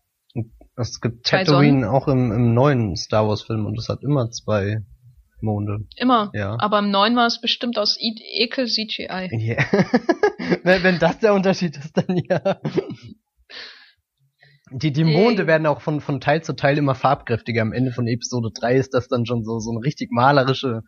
Es 0.75 0.99
gibt 0.99 1.27
Zwei 1.27 1.43
Tatooine 1.43 1.91
auch 1.91 2.07
im, 2.07 2.31
im 2.31 2.53
neuen 2.55 2.95
Star 2.95 3.27
Wars 3.27 3.43
Film 3.43 3.67
und 3.67 3.77
es 3.77 3.87
hat 3.87 4.01
immer 4.01 4.31
zwei 4.31 4.79
Monde. 5.41 5.85
Immer. 5.95 6.31
Ja. 6.33 6.57
Aber 6.59 6.79
im 6.79 6.89
neuen 6.89 7.15
war 7.15 7.27
es 7.27 7.39
bestimmt 7.39 7.77
aus 7.77 7.99
I 7.99 8.15
Ekel 8.39 8.65
CGI. 8.65 9.29
Yeah. 9.31 9.65
wenn, 10.63 10.83
wenn 10.83 10.99
das 10.99 11.19
der 11.19 11.35
Unterschied 11.35 11.77
ist, 11.77 11.95
dann 11.95 12.17
ja. 12.17 12.59
Die, 14.71 14.91
die 14.91 15.03
Monde 15.03 15.45
werden 15.45 15.67
auch 15.67 15.81
von, 15.81 16.01
von 16.01 16.19
Teil 16.19 16.43
zu 16.43 16.53
Teil 16.55 16.79
immer 16.79 16.95
farbkräftiger. 16.95 17.61
Am 17.61 17.73
Ende 17.73 17.91
von 17.91 18.07
Episode 18.07 18.49
3 18.59 18.77
ist 18.77 18.95
das 18.95 19.07
dann 19.07 19.27
schon 19.27 19.43
so, 19.43 19.59
so 19.59 19.69
eine 19.69 19.85
richtig 19.85 20.09
malerische, 20.11 20.81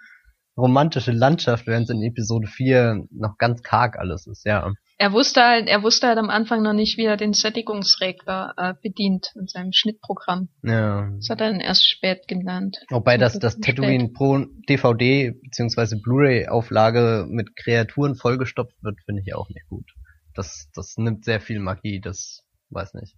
romantische 0.58 1.12
Landschaft, 1.12 1.68
während 1.68 1.88
es 1.90 1.96
in 1.96 2.02
Episode 2.02 2.48
4 2.48 3.06
noch 3.12 3.38
ganz 3.38 3.62
karg 3.62 4.00
alles 4.00 4.26
ist, 4.26 4.44
ja. 4.46 4.74
Er 4.98 5.12
wusste 5.12 5.44
halt, 5.44 5.68
er 5.68 5.84
wusste 5.84 6.08
halt 6.08 6.18
am 6.18 6.30
Anfang 6.30 6.64
noch 6.64 6.74
nicht, 6.74 6.98
wie 6.98 7.04
er 7.04 7.18
den 7.18 7.34
Sättigungsregler 7.34 8.54
äh, 8.56 8.74
bedient 8.82 9.34
in 9.36 9.48
seinem 9.48 9.74
Schnittprogramm. 9.74 10.48
Ja. 10.64 11.12
Das 11.18 11.30
hat 11.30 11.42
er 11.42 11.52
dann 11.52 11.60
erst 11.60 11.90
spät 11.90 12.28
gelernt. 12.30 12.78
Wobei 12.90 13.18
das, 13.18 13.38
das 13.38 13.60
Tatooine 13.60 14.10
Pro 14.10 14.46
DVD 14.70 15.32
bzw. 15.32 15.98
Blu-ray-Auflage 16.02 17.26
mit 17.28 17.58
Kreaturen 17.58 18.16
vollgestopft 18.16 18.82
wird, 18.84 19.02
finde 19.06 19.22
ich 19.26 19.36
auch 19.36 19.50
nicht 19.50 19.68
gut. 19.68 19.92
Das, 20.34 20.70
das 20.74 20.96
nimmt 20.98 21.26
sehr 21.26 21.42
viel 21.42 21.60
Magie, 21.60 22.00
das 22.00 22.44
weiß 22.70 22.94
nicht. 22.94 23.16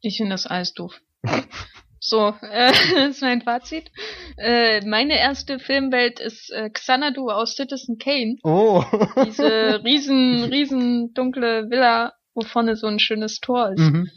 Ich 0.00 0.16
finde 0.16 0.32
das 0.32 0.46
alles 0.46 0.72
doof. 0.72 1.00
So, 2.00 2.34
äh, 2.42 2.72
das 2.94 3.16
ist 3.16 3.22
mein 3.22 3.42
Fazit. 3.42 3.90
Äh, 4.36 4.84
meine 4.86 5.18
erste 5.18 5.58
Filmwelt 5.58 6.20
ist 6.20 6.50
äh, 6.50 6.70
Xanadu 6.70 7.30
aus 7.30 7.56
Citizen 7.56 7.98
Kane. 7.98 8.36
Oh. 8.42 8.84
Diese 9.26 9.80
riesen, 9.84 10.44
riesen 10.44 11.14
dunkle 11.14 11.70
Villa, 11.70 12.12
wo 12.34 12.42
vorne 12.42 12.76
so 12.76 12.86
ein 12.86 12.98
schönes 12.98 13.40
Tor 13.40 13.72
ist. 13.72 13.80
mhm. 13.80 14.08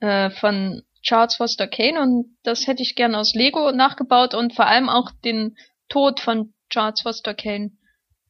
Äh, 0.00 0.30
von 0.30 0.82
Charles 1.02 1.36
Foster 1.36 1.68
Kane 1.68 2.00
und 2.00 2.36
das 2.42 2.66
hätte 2.66 2.82
ich 2.82 2.96
gern 2.96 3.14
aus 3.14 3.34
Lego 3.34 3.70
nachgebaut 3.70 4.34
und 4.34 4.54
vor 4.54 4.66
allem 4.66 4.88
auch 4.88 5.10
den 5.24 5.56
Tod 5.88 6.20
von 6.20 6.52
Charles 6.68 7.00
Foster 7.02 7.32
Kane 7.32 7.70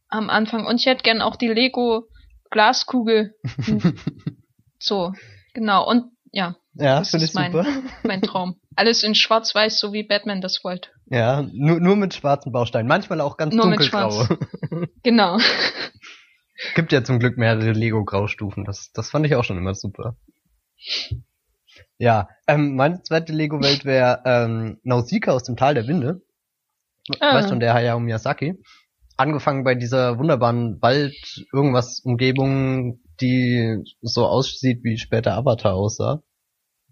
am 0.09 0.31
Anfang. 0.31 0.67
Und 0.67 0.81
ich 0.81 0.87
hätte 0.87 1.03
gern 1.03 1.23
auch 1.23 1.37
die 1.37 1.49
Lego 1.49 2.07
Glaskugel. 2.51 3.35
so, 4.79 5.13
genau. 5.55 5.89
Und 5.89 6.13
ja, 6.33 6.57
Ja, 6.79 6.99
Das 7.01 7.11
finde 7.11 7.25
ich 7.25 7.31
ist 7.31 7.35
mein- 7.35 7.53
super. 7.53 7.67
mein 8.05 8.23
Traum. 8.23 8.57
Alles 8.75 9.03
in 9.03 9.15
schwarz-weiß, 9.15 9.79
so 9.79 9.93
wie 9.93 10.03
Batman 10.03 10.41
das 10.41 10.61
wollte. 10.63 10.91
Ja, 11.07 11.43
nur, 11.53 11.81
nur 11.81 11.97
mit 11.97 12.15
schwarzen 12.15 12.53
Bausteinen. 12.53 12.89
Manchmal 12.89 13.21
auch 13.21 13.37
ganz 13.37 13.55
Nur 13.55 13.67
mit 13.67 13.81
dunkelgrau. 13.81 14.27
Genau. 15.03 15.39
Gibt 16.75 16.93
ja 16.93 17.05
zum 17.05 17.19
Glück 17.19 17.37
mehrere 17.39 17.73
Lego-Graustufen. 17.73 18.65
Das, 18.65 18.91
das 18.93 19.11
fand 19.11 19.27
ich 19.27 19.35
auch 19.37 19.45
schon 19.45 19.59
immer 19.59 19.75
super. 19.75 20.17
Ja, 21.99 22.29
ähm, 22.47 22.77
meine 22.77 23.03
zweite 23.03 23.33
Lego-Welt 23.33 23.85
wäre 23.85 24.23
ähm, 24.27 24.79
Nausicaa 24.83 25.33
aus 25.33 25.45
dem 25.45 25.57
Tal 25.57 25.75
der 25.75 25.87
Winde. 25.87 26.23
Ah. 27.21 27.35
Weißt 27.37 27.49
schon, 27.51 27.61
der 27.61 27.73
Hayao 27.75 28.01
Miyazaki. 28.01 28.55
Angefangen 29.17 29.65
bei 29.65 29.75
dieser 29.75 30.19
wunderbaren 30.19 30.81
Wald-Irgendwas-Umgebung, 30.83 33.01
die 33.21 33.79
so 34.03 34.27
aussieht, 34.27 34.81
wie 34.83 34.99
später 34.99 35.35
Avatar 35.35 35.75
aussah. 35.75 36.23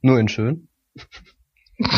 Nur 0.05 0.21
in 0.21 0.29
schön. 0.29 0.69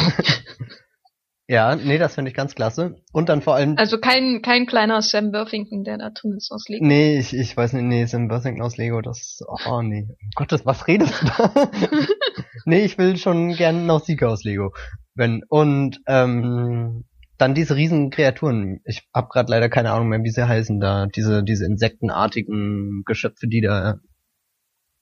ja, 1.48 1.74
nee, 1.74 1.98
das 1.98 2.14
finde 2.14 2.30
ich 2.30 2.36
ganz 2.36 2.54
klasse. 2.54 3.02
Und 3.12 3.28
dann 3.28 3.42
vor 3.42 3.56
allem 3.56 3.76
Also 3.78 3.98
kein, 3.98 4.42
kein 4.42 4.66
kleiner 4.66 5.02
Sam 5.02 5.32
Worthington, 5.32 5.82
der 5.82 5.98
da 5.98 6.10
drin 6.10 6.34
ist 6.36 6.52
aus 6.52 6.68
Lego. 6.68 6.86
Nee, 6.86 7.18
ich, 7.18 7.34
ich 7.34 7.56
weiß 7.56 7.72
nicht, 7.72 7.82
nee, 7.82 8.06
Sam 8.06 8.30
Worthington 8.30 8.62
aus 8.62 8.76
Lego, 8.76 9.00
das, 9.00 9.40
oh 9.48 9.82
nee, 9.82 10.06
um 10.08 10.30
Gottes, 10.36 10.64
was 10.64 10.86
redest 10.86 11.20
du 11.20 11.26
da? 11.26 11.68
nee, 12.64 12.84
ich 12.84 12.96
will 12.96 13.16
schon 13.16 13.54
gern 13.56 13.86
Nausicaa 13.86 14.28
aus 14.28 14.44
Lego. 14.44 14.72
Wenn, 15.16 15.42
und, 15.48 16.00
ähm, 16.06 17.06
dann 17.38 17.54
diese 17.54 17.74
riesen 17.74 18.10
Kreaturen. 18.10 18.82
Ich 18.84 19.02
hab 19.12 19.30
grad 19.30 19.48
leider 19.48 19.68
keine 19.68 19.90
Ahnung 19.90 20.10
mehr, 20.10 20.22
wie 20.22 20.30
sie 20.30 20.46
heißen 20.46 20.78
da. 20.78 21.06
Diese, 21.06 21.42
diese 21.42 21.66
insektenartigen 21.66 23.02
Geschöpfe, 23.04 23.48
die 23.48 23.62
da 23.62 23.96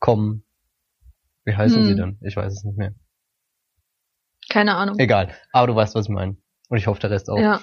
kommen. 0.00 0.43
Wie 1.44 1.54
heißen 1.56 1.78
Hm. 1.82 1.84
sie 1.86 1.94
denn? 1.96 2.18
Ich 2.22 2.36
weiß 2.36 2.52
es 2.52 2.64
nicht 2.64 2.76
mehr. 2.78 2.94
Keine 4.48 4.74
Ahnung. 4.76 4.98
Egal. 4.98 5.34
Aber 5.52 5.66
du 5.66 5.74
weißt, 5.74 5.94
was 5.94 6.06
ich 6.06 6.10
meine. 6.12 6.36
Und 6.68 6.78
ich 6.78 6.86
hoffe, 6.86 7.00
der 7.00 7.10
Rest 7.10 7.28
auch. 7.30 7.38
Ja, 7.38 7.60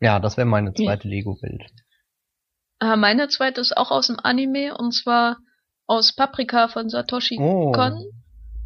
Ja. 0.00 0.18
das 0.20 0.36
wäre 0.36 0.46
meine 0.46 0.72
zweite 0.74 1.08
Lego-Welt. 1.08 1.70
Äh, 2.80 2.96
meine 2.96 3.28
zweite 3.28 3.60
ist 3.60 3.76
auch 3.76 3.90
aus 3.90 4.08
dem 4.08 4.18
Anime 4.22 4.76
und 4.76 4.92
zwar 4.92 5.38
aus 5.86 6.14
Paprika 6.14 6.68
von 6.68 6.88
Satoshi 6.90 7.38
Oh. 7.40 7.72
Kon. 7.72 8.04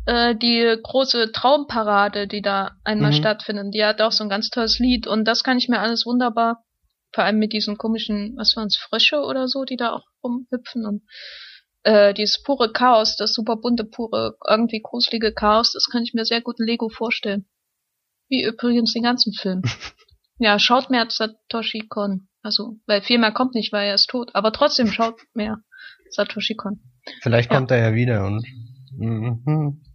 Äh, 0.06 0.34
die 0.34 0.76
große 0.82 1.30
Traumparade, 1.32 2.26
die 2.26 2.42
da 2.42 2.72
einmal 2.84 3.10
Mhm. 3.10 3.16
stattfindet, 3.16 3.74
die 3.74 3.84
hat 3.84 4.00
auch 4.00 4.12
so 4.12 4.24
ein 4.24 4.30
ganz 4.30 4.48
tolles 4.48 4.78
Lied 4.78 5.06
und 5.06 5.24
das 5.26 5.44
kann 5.44 5.58
ich 5.58 5.68
mir 5.68 5.78
alles 5.78 6.06
wunderbar, 6.06 6.64
vor 7.12 7.24
allem 7.24 7.38
mit 7.38 7.52
diesen 7.52 7.76
komischen, 7.76 8.34
was 8.36 8.56
waren's, 8.56 8.78
Frösche 8.78 9.20
oder 9.20 9.46
so, 9.46 9.64
die 9.64 9.76
da 9.76 9.92
auch 9.92 10.04
rumhüpfen 10.24 10.86
und 10.86 11.02
äh, 11.82 12.14
dieses 12.14 12.42
pure 12.42 12.72
Chaos, 12.72 13.16
das 13.16 13.32
super 13.32 13.56
bunte, 13.56 13.84
pure, 13.84 14.36
irgendwie 14.48 14.80
gruselige 14.82 15.32
Chaos, 15.32 15.72
das 15.72 15.88
kann 15.90 16.02
ich 16.02 16.14
mir 16.14 16.24
sehr 16.24 16.40
gut 16.40 16.60
in 16.60 16.66
Lego 16.66 16.88
vorstellen. 16.88 17.46
Wie 18.28 18.44
übrigens 18.44 18.92
den 18.92 19.02
ganzen 19.02 19.32
Film. 19.32 19.62
ja, 20.38 20.58
schaut 20.58 20.90
mehr 20.90 21.06
Satoshi 21.08 21.86
Kon. 21.88 22.28
Also, 22.42 22.76
weil 22.86 23.02
viel 23.02 23.18
mehr 23.18 23.32
kommt 23.32 23.54
nicht, 23.54 23.72
weil 23.72 23.88
er 23.88 23.94
ist 23.94 24.08
tot. 24.08 24.30
Aber 24.34 24.52
trotzdem 24.52 24.86
schaut 24.92 25.20
mehr 25.34 25.58
Satoshi 26.10 26.54
Kon. 26.54 26.80
Vielleicht 27.22 27.50
Ja. 27.50 27.56
kommt 27.56 27.70
er 27.70 27.78
ja 27.78 27.94
wieder 27.94 28.24
und. 28.26 28.44
Mhm. 28.96 29.42
Mhm. 29.44 29.82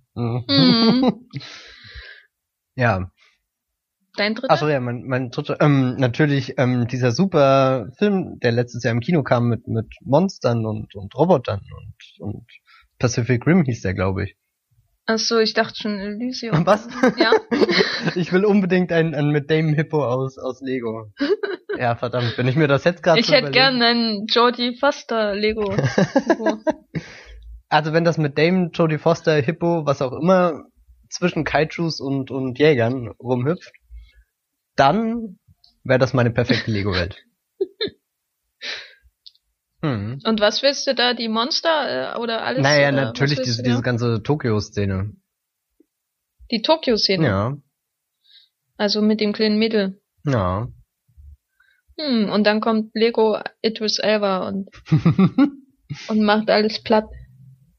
Mhm. 0.48 1.28
Ja. 2.76 3.12
Dein 4.18 4.36
dritter? 4.36 4.52
Achso, 4.52 4.68
ja, 4.68 4.80
mein, 4.80 5.04
mein 5.06 5.30
dritter, 5.30 5.58
ähm, 5.60 5.96
natürlich 5.98 6.54
ähm, 6.58 6.88
dieser 6.88 7.12
super 7.12 7.88
Film, 7.98 8.40
der 8.42 8.52
letztes 8.52 8.84
Jahr 8.84 8.94
im 8.94 9.00
Kino 9.02 9.24
kam 9.24 9.48
mit 9.50 9.68
mit 9.68 9.88
Monstern 10.02 10.66
und 10.66 10.94
und 10.96 11.16
Robotern 11.16 11.62
und 11.78 11.96
und 12.26 12.46
Pacific 13.00 13.46
Rim 13.46 13.64
hieß 13.64 13.82
der, 13.82 13.94
glaube 13.94 14.24
ich. 14.26 14.36
Achso, 15.08 15.38
ich 15.38 15.54
dachte 15.54 15.76
schon 15.76 16.00
Elysium. 16.00 16.66
Was? 16.66 16.88
Ja. 17.18 17.32
ich 18.16 18.32
will 18.34 18.44
unbedingt 18.44 18.92
einen, 18.92 19.14
einen 19.14 19.30
mit 19.30 19.52
Damon 19.52 19.74
Hippo 19.76 20.04
aus 20.04 20.38
aus 20.40 20.62
Lego. 20.62 21.12
Ja, 21.78 21.96
verdammt, 21.96 22.38
wenn 22.38 22.48
ich 22.48 22.56
mir 22.56 22.68
das 22.68 22.86
jetzt 22.86 23.04
gerade 23.04 23.20
Ich 23.20 23.28
so 23.28 23.34
hätte 23.34 23.50
überlege- 23.50 23.54
gern 23.54 23.82
einen 23.82 24.26
Jodie 24.28 24.76
Foster 24.80 25.36
Lego. 25.36 25.76
Also 27.68 27.94
wenn 27.94 28.04
das 28.04 28.18
mit 28.18 28.38
Damon, 28.38 28.70
Jodie 28.74 29.00
Foster, 29.00 29.34
Hippo, 29.42 29.86
was 29.86 30.02
auch 30.02 30.14
immer 30.14 30.64
zwischen 31.10 31.44
Kaijus 31.44 32.00
und 32.00 32.30
und 32.32 32.60
Jägern 32.60 33.10
rumhüpft, 33.20 33.72
dann 34.76 35.40
wäre 35.84 36.00
das 36.00 36.14
meine 36.14 36.32
perfekte 36.32 36.72
Lego-Welt. 36.72 37.24
hm. 39.82 40.20
Und 40.24 40.40
was 40.40 40.62
willst 40.64 40.88
du 40.88 40.96
da? 40.96 41.14
Die 41.14 41.30
Monster 41.30 42.16
äh, 42.16 42.20
oder 42.20 42.44
alles? 42.44 42.64
Naja, 42.64 42.90
oder 42.90 43.06
natürlich 43.06 43.42
diese, 43.42 43.64
diese 43.64 43.82
ganze 43.82 44.22
Tokio-Szene. 44.24 45.14
Die 46.52 46.62
Tokio-Szene. 46.62 47.26
Ja, 47.26 47.58
Also 48.78 49.02
mit 49.02 49.20
dem 49.20 49.34
kleinen 49.34 49.58
Mädel. 49.60 50.02
ja. 50.26 50.68
Hm, 51.98 52.30
und 52.30 52.44
dann 52.44 52.60
kommt 52.60 52.94
Lego 52.94 53.40
Idris 53.62 54.00
Elba 54.00 54.50
und, 54.50 54.70
und 56.10 56.24
macht 56.24 56.50
alles 56.50 56.84
platt. 56.84 57.06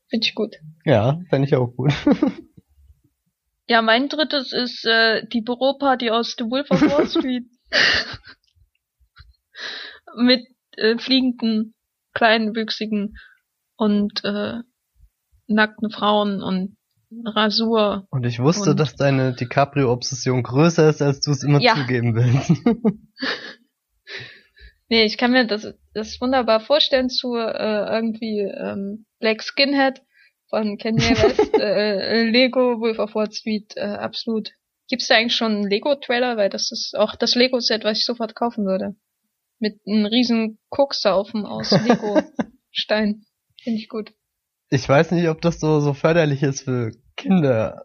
Finde 0.08 0.26
ich 0.26 0.34
gut. 0.34 0.56
ja, 0.86 1.20
fände 1.28 1.46
ich 1.46 1.54
auch 1.54 1.66
gut. 1.76 1.92
Ja, 3.68 3.82
mein 3.82 4.08
drittes 4.08 4.52
ist 4.52 4.84
äh, 4.86 5.26
die 5.26 5.40
Büroparty 5.42 6.10
aus 6.10 6.36
The 6.38 6.44
Wolf 6.44 6.70
of 6.70 6.80
Wall 6.82 7.08
Street. 7.08 7.46
Mit 10.16 10.46
äh, 10.76 10.96
fliegenden, 10.98 11.74
kleinwüchsigen 12.14 13.16
und 13.76 14.24
äh, 14.24 14.60
nackten 15.48 15.90
Frauen 15.90 16.42
und 16.42 16.76
Rasur. 17.24 18.06
Und 18.10 18.24
ich 18.24 18.38
wusste, 18.40 18.70
Und- 18.70 18.80
dass 18.80 18.96
deine 18.96 19.34
DiCaprio-Obsession 19.34 20.42
größer 20.42 20.88
ist, 20.88 21.02
als 21.02 21.20
du 21.20 21.32
es 21.32 21.42
immer 21.42 21.60
Ja. 21.60 21.74
zugeben 21.74 22.14
willst. 22.14 22.52
Nee, 24.88 25.02
ich 25.04 25.18
kann 25.18 25.32
mir 25.32 25.44
das, 25.48 25.74
das 25.94 26.20
wunderbar 26.20 26.60
vorstellen 26.60 27.08
zu 27.08 27.34
äh, 27.34 27.92
irgendwie 27.92 28.38
ähm, 28.42 29.04
Black 29.18 29.42
Skinhead 29.42 30.00
von 30.48 30.78
Kanye 30.78 31.10
West, 31.10 31.54
äh, 31.60 32.24
Lego, 32.24 32.80
Wolf 32.80 32.98
of 32.98 33.14
Wall 33.14 33.30
Street, 33.30 33.72
äh, 33.76 33.82
absolut. 33.82 34.52
Gibt's 34.88 35.08
da 35.08 35.16
eigentlich 35.16 35.34
schon 35.34 35.52
einen 35.52 35.68
Lego-Trailer? 35.68 36.36
Weil 36.36 36.48
das 36.48 36.70
ist 36.70 36.94
auch 36.96 37.16
das 37.16 37.34
Lego-Set, 37.34 37.84
was 37.84 37.98
ich 37.98 38.04
sofort 38.04 38.34
kaufen 38.34 38.66
würde. 38.66 38.94
Mit 39.58 39.80
einem 39.86 40.06
riesen 40.06 40.58
Kokshaufen 40.68 41.44
aus 41.44 41.70
Lego-Stein. 41.72 43.24
Finde 43.62 43.80
ich 43.80 43.88
gut. 43.88 44.12
Ich 44.68 44.88
weiß 44.88 45.12
nicht, 45.12 45.28
ob 45.28 45.40
das 45.40 45.60
so, 45.60 45.80
so 45.80 45.92
förderlich 45.92 46.42
ist 46.42 46.62
für 46.62 46.92
Kinder. 47.16 47.84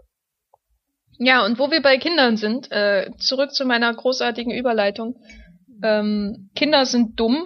Ja, 1.18 1.46
und 1.46 1.60
wo 1.60 1.72
wir 1.72 1.82
bei 1.82 1.98
Kindern 1.98 2.38
sind, 2.38 2.72
äh, 2.72 3.12
zurück 3.18 3.54
zu 3.54 3.66
meiner 3.66 3.94
großartigen 3.94 4.52
Überleitung. 4.52 5.16
Ähm, 5.84 6.50
Kinder 6.56 6.86
sind 6.86 7.20
dumm 7.20 7.44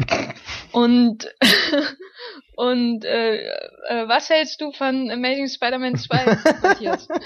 Und 0.72 1.28
und 2.58 3.06
äh, 3.06 3.38
äh, 3.38 4.08
was 4.08 4.30
hältst 4.30 4.62
du 4.62 4.72
von 4.72 5.10
Amazing 5.10 5.48
Spider-Man 5.48 5.98
2, 5.98 6.26
Matthias? 6.62 7.08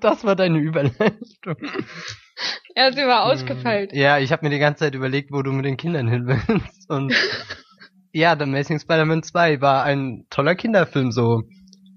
Das 0.00 0.24
war 0.24 0.34
deine 0.34 0.56
Überleitung. 0.60 1.56
Ja, 2.74 2.90
sie 2.90 3.02
war 3.02 3.24
ausgefeilt. 3.24 3.92
Ja, 3.92 4.18
ich 4.18 4.32
habe 4.32 4.46
mir 4.46 4.50
die 4.50 4.58
ganze 4.58 4.84
Zeit 4.84 4.94
überlegt, 4.94 5.30
wo 5.30 5.42
du 5.42 5.52
mit 5.52 5.66
den 5.66 5.76
Kindern 5.76 6.08
hin 6.08 6.26
willst. 6.26 6.88
Und 6.88 7.12
ja, 8.12 8.34
The 8.34 8.44
Amazing 8.44 8.78
Spider-Man 8.78 9.22
2 9.22 9.60
war 9.60 9.84
ein 9.84 10.26
toller 10.30 10.54
Kinderfilm, 10.54 11.12
so 11.12 11.42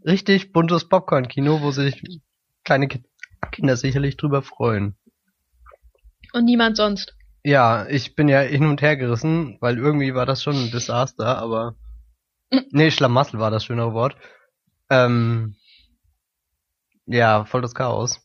richtig 0.06 0.52
buntes 0.52 0.90
Popcorn-Kino, 0.90 1.62
wo 1.62 1.72
sich 1.72 2.02
kleine 2.66 2.90
Ki 2.90 3.02
Kinder 3.52 3.78
sicherlich 3.78 4.18
drüber 4.18 4.42
freuen. 4.42 4.98
Und 6.34 6.46
niemand 6.46 6.78
sonst. 6.78 7.16
Ja, 7.44 7.88
ich 7.88 8.16
bin 8.16 8.30
ja 8.30 8.40
hin 8.42 8.66
und 8.66 8.82
her 8.82 8.98
gerissen, 8.98 9.58
weil 9.62 9.78
irgendwie 9.78 10.14
war 10.14 10.26
das 10.26 10.44
schon 10.44 10.56
ein 10.56 10.72
Desaster, 10.72 11.38
aber 11.38 11.76
nee, 12.72 12.92
Schlamassel 12.92 13.40
war 13.40 13.50
das 13.52 13.66
schönere 13.66 13.94
Wort. 13.94 14.16
Ähm, 14.90 15.56
ja, 17.06 17.46
voll 17.46 17.62
das 17.62 17.74
Chaos. 17.74 18.20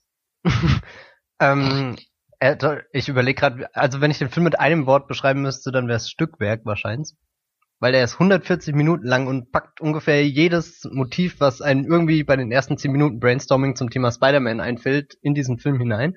ähm, 1.40 1.96
äh, 2.40 2.56
ich 2.92 3.08
überlege 3.08 3.40
gerade, 3.40 3.74
also 3.74 4.00
wenn 4.00 4.10
ich 4.10 4.18
den 4.18 4.28
Film 4.28 4.44
mit 4.44 4.60
einem 4.60 4.86
Wort 4.86 5.08
beschreiben 5.08 5.42
müsste, 5.42 5.72
dann 5.72 5.88
wäre 5.88 5.96
es 5.96 6.10
Stückwerk 6.10 6.64
wahrscheinlich. 6.64 7.14
Weil 7.78 7.94
er 7.94 8.04
ist 8.04 8.14
140 8.14 8.74
Minuten 8.74 9.06
lang 9.06 9.26
und 9.26 9.52
packt 9.52 9.80
ungefähr 9.80 10.26
jedes 10.26 10.88
Motiv, 10.90 11.40
was 11.40 11.60
einen 11.60 11.84
irgendwie 11.84 12.24
bei 12.24 12.36
den 12.36 12.50
ersten 12.50 12.78
10 12.78 12.90
Minuten 12.90 13.20
Brainstorming 13.20 13.76
zum 13.76 13.90
Thema 13.90 14.10
Spider-Man 14.10 14.60
einfällt, 14.60 15.14
in 15.20 15.34
diesen 15.34 15.58
Film 15.58 15.78
hinein. 15.78 16.16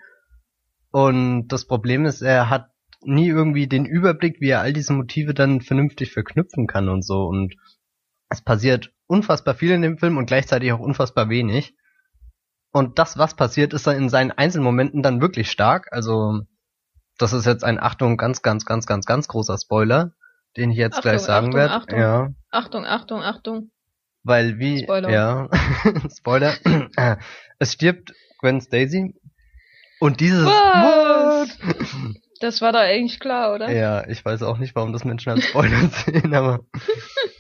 Und 0.92 1.50
das 1.50 1.66
Problem 1.66 2.06
ist, 2.06 2.22
er 2.22 2.50
hat 2.50 2.69
nie 3.02 3.28
irgendwie 3.28 3.68
den 3.68 3.86
Überblick, 3.86 4.42
wie 4.42 4.50
er 4.50 4.62
all 4.62 4.74
diese 4.74 4.94
Motive 4.94 5.34
dann 5.34 5.62
vernünftig 5.62 6.12
verknüpfen 6.12 6.68
kann 6.68 6.90
und 6.90 7.04
so. 7.04 7.26
Und 7.26 7.56
es 8.30 8.42
passiert 8.42 8.92
unfassbar 9.08 9.56
viel 9.56 9.72
in 9.72 9.82
dem 9.82 9.98
Film 9.98 10.18
und 10.18 10.26
gleichzeitig 10.26 10.72
auch 10.72 10.80
unfassbar 10.80 11.30
wenig. 11.30 11.76
Und 12.72 13.00
das, 13.00 13.18
was 13.18 13.36
passiert, 13.36 13.74
ist 13.74 13.88
dann 13.88 13.98
in 13.98 14.10
seinen 14.10 14.32
Einzelmomenten 14.32 15.02
dann 15.02 15.22
wirklich 15.22 15.50
stark. 15.50 15.88
Also, 15.92 16.42
das 17.18 17.34
ist 17.34 17.46
jetzt 17.46 17.64
ein 17.64 17.80
Achtung, 17.80 18.18
ganz, 18.18 18.42
ganz, 18.42 18.66
ganz, 18.66 18.86
ganz, 18.86 19.06
ganz 19.06 19.28
großer 19.28 19.58
Spoiler, 19.58 20.12
den 20.56 20.72
ich 20.72 20.78
jetzt 20.78 20.98
Achtung, 20.98 21.12
gleich 21.12 21.22
sagen 21.22 21.54
werde. 21.54 21.74
Achtung. 21.74 22.00
Ja. 22.00 22.30
Achtung, 22.52 22.86
Achtung, 22.86 23.22
Achtung. 23.22 23.72
Weil 24.24 24.60
wie, 24.60 24.84
Spoiler. 24.84 25.10
ja, 25.10 25.50
Spoiler, 26.18 26.54
es 27.58 27.74
stirbt 27.74 28.14
Gwen 28.40 28.62
Stacy 28.62 29.16
und 30.00 30.20
dieses 30.20 30.46
Was? 30.46 31.58
What? 31.60 32.16
Das 32.40 32.62
war 32.62 32.72
doch 32.72 32.80
eigentlich 32.80 33.20
klar, 33.20 33.54
oder? 33.54 33.70
Ja, 33.72 34.08
ich 34.08 34.24
weiß 34.24 34.44
auch 34.44 34.58
nicht, 34.58 34.76
warum 34.76 34.94
das 34.94 35.04
Menschen 35.04 35.32
als 35.32 35.46
Spoiler 35.46 35.90
sehen, 36.06 36.34
aber 36.34 36.62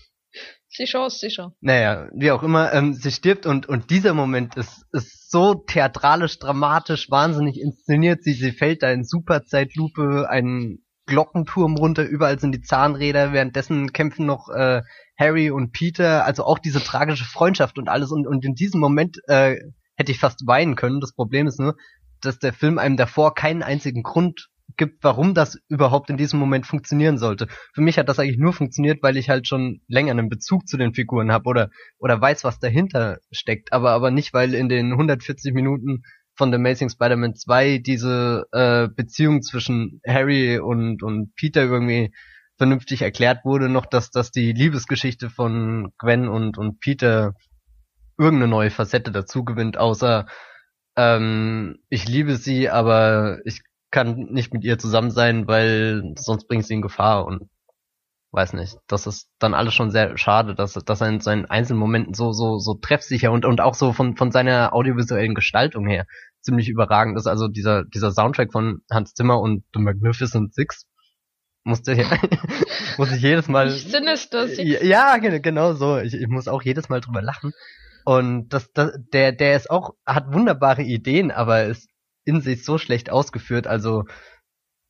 Sicher 0.72 1.08
ist 1.08 1.20
sicher. 1.20 1.52
naja, 1.60 2.10
wie 2.14 2.32
auch 2.32 2.44
immer, 2.44 2.72
ähm, 2.74 2.94
sie 2.94 3.12
stirbt 3.12 3.46
und 3.46 3.68
und 3.68 3.90
dieser 3.90 4.14
Moment 4.14 4.56
ist 4.56 4.86
ist 4.94 5.30
so 5.30 5.56
theatralisch, 5.56 6.40
dramatisch, 6.40 7.10
wahnsinnig 7.10 7.60
inszeniert. 7.60 8.24
Sie 8.24 8.34
sie 8.34 8.52
fällt 8.52 8.82
da 8.82 8.92
in 8.92 9.04
Superzeitlupe 9.04 10.30
einen 10.30 10.86
Glockenturm 11.06 11.76
runter, 11.76 12.04
überall 12.04 12.40
sind 12.40 12.54
die 12.54 12.62
Zahnräder, 12.62 13.34
währenddessen 13.34 13.92
kämpfen 13.92 14.26
noch 14.26 14.48
äh, 14.50 14.82
Harry 15.18 15.50
und 15.50 15.74
Peter, 15.74 16.24
also 16.24 16.46
auch 16.46 16.60
diese 16.60 16.82
tragische 16.82 17.26
Freundschaft 17.26 17.78
und 17.78 17.90
alles 17.90 18.12
und 18.12 18.26
und 18.26 18.46
in 18.46 18.54
diesem 18.54 18.80
Moment 18.80 19.18
äh, 19.28 19.58
hätte 19.96 20.12
ich 20.12 20.20
fast 20.20 20.48
weinen 20.48 20.76
können. 20.76 21.02
Das 21.02 21.14
Problem 21.14 21.48
ist 21.48 21.60
nur, 21.60 21.76
dass 22.22 22.40
der 22.40 22.54
Film 22.54 22.78
einem 22.78 22.96
davor 22.96 23.34
keinen 23.34 23.64
einzigen 23.64 24.04
Grund 24.04 24.50
gibt, 24.78 25.04
warum 25.04 25.34
das 25.34 25.58
überhaupt 25.68 26.10
in 26.10 26.18
diesem 26.18 26.40
Moment 26.40 26.66
funktionieren 26.66 27.18
sollte. 27.18 27.48
Für 27.74 27.82
mich 27.82 27.98
hat 27.98 28.10
das 28.10 28.20
eigentlich 28.20 28.38
nur 28.38 28.54
funktioniert, 28.54 29.02
weil 29.04 29.18
ich 29.18 29.30
halt 29.30 29.48
schon 29.48 29.82
länger 29.88 30.12
einen 30.12 30.30
Bezug 30.30 30.68
zu 30.68 30.78
den 30.78 30.94
Figuren 30.94 31.32
habe 31.32 31.50
oder 31.50 31.70
oder 31.98 32.20
weiß, 32.22 32.44
was 32.44 32.60
dahinter 32.60 33.20
steckt, 33.32 33.74
aber 33.74 33.92
aber 33.92 34.12
nicht, 34.12 34.34
weil 34.34 34.54
in 34.54 34.70
den 34.70 34.92
140 34.92 35.54
Minuten 35.54 36.04
von 36.36 36.52
The 36.52 36.56
Amazing 36.56 36.90
Spider-Man 36.90 37.36
2 37.36 37.80
diese 37.80 38.46
äh, 38.52 38.88
Beziehung 38.88 39.42
zwischen 39.42 40.02
Harry 40.08 40.60
und 40.60 41.04
und 41.04 41.36
Peter 41.36 41.64
irgendwie 41.64 42.14
vernünftig 42.58 43.02
erklärt 43.02 43.46
wurde, 43.46 43.70
noch 43.70 43.86
dass 43.86 44.12
dass 44.12 44.32
die 44.32 44.54
Liebesgeschichte 44.54 45.30
von 45.30 45.92
Gwen 45.98 46.28
und 46.28 46.58
und 46.58 46.80
Peter 46.80 47.34
irgendeine 48.18 48.50
neue 48.50 48.70
Facette 48.70 49.12
dazu 49.12 49.46
gewinnt, 49.46 49.78
außer 49.78 50.28
ähm, 50.98 51.78
ich 51.90 52.08
liebe 52.08 52.36
sie, 52.36 52.70
aber 52.70 53.40
ich 53.46 53.62
kann 53.92 54.16
nicht 54.32 54.54
mit 54.54 54.64
ihr 54.64 54.78
zusammen 54.78 55.12
sein, 55.12 55.48
weil 55.48 56.14
sonst 56.18 56.48
bringt 56.48 56.66
sie 56.66 56.76
in 56.76 56.82
Gefahr 56.82 57.26
und 57.26 57.50
weiß 58.32 58.54
nicht. 58.54 58.78
Das 58.88 59.08
ist 59.08 59.30
dann 59.40 59.54
alles 59.54 59.74
schon 59.74 59.90
sehr 59.92 60.18
schade, 60.18 60.54
dass, 60.54 60.74
dass 60.74 61.02
er 61.02 61.10
in 61.10 61.20
seinen 61.20 61.46
einzelnen 61.46 61.80
Momenten 61.80 62.14
so, 62.14 62.32
so, 62.32 62.60
so 62.60 62.76
treffsicher 62.76 63.32
und, 63.32 63.46
und 63.46 63.62
auch 63.62 63.74
so 63.74 63.92
von, 63.94 64.16
von 64.16 64.32
seiner 64.32 64.74
audiovisuellen 64.74 65.34
Gestaltung 65.34 65.88
her 65.88 66.06
ziemlich 66.42 66.70
überragend 66.70 67.18
ist. 67.18 67.28
Also 67.28 67.48
dieser, 67.48 67.84
dieser 67.86 68.12
Soundtrack 68.12 68.52
von 68.52 68.82
Hans 68.92 69.14
Zimmer 69.14 69.40
und 69.42 69.64
The 69.74 69.82
Magnificent 69.82 70.54
Six 70.54 70.86
musste, 71.64 71.96
muss 72.98 73.12
ich 73.12 73.22
jedes 73.22 73.48
Mal, 73.48 73.70
sinister. 73.70 74.46
ja, 74.62 74.84
ja, 74.84 75.18
ge- 75.18 75.40
genau 75.40 75.74
so. 75.74 75.98
Ich, 75.98 76.14
ich 76.14 76.28
muss 76.28 76.48
auch 76.48 76.62
jedes 76.62 76.90
Mal 76.90 77.02
drüber 77.02 77.22
lachen. 77.22 77.52
Und 78.06 78.50
das, 78.50 78.72
das, 78.74 78.92
der, 79.14 79.32
der 79.34 79.56
ist 79.56 79.70
auch, 79.70 79.96
hat 80.06 80.34
wunderbare 80.34 80.84
Ideen, 80.84 81.32
aber 81.32 81.64
ist 81.66 81.90
in 82.26 82.42
sich 82.42 82.66
so 82.66 82.78
schlecht 82.78 83.10
ausgeführt. 83.10 83.68
Also 83.68 84.06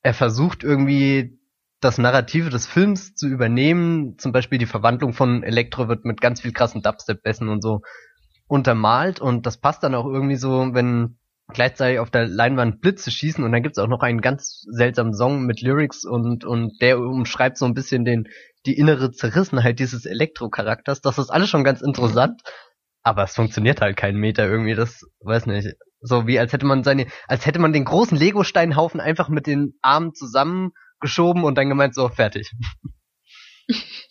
er 0.02 0.14
versucht 0.14 0.64
irgendwie 0.64 1.40
das 1.82 1.98
Narrative 1.98 2.50
des 2.50 2.68
Films 2.68 3.16
zu 3.16 3.28
übernehmen. 3.28 4.18
Zum 4.18 4.32
Beispiel 4.32 4.58
die 4.58 4.66
Verwandlung 4.66 5.14
von 5.14 5.44
Elektro 5.44 5.88
wird 5.88 6.06
mit 6.06 6.22
ganz 6.22 6.42
viel 6.42 6.52
krassen 6.52 6.82
Dubstep-Bässen 6.82 7.50
und 7.50 7.62
so 7.62 7.82
untermalt 8.48 9.20
und 9.20 9.46
das 9.46 9.58
passt 9.58 9.84
dann 9.84 9.96
auch 9.96 10.08
irgendwie 10.08 10.36
so, 10.36 10.74
wenn 10.74 11.20
gleichzeitig 11.54 12.00
auf 12.00 12.10
der 12.10 12.28
Leinwand 12.28 12.82
Blitze 12.82 13.12
schießen 13.12 13.44
und 13.44 13.52
dann 13.52 13.64
gibt's 13.64 13.78
auch 13.78 13.88
noch 13.88 14.02
einen 14.02 14.22
ganz 14.22 14.66
seltsamen 14.70 15.14
Song 15.14 15.46
mit 15.46 15.62
Lyrics 15.62 16.04
und 16.04 16.46
und 16.46 16.82
der 16.82 17.00
umschreibt 17.00 17.58
so 17.58 17.66
ein 17.66 17.74
bisschen 17.74 18.06
den 18.06 18.28
die 18.66 18.78
innere 18.78 19.12
Zerrissenheit 19.12 19.80
dieses 19.80 20.06
Elektro-Charakters. 20.06 21.02
Das 21.02 21.18
ist 21.18 21.30
alles 21.30 21.50
schon 21.50 21.64
ganz 21.64 21.82
interessant, 21.82 22.42
aber 23.04 23.24
es 23.24 23.36
funktioniert 23.36 23.82
halt 23.82 23.98
keinen 23.98 24.18
Meter 24.18 24.48
irgendwie. 24.48 24.76
Das 24.76 25.06
weiß 25.22 25.46
nicht. 25.46 25.76
So 26.02 26.28
wie 26.28 26.40
als 26.40 26.54
hätte 26.54 26.66
man 26.66 26.84
seine, 26.84 27.08
als 27.28 27.46
hätte 27.46 27.60
man 27.60 27.74
den 27.74 27.86
großen 27.86 28.18
Lego-Steinhaufen 28.18 29.00
einfach 29.00 29.30
mit 29.30 29.48
den 29.48 29.78
Armen 29.82 30.14
zusammengeschoben 30.14 31.44
und 31.44 31.58
dann 31.58 31.70
gemeint 31.70 31.96
so 31.96 32.10
fertig. 32.10 32.52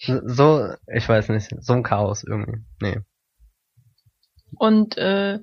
so, 0.07 0.69
ich 0.95 1.09
weiß 1.09 1.31
nicht, 1.31 1.51
so 1.61 1.73
ein 1.73 1.83
Chaos 1.83 2.25
irgendwie. 2.25 2.59
Nee. 2.81 3.01
Und 4.57 4.97
äh, 4.99 5.39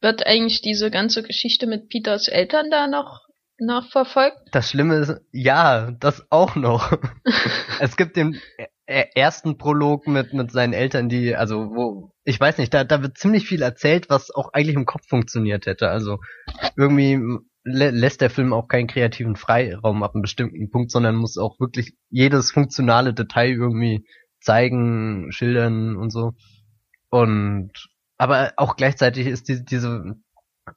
wird 0.00 0.26
eigentlich 0.26 0.62
diese 0.62 0.90
ganze 0.90 1.22
Geschichte 1.22 1.66
mit 1.66 1.88
Peters 1.88 2.28
Eltern 2.28 2.70
da 2.70 2.86
noch 2.86 3.28
nachverfolgt? 3.58 4.38
Das 4.52 4.70
Schlimme 4.70 4.96
ist, 4.96 5.20
ja, 5.32 5.90
das 5.90 6.26
auch 6.30 6.54
noch. 6.54 6.98
es 7.80 7.96
gibt 7.96 8.16
den 8.16 8.40
ersten 8.88 9.58
Prolog 9.58 10.06
mit, 10.06 10.32
mit 10.32 10.50
seinen 10.50 10.72
Eltern, 10.72 11.10
die, 11.10 11.36
also, 11.36 11.70
wo, 11.74 12.12
ich 12.24 12.40
weiß 12.40 12.56
nicht, 12.58 12.72
da, 12.72 12.84
da 12.84 13.02
wird 13.02 13.18
ziemlich 13.18 13.46
viel 13.46 13.60
erzählt, 13.60 14.08
was 14.08 14.34
auch 14.34 14.54
eigentlich 14.54 14.76
im 14.76 14.86
Kopf 14.86 15.06
funktioniert 15.06 15.66
hätte. 15.66 15.90
Also, 15.90 16.20
irgendwie 16.76 17.20
lä 17.64 17.90
lässt 17.90 18.22
der 18.22 18.30
Film 18.30 18.54
auch 18.54 18.66
keinen 18.66 18.86
kreativen 18.86 19.36
Freiraum 19.36 20.02
ab 20.02 20.14
einem 20.14 20.22
bestimmten 20.22 20.70
Punkt, 20.70 20.90
sondern 20.90 21.16
muss 21.16 21.36
auch 21.36 21.60
wirklich 21.60 21.92
jedes 22.08 22.50
funktionale 22.50 23.12
Detail 23.12 23.50
irgendwie 23.50 24.06
zeigen, 24.40 25.30
schildern 25.32 25.96
und 25.96 26.10
so. 26.10 26.32
Und, 27.10 27.72
aber 28.16 28.52
auch 28.56 28.76
gleichzeitig 28.76 29.26
ist 29.26 29.48
diese, 29.48 29.64
diese, 29.64 30.14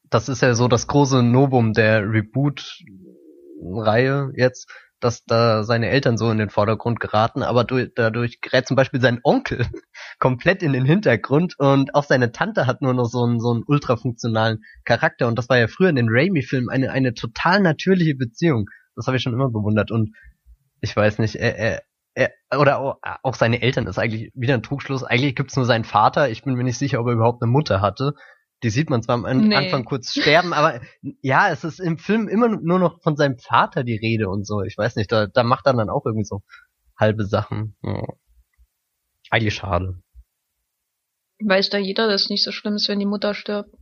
das 0.09 0.27
ist 0.29 0.41
ja 0.41 0.53
so 0.53 0.67
das 0.67 0.87
große 0.87 1.23
Novum 1.23 1.73
der 1.73 2.11
Reboot-Reihe 2.11 4.31
jetzt, 4.35 4.69
dass 5.03 5.25
da 5.25 5.63
seine 5.63 5.89
Eltern 5.89 6.17
so 6.17 6.31
in 6.31 6.37
den 6.37 6.49
Vordergrund 6.49 6.99
geraten, 6.99 7.43
aber 7.43 7.63
durch, 7.63 7.89
dadurch 7.95 8.39
gerät 8.41 8.67
zum 8.67 8.75
Beispiel 8.75 9.01
sein 9.01 9.19
Onkel 9.23 9.65
komplett 10.19 10.63
in 10.63 10.73
den 10.73 10.85
Hintergrund 10.85 11.55
und 11.59 11.93
auch 11.95 12.03
seine 12.03 12.31
Tante 12.31 12.67
hat 12.67 12.81
nur 12.81 12.93
noch 12.93 13.05
so 13.05 13.23
einen, 13.23 13.39
so 13.39 13.51
einen 13.51 13.63
ultrafunktionalen 13.65 14.63
Charakter 14.85 15.27
und 15.27 15.37
das 15.37 15.49
war 15.49 15.57
ja 15.57 15.67
früher 15.67 15.89
in 15.89 15.95
den 15.95 16.09
Raimi-Filmen 16.09 16.69
eine, 16.69 16.91
eine 16.91 17.13
total 17.13 17.61
natürliche 17.61 18.15
Beziehung. 18.15 18.69
Das 18.95 19.07
habe 19.07 19.17
ich 19.17 19.23
schon 19.23 19.33
immer 19.33 19.49
bewundert 19.49 19.91
und 19.91 20.15
ich 20.81 20.95
weiß 20.95 21.19
nicht, 21.19 21.35
er, 21.35 21.57
er, 21.57 21.81
er, 22.13 22.59
oder 22.59 22.79
auch, 23.23 23.35
seine 23.35 23.61
Eltern 23.61 23.87
ist 23.87 23.99
eigentlich 23.99 24.31
wieder 24.33 24.55
ein 24.55 24.63
Trugschluss. 24.63 25.03
Eigentlich 25.03 25.35
gibt's 25.35 25.55
nur 25.55 25.65
seinen 25.65 25.85
Vater. 25.85 26.29
Ich 26.29 26.43
bin 26.43 26.55
mir 26.55 26.63
nicht 26.63 26.77
sicher, 26.77 26.99
ob 26.99 27.07
er 27.07 27.13
überhaupt 27.13 27.41
eine 27.41 27.51
Mutter 27.51 27.81
hatte. 27.81 28.15
Die 28.63 28.69
sieht 28.69 28.89
man 28.89 29.01
zwar 29.01 29.15
am 29.15 29.47
Nee. 29.47 29.55
Anfang 29.55 29.85
kurz 29.85 30.11
sterben, 30.11 30.53
aber 30.53 30.81
ja, 31.21 31.49
es 31.49 31.63
ist 31.63 31.79
im 31.79 31.97
Film 31.97 32.27
immer 32.27 32.47
nur 32.47 32.79
noch 32.79 33.01
von 33.01 33.15
seinem 33.15 33.37
Vater 33.39 33.83
die 33.83 33.97
Rede 33.97 34.29
und 34.29 34.45
so. 34.45 34.61
Ich 34.61 34.77
weiß 34.77 34.95
nicht, 34.95 35.11
da, 35.11 35.27
da 35.27 35.43
macht 35.43 35.65
er 35.65 35.73
dann 35.73 35.89
auch 35.89 36.05
irgendwie 36.05 36.25
so 36.25 36.43
halbe 36.97 37.25
Sachen. 37.25 37.75
Ja. 37.83 38.03
Eigentlich 39.31 39.55
schade. 39.55 39.99
Weiß 41.43 41.69
da 41.69 41.79
jeder, 41.79 42.07
dass 42.07 42.23
es 42.23 42.29
nicht 42.29 42.43
so 42.43 42.51
schlimm 42.51 42.75
ist, 42.75 42.87
wenn 42.87 42.99
die 42.99 43.05
Mutter 43.05 43.33
stirbt. 43.33 43.73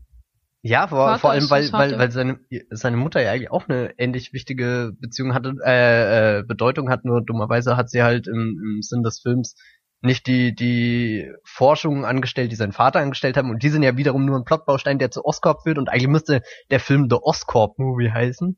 Ja, 0.61 0.87
vor, 0.87 1.17
vor 1.19 1.31
allem, 1.31 1.49
weil, 1.49 1.71
weil, 1.71 1.97
weil 1.97 2.11
seine, 2.11 2.39
seine 2.69 2.97
Mutter 2.97 3.21
ja 3.21 3.31
eigentlich 3.31 3.51
auch 3.51 3.69
eine 3.69 3.97
ähnlich 3.97 4.33
wichtige 4.33 4.91
Beziehung 4.99 5.33
hatte, 5.33 5.55
äh, 5.65 6.39
äh, 6.39 6.43
Bedeutung 6.43 6.89
hat, 6.89 7.05
nur 7.05 7.21
dummerweise 7.21 7.77
hat 7.77 7.89
sie 7.89 8.03
halt 8.03 8.27
im, 8.27 8.59
im 8.61 8.81
Sinn 8.81 9.01
des 9.01 9.21
Films 9.21 9.55
nicht 10.01 10.27
die, 10.27 10.55
die 10.55 11.31
Forschungen 11.43 12.05
angestellt, 12.05 12.51
die 12.51 12.55
sein 12.55 12.71
Vater 12.71 12.99
angestellt 12.99 13.37
haben, 13.37 13.49
und 13.49 13.63
die 13.63 13.69
sind 13.69 13.83
ja 13.83 13.97
wiederum 13.97 14.25
nur 14.25 14.37
ein 14.37 14.45
Plotbaustein, 14.45 14.99
der 14.99 15.11
zu 15.11 15.25
Oscorp 15.25 15.63
führt, 15.63 15.77
und 15.77 15.89
eigentlich 15.89 16.07
müsste 16.07 16.41
der 16.71 16.79
Film 16.79 17.07
The 17.09 17.17
Oscorp 17.21 17.77
Movie 17.77 18.11
heißen, 18.11 18.57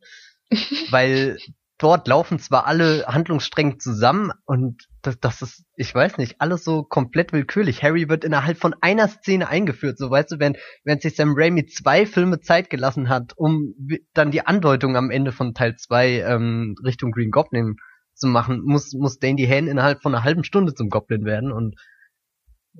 weil 0.91 1.37
dort 1.81 2.07
laufen 2.07 2.37
zwar 2.37 2.67
alle 2.67 3.05
Handlungsstränge 3.07 3.77
zusammen 3.77 4.31
und 4.45 4.87
das, 5.01 5.19
das 5.19 5.41
ist, 5.41 5.65
ich 5.75 5.93
weiß 5.95 6.19
nicht, 6.19 6.39
alles 6.39 6.63
so 6.63 6.83
komplett 6.83 7.33
willkürlich. 7.33 7.81
Harry 7.81 8.07
wird 8.07 8.23
innerhalb 8.23 8.59
von 8.59 8.75
einer 8.81 9.07
Szene 9.07 9.49
eingeführt, 9.49 9.97
so 9.97 10.11
weißt 10.11 10.31
du, 10.31 10.39
während, 10.39 10.57
während 10.83 11.01
sich 11.01 11.15
Sam 11.15 11.33
Raimi 11.35 11.65
zwei 11.65 12.05
Filme 12.05 12.39
Zeit 12.39 12.69
gelassen 12.69 13.09
hat, 13.09 13.33
um 13.35 13.73
dann 14.13 14.29
die 14.29 14.45
Andeutung 14.45 14.95
am 14.95 15.09
Ende 15.09 15.31
von 15.31 15.55
Teil 15.55 15.75
2 15.75 16.21
ähm, 16.21 16.75
Richtung 16.85 17.11
Green 17.11 17.31
Goblin 17.31 17.77
zu 18.21 18.27
machen, 18.27 18.61
muss, 18.63 18.93
muss 18.93 19.19
Dandy 19.19 19.47
Hane 19.47 19.69
innerhalb 19.69 20.01
von 20.01 20.15
einer 20.15 20.23
halben 20.23 20.43
Stunde 20.43 20.73
zum 20.73 20.89
Goblin 20.89 21.25
werden 21.25 21.51
und 21.51 21.75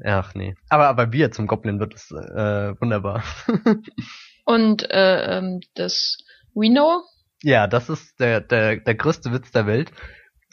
ach 0.04 0.34
nee. 0.36 0.56
Aber 0.70 0.88
aber 0.88 1.12
wie 1.12 1.24
er 1.24 1.32
zum 1.32 1.48
Goblin 1.48 1.80
wird, 1.80 1.94
ist 1.94 2.12
äh, 2.12 2.80
wunderbar. 2.80 3.24
Und 4.46 4.90
äh, 4.90 5.38
ähm, 5.38 5.62
das 5.76 6.18
Reno, 6.56 7.04
Ja, 7.44 7.68
das 7.68 7.90
ist 7.90 8.20
der, 8.20 8.42
der, 8.42 8.78
der 8.78 8.96
größte 8.96 9.32
Witz 9.32 9.52
der 9.52 9.68
Welt. 9.68 9.92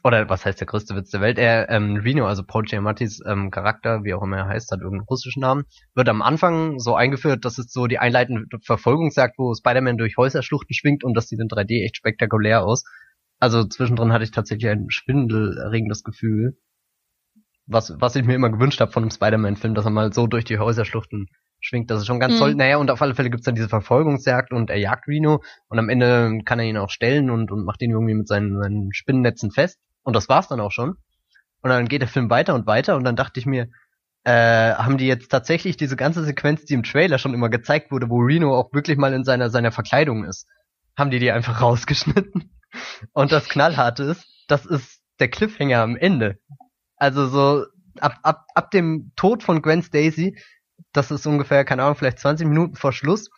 Oder 0.05 0.29
was 0.29 0.45
heißt 0.45 0.61
der 0.61 0.67
größte 0.67 0.95
Witz 0.95 1.11
der 1.11 1.21
Welt? 1.21 1.39
Er, 1.39 1.69
ähm, 1.71 1.97
Reno, 1.97 2.27
also 2.27 2.45
Paul 2.45 2.65
Giamattis 2.65 3.21
ähm, 3.27 3.51
Charakter, 3.51 4.05
wie 4.05 4.15
auch 4.15 4.23
immer 4.23 4.37
er 4.37 4.47
heißt, 4.47 4.71
hat 4.71 4.81
irgendeinen 4.81 5.09
russischen 5.09 5.41
Namen, 5.41 5.65
wird 5.95 6.09
am 6.09 6.23
Anfang 6.23 6.79
so 6.79 6.95
eingeführt, 6.95 7.45
das 7.45 7.59
ist 7.59 7.73
so 7.73 7.87
die 7.89 7.99
einleitende 7.99 8.45
Verfolgungsjagd, 8.65 9.37
wo 9.39 9.55
Spider-Man 9.55 9.99
durch 9.99 10.17
Häuserschluchten 10.17 10.75
schwingt 10.75 11.03
und 11.03 11.15
das 11.15 11.27
sieht 11.27 11.41
in 11.41 11.49
3D 11.49 11.85
echt 11.85 11.97
spektakulär 11.97 12.65
aus. 12.65 12.85
Also 13.39 13.65
zwischendrin 13.65 14.13
hatte 14.13 14.25
ich 14.25 14.31
tatsächlich 14.31 14.71
ein 14.71 14.91
schwindelerregendes 14.91 16.03
Gefühl. 16.03 16.57
Was, 17.67 17.93
was 18.01 18.17
ich 18.17 18.25
mir 18.25 18.35
immer 18.35 18.51
gewünscht 18.51 18.81
habe 18.81 18.93
von 18.93 19.03
einem 19.03 19.11
Spider-Man-Film, 19.11 19.75
dass 19.75 19.85
er 19.85 19.91
mal 19.91 20.13
so 20.13 20.27
durch 20.27 20.45
die 20.45 20.59
Häuserschluchten 20.59 21.29
schwingt. 21.61 21.91
Das 21.91 22.01
ist 22.01 22.07
schon 22.07 22.21
ganz 22.21 22.35
Mhm. 22.35 22.39
toll. 22.39 22.55
Naja, 22.55 22.79
und 22.79 22.91
auf 22.91 23.03
alle 23.03 23.15
Fälle 23.15 23.31
gibt's 23.31 23.45
dann 23.45 23.55
diese 23.55 23.69
Verfolgungsjagd 23.69 24.53
und 24.53 24.71
er 24.71 24.79
jagt 24.79 25.07
Reno 25.07 25.43
und 25.69 25.79
am 25.79 25.89
Ende 25.89 26.39
kann 26.45 26.59
er 26.59 26.65
ihn 26.65 26.77
auch 26.79 26.89
stellen 26.91 27.31
und, 27.31 27.51
und 27.51 27.65
macht 27.65 27.83
ihn 27.83 27.91
irgendwie 27.91 28.15
mit 28.15 28.27
seinen, 28.29 28.61
seinen 28.61 28.93
Spinnennetzen 28.95 29.51
fest. 29.51 29.79
Und 30.03 30.17
das 30.17 30.29
war's 30.29 30.49
dann 30.49 30.61
auch 30.61 30.73
schon. 30.73 30.97
Und 31.61 31.71
dann 31.71 31.89
geht 31.89 32.01
der 32.01 32.09
Film 32.09 32.31
weiter 32.31 32.55
und 32.55 32.67
weiter 32.67 32.97
und 32.97 33.05
dann 33.05 33.17
dachte 33.17 33.39
ich 33.41 33.47
mir, 33.47 33.69
äh, 34.25 34.73
haben 34.75 34.97
die 34.97 35.07
jetzt 35.07 35.29
tatsächlich 35.31 35.77
diese 35.77 35.97
ganze 35.97 36.25
Sequenz, 36.25 36.65
die 36.65 36.75
im 36.75 36.85
Trailer 36.85 37.19
schon 37.19 37.35
immer 37.35 37.49
gezeigt 37.51 37.91
wurde, 37.91 38.09
wo 38.09 38.19
Reno 38.21 38.57
auch 38.57 38.73
wirklich 38.73 38.97
mal 38.97 39.13
in 39.13 39.25
seiner, 39.25 39.51
seiner 39.51 39.73
Verkleidung 39.73 40.25
ist, 40.25 40.47
haben 40.97 41.11
die 41.11 41.19
die 41.19 41.33
einfach 41.33 41.61
rausgeschnitten. 41.61 42.51
Und 43.13 43.33
das 43.33 43.49
Knallharte 43.49 44.05
ist, 44.05 44.27
das 44.49 44.67
ist 44.67 45.01
der 45.21 45.29
Cliffhanger 45.29 45.81
am 45.81 45.97
Ende. 45.97 46.39
Also 46.97 47.27
so, 47.27 47.65
ab, 48.01 48.19
ab, 48.23 48.45
ab 48.55 48.71
dem 48.71 49.13
Tod 49.17 49.43
von 49.43 49.63
Gwen 49.63 49.83
Stacy, 49.83 50.39
das 50.93 51.11
ist 51.11 51.27
ungefähr, 51.27 51.65
keine 51.65 51.83
Ahnung, 51.83 51.97
vielleicht 51.97 52.19
20 52.19 52.47
Minuten 52.47 52.77
vor 52.77 52.93
Schluss, 52.93 53.31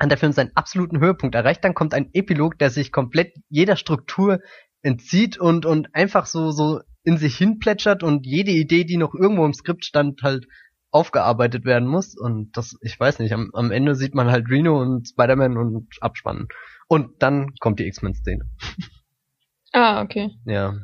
hat 0.00 0.10
der 0.10 0.18
Film 0.18 0.32
seinen 0.32 0.56
absoluten 0.56 1.00
Höhepunkt 1.00 1.34
erreicht. 1.34 1.64
Dann 1.64 1.74
kommt 1.74 1.94
ein 1.94 2.10
Epilog, 2.12 2.58
der 2.58 2.70
sich 2.70 2.92
komplett 2.92 3.34
jeder 3.48 3.76
Struktur 3.76 4.40
entzieht 4.82 5.38
und, 5.38 5.66
und 5.66 5.94
einfach 5.94 6.26
so, 6.26 6.50
so 6.50 6.80
in 7.04 7.16
sich 7.18 7.36
hinplätschert 7.36 8.02
und 8.02 8.26
jede 8.26 8.50
Idee, 8.50 8.84
die 8.84 8.96
noch 8.96 9.14
irgendwo 9.14 9.44
im 9.44 9.54
Skript 9.54 9.84
stand, 9.84 10.22
halt 10.22 10.46
aufgearbeitet 10.90 11.64
werden 11.64 11.88
muss. 11.88 12.16
Und 12.16 12.56
das, 12.56 12.76
ich 12.80 12.98
weiß 12.98 13.18
nicht, 13.18 13.32
am, 13.32 13.50
am 13.52 13.70
Ende 13.70 13.94
sieht 13.94 14.14
man 14.14 14.30
halt 14.30 14.48
Reno 14.48 14.80
und 14.80 15.08
Spider-Man 15.08 15.56
und 15.56 15.88
abspannen. 16.00 16.48
Und 16.88 17.22
dann 17.22 17.54
kommt 17.60 17.80
die 17.80 17.86
X-Men-Szene. 17.86 18.44
ah, 19.72 20.02
okay. 20.02 20.30
Ja. 20.44 20.74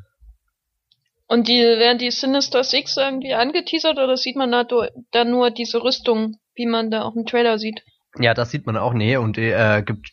Und 1.27 1.47
die 1.47 1.61
werden 1.61 1.99
die 1.99 2.11
Sinister 2.11 2.65
Six 2.65 2.97
irgendwie 2.97 3.35
angeteasert 3.35 3.99
oder 3.99 4.17
sieht 4.17 4.37
man 4.37 4.51
da, 4.51 4.67
da 5.13 5.25
nur 5.25 5.51
diese 5.51 5.83
Rüstung, 5.83 6.39
wie 6.55 6.67
man 6.67 6.91
da 6.91 7.03
auch 7.03 7.15
im 7.15 7.25
Trailer 7.25 7.59
sieht? 7.59 7.85
Ja, 8.19 8.35
das 8.35 8.51
sieht 8.51 8.67
man 8.67 8.77
auch, 8.77 8.93
nee, 8.93 9.17
und 9.17 9.39
äh, 9.39 9.83
gibt 9.87 10.11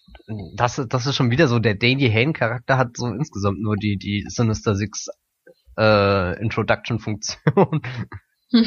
das, 0.56 0.82
das 0.90 1.08
ist 1.08 1.16
schon 1.16 1.32
wieder 1.32 1.48
so, 1.48 1.60
der 1.60 1.76
Danny 1.76 2.10
Hane 2.10 2.34
Charakter 2.34 2.78
hat 2.78 2.98
so 2.98 3.08
insgesamt 3.08 3.60
nur 3.62 3.76
die, 3.78 3.98
die 3.98 4.26
Sinister 4.28 4.76
Six 4.76 5.08
äh, 5.78 6.40
Introduction-Funktion. 6.42 7.82
Hm. 8.50 8.66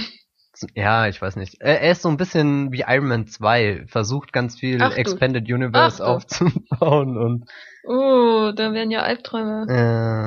Ja, 0.74 1.08
ich 1.08 1.20
weiß 1.20 1.36
nicht. 1.36 1.60
Er, 1.60 1.90
ist 1.90 2.02
so 2.02 2.08
ein 2.08 2.16
bisschen 2.16 2.72
wie 2.72 2.84
Iron 2.86 3.08
Man 3.08 3.26
2, 3.26 3.84
versucht 3.86 4.32
ganz 4.32 4.58
viel 4.58 4.82
Ach. 4.82 4.94
Expanded 4.96 5.50
Universe 5.50 6.02
Ach 6.02 6.08
aufzubauen 6.08 7.16
und 7.16 7.50
Oh, 7.84 8.52
da 8.54 8.72
werden 8.72 8.90
ja 8.90 9.02
Albträume. 9.02 9.66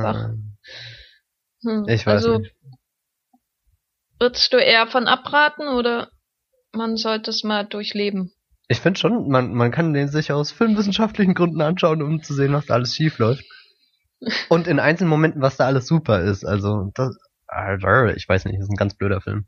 Ach. 0.06 0.30
äh, 0.30 0.38
Hm. 1.64 1.86
ich 1.88 2.06
weiß 2.06 2.26
also, 2.26 2.40
nicht. 2.40 2.54
würdest 4.20 4.52
du 4.52 4.58
eher 4.58 4.88
von 4.88 5.08
abraten 5.08 5.68
oder 5.68 6.12
man 6.74 6.98
sollte 6.98 7.30
es 7.30 7.44
mal 7.44 7.64
durchleben? 7.64 8.34
Ich 8.68 8.80
finde 8.80 9.00
schon, 9.00 9.30
man, 9.30 9.54
man 9.54 9.72
kann 9.72 9.94
den 9.94 10.08
sich 10.08 10.32
aus 10.32 10.52
filmwissenschaftlichen 10.52 11.34
Gründen 11.34 11.62
anschauen, 11.62 12.02
um 12.02 12.22
zu 12.24 12.34
sehen, 12.34 12.54
was 12.54 12.66
da 12.66 12.74
alles 12.74 12.96
schief 12.96 13.18
läuft. 13.20 13.46
Und 14.50 14.68
in 14.68 14.80
einzelnen 14.80 15.10
Momenten, 15.10 15.42
was 15.42 15.58
da 15.58 15.66
alles 15.66 15.88
super 15.88 16.22
ist. 16.22 16.46
Also, 16.46 16.92
das, 16.96 17.18
also, 17.48 18.06
ich 18.16 18.28
weiß 18.28 18.46
nicht, 18.46 18.58
das 18.58 18.66
ist 18.66 18.72
ein 18.72 18.78
ganz 18.78 18.96
blöder 18.96 19.22
Film. 19.22 19.46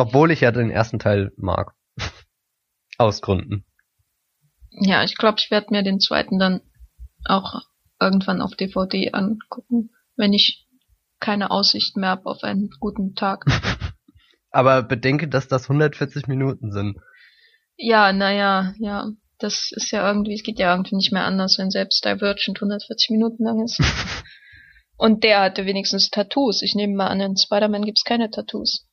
Obwohl 0.00 0.30
ich 0.30 0.40
ja 0.40 0.50
den 0.50 0.70
ersten 0.70 0.98
Teil 0.98 1.30
mag. 1.36 1.74
Aus 2.98 3.20
Gründen. 3.20 3.66
Ja, 4.70 5.04
ich 5.04 5.14
glaube, 5.16 5.36
ich 5.38 5.50
werde 5.50 5.66
mir 5.70 5.82
den 5.82 6.00
zweiten 6.00 6.38
dann 6.38 6.62
auch 7.26 7.60
irgendwann 8.00 8.40
auf 8.40 8.54
DVD 8.54 9.12
angucken, 9.12 9.90
wenn 10.16 10.32
ich 10.32 10.66
keine 11.20 11.50
Aussicht 11.50 11.98
mehr 11.98 12.10
habe 12.10 12.26
auf 12.26 12.42
einen 12.42 12.70
guten 12.80 13.14
Tag. 13.14 13.44
Aber 14.50 14.82
bedenke, 14.82 15.28
dass 15.28 15.48
das 15.48 15.64
140 15.64 16.26
Minuten 16.28 16.72
sind. 16.72 16.96
Ja, 17.76 18.12
naja, 18.14 18.72
ja. 18.78 19.10
Das 19.38 19.70
ist 19.70 19.90
ja 19.90 20.06
irgendwie, 20.06 20.34
es 20.34 20.42
geht 20.42 20.58
ja 20.58 20.72
irgendwie 20.72 20.96
nicht 20.96 21.12
mehr 21.12 21.24
anders, 21.24 21.58
wenn 21.58 21.70
selbst 21.70 22.04
Divergent 22.04 22.58
140 22.58 23.10
Minuten 23.10 23.44
lang 23.44 23.62
ist. 23.62 23.80
Und 24.96 25.24
der 25.24 25.40
hatte 25.40 25.66
wenigstens 25.66 26.08
Tattoos. 26.10 26.62
Ich 26.62 26.74
nehme 26.74 26.94
mal 26.94 27.08
an, 27.08 27.20
in 27.20 27.36
Spider-Man 27.36 27.84
gibt's 27.84 28.04
keine 28.04 28.30
Tattoos. 28.30 28.86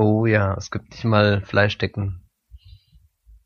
Oh 0.00 0.24
ja, 0.24 0.54
es 0.56 0.70
gibt 0.70 0.92
nicht 0.92 1.04
mal 1.04 1.42
Fleischdecken. 1.44 2.22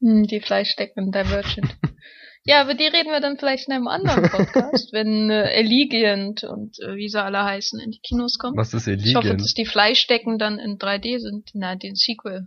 Hm, 0.00 0.22
die 0.28 0.40
Fleischdecken 0.40 1.10
Divergent. 1.10 1.76
ja, 2.44 2.60
aber 2.60 2.74
die 2.74 2.86
reden 2.86 3.10
wir 3.10 3.18
dann 3.18 3.38
vielleicht 3.38 3.66
in 3.66 3.74
einem 3.74 3.88
anderen 3.88 4.30
Podcast, 4.30 4.92
wenn 4.92 5.30
äh, 5.30 5.52
Allegiant 5.52 6.44
und 6.44 6.78
äh, 6.78 6.94
wie 6.94 7.08
sie 7.08 7.20
alle 7.20 7.42
heißen 7.42 7.80
in 7.80 7.90
die 7.90 7.98
Kinos 7.98 8.38
kommen. 8.38 8.56
Was 8.56 8.72
ist 8.72 8.86
Ich 8.86 9.16
hoffe, 9.16 9.34
dass 9.36 9.54
die 9.54 9.66
Fleischdecken 9.66 10.38
dann 10.38 10.60
in 10.60 10.78
3D 10.78 11.18
sind. 11.18 11.50
Na, 11.54 11.74
den 11.74 11.96
Sequel. 11.96 12.46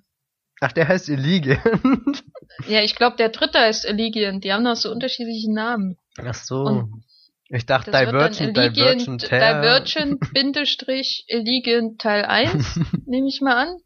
Ach, 0.61 0.71
der 0.71 0.87
heißt 0.87 1.09
Illegant. 1.09 2.23
Ja, 2.67 2.81
ich 2.81 2.95
glaube, 2.95 3.17
der 3.17 3.29
dritte 3.29 3.59
heißt 3.59 3.85
Allegiant. 3.85 4.43
Die 4.43 4.53
haben 4.53 4.63
noch 4.63 4.77
so 4.77 4.89
unterschiedliche 4.89 5.53
Namen. 5.53 5.97
Ach 6.17 6.33
so. 6.33 6.61
Und 6.61 7.03
ich 7.49 7.65
dachte 7.65 7.91
Divergent, 7.91 8.55
Divergent, 8.57 9.21
Terror. 9.25 9.61
Divergent, 9.61 10.33
Bindestrich, 10.33 11.25
Allegiant 11.29 11.99
Teil 11.99 12.23
1, 12.23 12.79
nehme 13.05 13.27
ich 13.27 13.41
mal 13.41 13.67
an. 13.67 13.77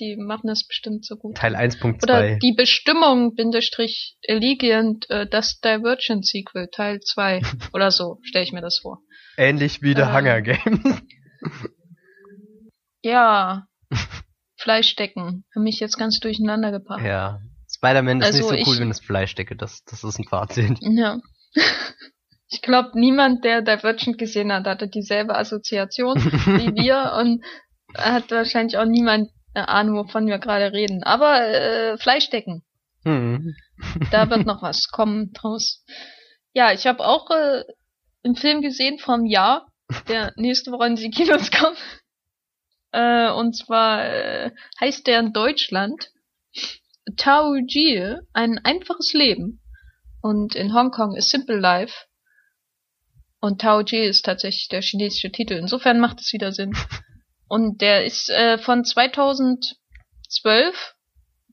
Die 0.00 0.16
machen 0.16 0.46
das 0.46 0.66
bestimmt 0.66 1.04
so 1.04 1.16
gut. 1.16 1.36
Teil 1.36 1.54
Oder 1.54 1.62
1.2. 1.62 2.38
die 2.38 2.52
Bestimmung, 2.52 3.34
Bindestrich, 3.34 4.16
Allegiant, 4.28 5.08
äh, 5.10 5.26
das 5.28 5.60
Divergent 5.60 6.26
Sequel, 6.26 6.68
Teil 6.70 7.00
2. 7.00 7.42
Oder 7.72 7.90
so, 7.90 8.18
stelle 8.22 8.44
ich 8.44 8.52
mir 8.52 8.60
das 8.60 8.78
vor. 8.80 9.00
Ähnlich 9.36 9.82
wie 9.82 9.94
The 9.94 10.02
Äh, 10.02 10.12
Hunger 10.12 10.42
Games. 10.42 11.02
Ja. 13.02 13.66
Fleischdecken. 14.56 15.44
Haben 15.54 15.62
mich 15.62 15.78
jetzt 15.78 15.96
ganz 15.98 16.18
durcheinander 16.18 16.72
gebracht. 16.72 17.04
Ja. 17.04 17.40
Spider-Man 17.72 18.20
ist 18.20 18.26
Also 18.26 18.50
nicht 18.50 18.64
so 18.64 18.70
cool, 18.70 18.80
wenn 18.80 18.90
es 18.90 19.00
Fleischdecke. 19.00 19.54
Das, 19.54 19.84
das 19.84 20.02
ist 20.02 20.18
ein 20.18 20.24
Fazit. 20.24 20.78
Ja. 20.80 21.18
Ich 22.50 22.62
glaube, 22.62 22.98
niemand, 22.98 23.44
der 23.44 23.60
Divergent 23.60 24.16
gesehen 24.16 24.50
hat, 24.50 24.66
hatte 24.66 24.88
dieselbe 24.88 25.36
Assoziation 25.36 26.16
wie 26.16 26.74
wir 26.82 27.12
und 27.20 27.44
hat 27.94 28.30
wahrscheinlich 28.30 28.78
auch 28.78 28.86
niemand 28.86 29.28
eine 29.54 29.68
Ahnung, 29.68 29.96
wovon 29.96 30.26
wir 30.26 30.38
gerade 30.38 30.72
reden. 30.72 31.02
Aber 31.02 31.40
äh, 31.42 31.98
Fleischdecken, 31.98 32.64
Hm. 33.04 33.54
da 34.10 34.28
wird 34.30 34.46
noch 34.46 34.62
was 34.62 34.88
kommen 34.88 35.32
draus. 35.32 35.84
Ja, 36.52 36.72
ich 36.72 36.86
habe 36.86 37.04
auch 37.06 37.30
äh, 37.30 37.64
einen 38.24 38.36
Film 38.36 38.62
gesehen 38.62 38.98
vom 38.98 39.24
Jahr, 39.24 39.70
der 40.08 40.32
nächste 40.36 40.72
Woche 40.72 40.86
in 40.86 40.96
die 40.96 41.10
Kinos 41.10 41.50
kommt. 41.50 41.78
Äh, 42.92 43.30
und 43.30 43.56
zwar 43.56 44.04
äh, 44.04 44.50
heißt 44.80 45.06
der 45.06 45.20
in 45.20 45.32
Deutschland 45.32 46.10
Tao 47.16 47.54
Jie, 47.54 48.16
ein 48.32 48.58
einfaches 48.64 49.12
Leben. 49.12 49.60
Und 50.20 50.54
in 50.54 50.74
Hongkong 50.74 51.14
ist 51.16 51.30
Simple 51.30 51.58
Life. 51.58 51.94
Und 53.40 53.60
Tao 53.60 53.80
Jie 53.80 54.04
ist 54.04 54.24
tatsächlich 54.24 54.68
der 54.68 54.82
chinesische 54.82 55.30
Titel. 55.30 55.54
Insofern 55.54 56.00
macht 56.00 56.20
es 56.20 56.32
wieder 56.32 56.52
Sinn. 56.52 56.72
Und 57.48 57.80
der 57.80 58.04
ist 58.04 58.28
äh, 58.30 58.58
von 58.58 58.84
2012 58.84 59.74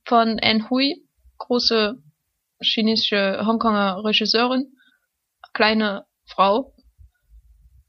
von 0.06 0.40
An 0.40 0.70
Hui 0.70 1.06
große 1.38 1.98
chinesische 2.62 3.46
Hongkonger 3.46 4.04
Regisseurin, 4.04 4.74
kleine 5.54 6.06
Frau, 6.26 6.74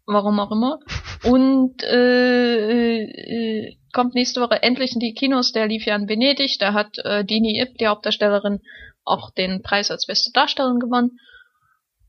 warum 0.06 0.38
auch 0.40 0.52
immer. 0.52 0.78
Und 1.24 1.82
äh, 1.82 3.02
äh, 3.02 3.76
kommt 3.92 4.14
nächste 4.14 4.40
Woche 4.40 4.62
endlich 4.62 4.92
in 4.92 5.00
die 5.00 5.14
Kinos. 5.14 5.52
Der 5.52 5.66
lief 5.66 5.86
ja 5.86 5.96
in 5.96 6.08
Venedig. 6.08 6.58
Da 6.58 6.72
hat 6.74 6.98
äh, 6.98 7.24
Dini 7.24 7.60
Ip, 7.60 7.78
die 7.78 7.86
Hauptdarstellerin, 7.86 8.60
auch 9.04 9.30
den 9.30 9.62
Preis 9.62 9.90
als 9.90 10.06
beste 10.06 10.30
Darstellerin 10.32 10.78
gewonnen. 10.78 11.18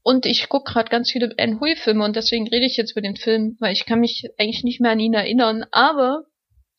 Und 0.07 0.25
ich 0.25 0.47
gucke 0.47 0.71
gerade 0.71 0.89
ganz 0.89 1.11
viele 1.11 1.35
Anne 1.37 1.59
Hui-Filme 1.59 2.05
und 2.05 2.15
deswegen 2.15 2.47
rede 2.47 2.65
ich 2.65 2.77
jetzt 2.77 2.91
über 2.91 3.01
den 3.01 3.17
Film, 3.17 3.57
weil 3.59 3.73
ich 3.73 3.85
kann 3.85 3.99
mich 3.99 4.23
eigentlich 4.37 4.63
nicht 4.63 4.79
mehr 4.79 4.91
an 4.91 5.01
ihn 5.01 5.13
erinnern. 5.13 5.65
Aber 5.71 6.23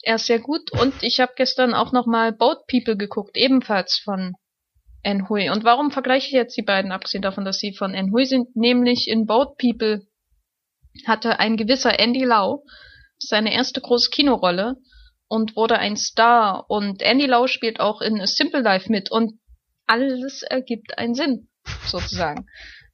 er 0.03 0.15
ist 0.15 0.25
sehr 0.25 0.39
gut 0.39 0.73
und 0.73 0.95
ich 1.03 1.21
habe 1.21 1.35
gestern 1.37 1.75
auch 1.75 1.93
noch 1.93 2.07
mal 2.07 2.33
Boat 2.33 2.67
People 2.69 2.97
geguckt, 2.97 3.37
ebenfalls 3.37 4.01
von 4.03 4.33
Anne 5.05 5.29
Hui. 5.29 5.51
Und 5.51 5.63
warum 5.63 5.91
vergleiche 5.91 6.29
ich 6.29 6.33
jetzt 6.33 6.57
die 6.57 6.63
beiden, 6.63 6.91
abgesehen 6.91 7.21
davon, 7.21 7.45
dass 7.45 7.59
sie 7.59 7.75
von 7.75 7.95
Anne 7.95 8.13
Hui 8.13 8.25
sind? 8.25 8.57
Nämlich 8.57 9.09
in 9.09 9.27
Boat 9.27 9.59
People 9.59 10.07
hatte 11.07 11.39
ein 11.39 11.59
gewisser 11.59 12.01
Andy 12.01 12.25
Lau 12.25 12.65
seine 13.19 13.53
erste 13.53 13.83
große 13.83 14.09
Kinorolle 14.09 14.77
und 15.29 15.55
wurde 15.55 15.79
ein 15.79 15.99
Star. 15.99 16.65
Und 16.71 17.03
Andy 17.03 17.27
Lau 17.27 17.47
spielt 17.47 17.79
auch 17.79 18.01
in 18.01 18.23
A 18.23 18.27
Simple 18.27 18.63
Life 18.63 18.91
mit 18.91 19.11
und 19.11 19.35
alles 19.87 20.41
ergibt 20.45 20.97
einen 20.97 21.15
Sinn, 21.15 21.51
sozusagen. 21.85 22.47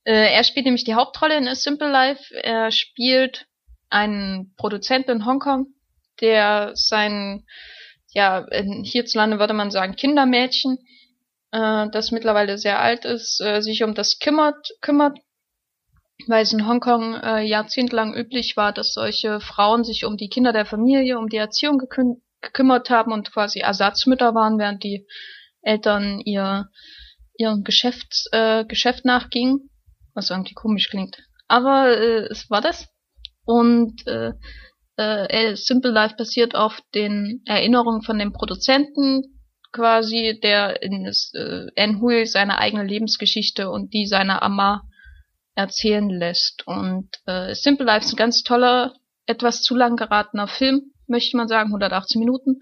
Äh, 0.04 0.34
er 0.34 0.44
spielt 0.44 0.66
nämlich 0.66 0.84
die 0.84 0.94
Hauptrolle 0.94 1.36
in 1.36 1.48
A 1.48 1.54
Simple 1.54 1.90
Life. 1.90 2.34
Er 2.34 2.70
spielt 2.70 3.46
einen 3.88 4.54
Produzenten 4.56 5.10
in 5.12 5.26
Hongkong, 5.26 5.66
der 6.20 6.72
sein, 6.74 7.46
ja, 8.12 8.46
hierzulande 8.82 9.38
würde 9.38 9.54
man 9.54 9.70
sagen, 9.70 9.96
Kindermädchen, 9.96 10.78
äh, 11.52 11.88
das 11.90 12.10
mittlerweile 12.10 12.58
sehr 12.58 12.80
alt 12.80 13.04
ist, 13.04 13.40
äh, 13.40 13.60
sich 13.60 13.82
um 13.82 13.94
das 13.94 14.18
kümmert, 14.18 14.68
kümmert, 14.80 15.18
weil 16.26 16.42
es 16.42 16.52
in 16.52 16.66
Hongkong 16.66 17.14
äh, 17.14 17.42
jahrzehntelang 17.42 18.14
üblich 18.14 18.56
war, 18.56 18.72
dass 18.72 18.92
solche 18.92 19.40
Frauen 19.40 19.84
sich 19.84 20.04
um 20.04 20.16
die 20.16 20.28
Kinder 20.28 20.52
der 20.52 20.66
Familie, 20.66 21.18
um 21.18 21.28
die 21.28 21.36
Erziehung 21.36 21.78
gekü 21.78 22.16
gekümmert 22.40 22.90
haben 22.90 23.10
und 23.10 23.32
quasi 23.32 23.60
Ersatzmütter 23.60 24.34
waren, 24.34 24.58
während 24.58 24.84
die 24.84 25.06
Eltern 25.62 26.20
ihr 26.20 26.68
ihrem 27.38 27.64
Geschäft, 27.64 28.28
äh, 28.32 28.66
Geschäft 28.66 29.06
nachgingen, 29.06 29.70
was 30.14 30.30
irgendwie 30.30 30.54
komisch 30.54 30.88
klingt. 30.88 31.18
Aber 31.48 31.88
äh, 31.88 32.26
es 32.30 32.48
war 32.50 32.60
das. 32.60 32.88
Und 33.44 34.06
äh, 34.06 34.32
äh, 34.96 35.56
Simple 35.56 35.90
Life 35.90 36.14
basiert 36.16 36.54
auf 36.54 36.80
den 36.94 37.42
Erinnerungen 37.46 38.02
von 38.02 38.18
dem 38.18 38.32
Produzenten 38.32 39.22
quasi, 39.72 40.38
der 40.42 40.82
in 40.82 41.06
äh, 41.06 41.66
Enhui 41.74 42.26
seine 42.26 42.58
eigene 42.58 42.84
Lebensgeschichte 42.84 43.70
und 43.70 43.92
die 43.92 44.06
seiner 44.06 44.42
Amma 44.42 44.82
erzählen 45.54 46.08
lässt. 46.08 46.66
Und 46.66 47.08
äh, 47.26 47.54
Simple 47.54 47.86
Life 47.86 48.06
ist 48.06 48.12
ein 48.12 48.16
ganz 48.16 48.42
toller, 48.42 48.94
etwas 49.26 49.62
zu 49.62 49.74
lang 49.74 49.96
geratener 49.96 50.46
Film, 50.46 50.92
möchte 51.06 51.36
man 51.36 51.48
sagen, 51.48 51.68
118 51.70 52.18
Minuten. 52.18 52.60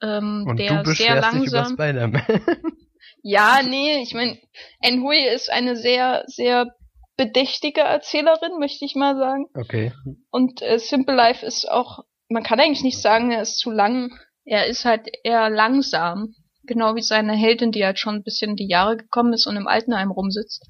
Ähm, 0.00 0.46
Und 0.46 0.58
der 0.58 0.82
du 0.82 0.92
sehr 0.92 1.20
beschwerst 1.20 1.34
dich 1.34 1.46
über 1.48 1.92
langsam. 1.92 2.22
Ja, 3.22 3.62
nee, 3.62 4.00
ich 4.02 4.14
meine, 4.14 4.38
Enhui 4.80 5.26
ist 5.26 5.50
eine 5.50 5.76
sehr, 5.76 6.24
sehr 6.26 6.74
bedächtige 7.16 7.80
Erzählerin, 7.80 8.58
möchte 8.58 8.84
ich 8.84 8.94
mal 8.94 9.16
sagen. 9.16 9.46
okay. 9.54 9.92
Und 10.30 10.62
äh, 10.62 10.78
Simple 10.78 11.14
Life 11.14 11.44
ist 11.44 11.70
auch, 11.70 12.04
man 12.28 12.44
kann 12.44 12.60
eigentlich 12.60 12.84
nicht 12.84 13.02
sagen, 13.02 13.30
er 13.30 13.42
ist 13.42 13.58
zu 13.58 13.70
lang. 13.70 14.12
Er 14.44 14.66
ist 14.66 14.84
halt 14.84 15.08
eher 15.24 15.50
langsam. 15.50 16.34
Genau 16.62 16.94
wie 16.94 17.02
seine 17.02 17.34
Heldin, 17.34 17.72
die 17.72 17.84
halt 17.84 17.98
schon 17.98 18.16
ein 18.16 18.22
bisschen 18.22 18.50
in 18.50 18.56
die 18.56 18.68
Jahre 18.68 18.96
gekommen 18.96 19.32
ist 19.32 19.46
und 19.46 19.56
im 19.56 19.66
Altenheim 19.66 20.10
rumsitzt. 20.10 20.64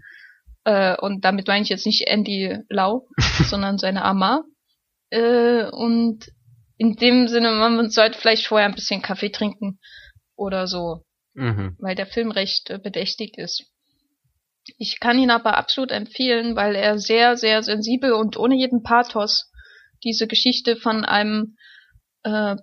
Äh, 0.65 0.97
und 0.97 1.25
damit 1.25 1.49
meine 1.49 1.63
ich 1.63 1.69
jetzt 1.69 1.87
nicht 1.87 2.09
Andy 2.09 2.59
Lau, 2.69 3.07
sondern 3.45 3.79
seine 3.79 4.05
Ama. 4.05 4.45
Äh, 5.11 5.65
und 5.71 6.31
in 6.79 6.95
dem 6.95 7.29
Sinne, 7.29 7.51
man 7.51 7.91
sollte 7.91 8.19
vielleicht 8.19 8.47
vorher 8.47 8.69
ein 8.69 8.75
bisschen 8.75 9.03
Kaffee 9.03 9.31
trinken 9.31 9.81
oder 10.37 10.67
so, 10.67 11.03
Mhm. 11.39 11.77
weil 11.79 11.95
der 11.95 12.07
Film 12.07 12.33
recht 12.33 12.69
äh, 12.69 12.79
bedächtig 12.79 13.39
ist. 13.39 13.65
Ich 14.77 14.99
kann 14.99 15.19
ihn 15.21 15.31
aber 15.31 15.57
absolut 15.57 15.93
empfehlen, 15.93 16.57
weil 16.57 16.75
er 16.75 16.99
sehr, 16.99 17.37
sehr 17.37 17.63
sensibel 17.63 18.13
und 18.13 18.37
ohne 18.37 18.57
jeden 18.57 18.83
Pathos 18.83 19.49
diese 20.03 20.27
Geschichte 20.27 20.77
von 20.77 21.05
einem 21.05 21.57
äh, 22.25 22.57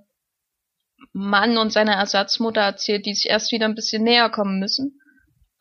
Mann 1.13 1.57
und 1.57 1.71
seiner 1.71 1.93
Ersatzmutter 1.93 2.59
erzählt, 2.59 3.05
die 3.05 3.13
sich 3.13 3.29
erst 3.29 3.53
wieder 3.53 3.65
ein 3.65 3.75
bisschen 3.75 4.03
näher 4.03 4.29
kommen 4.29 4.59
müssen, 4.59 4.99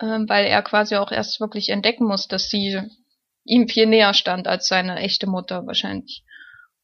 ähm, 0.00 0.28
weil 0.28 0.46
er 0.46 0.62
quasi 0.62 0.96
auch 0.96 1.12
erst 1.12 1.38
wirklich 1.38 1.68
entdecken 1.68 2.06
muss, 2.06 2.26
dass 2.26 2.48
sie 2.48 2.80
ihm 3.44 3.68
viel 3.68 3.86
näher 3.86 4.12
stand 4.12 4.48
als 4.48 4.66
seine 4.66 4.96
echte 4.96 5.28
Mutter 5.28 5.66
wahrscheinlich. 5.66 6.24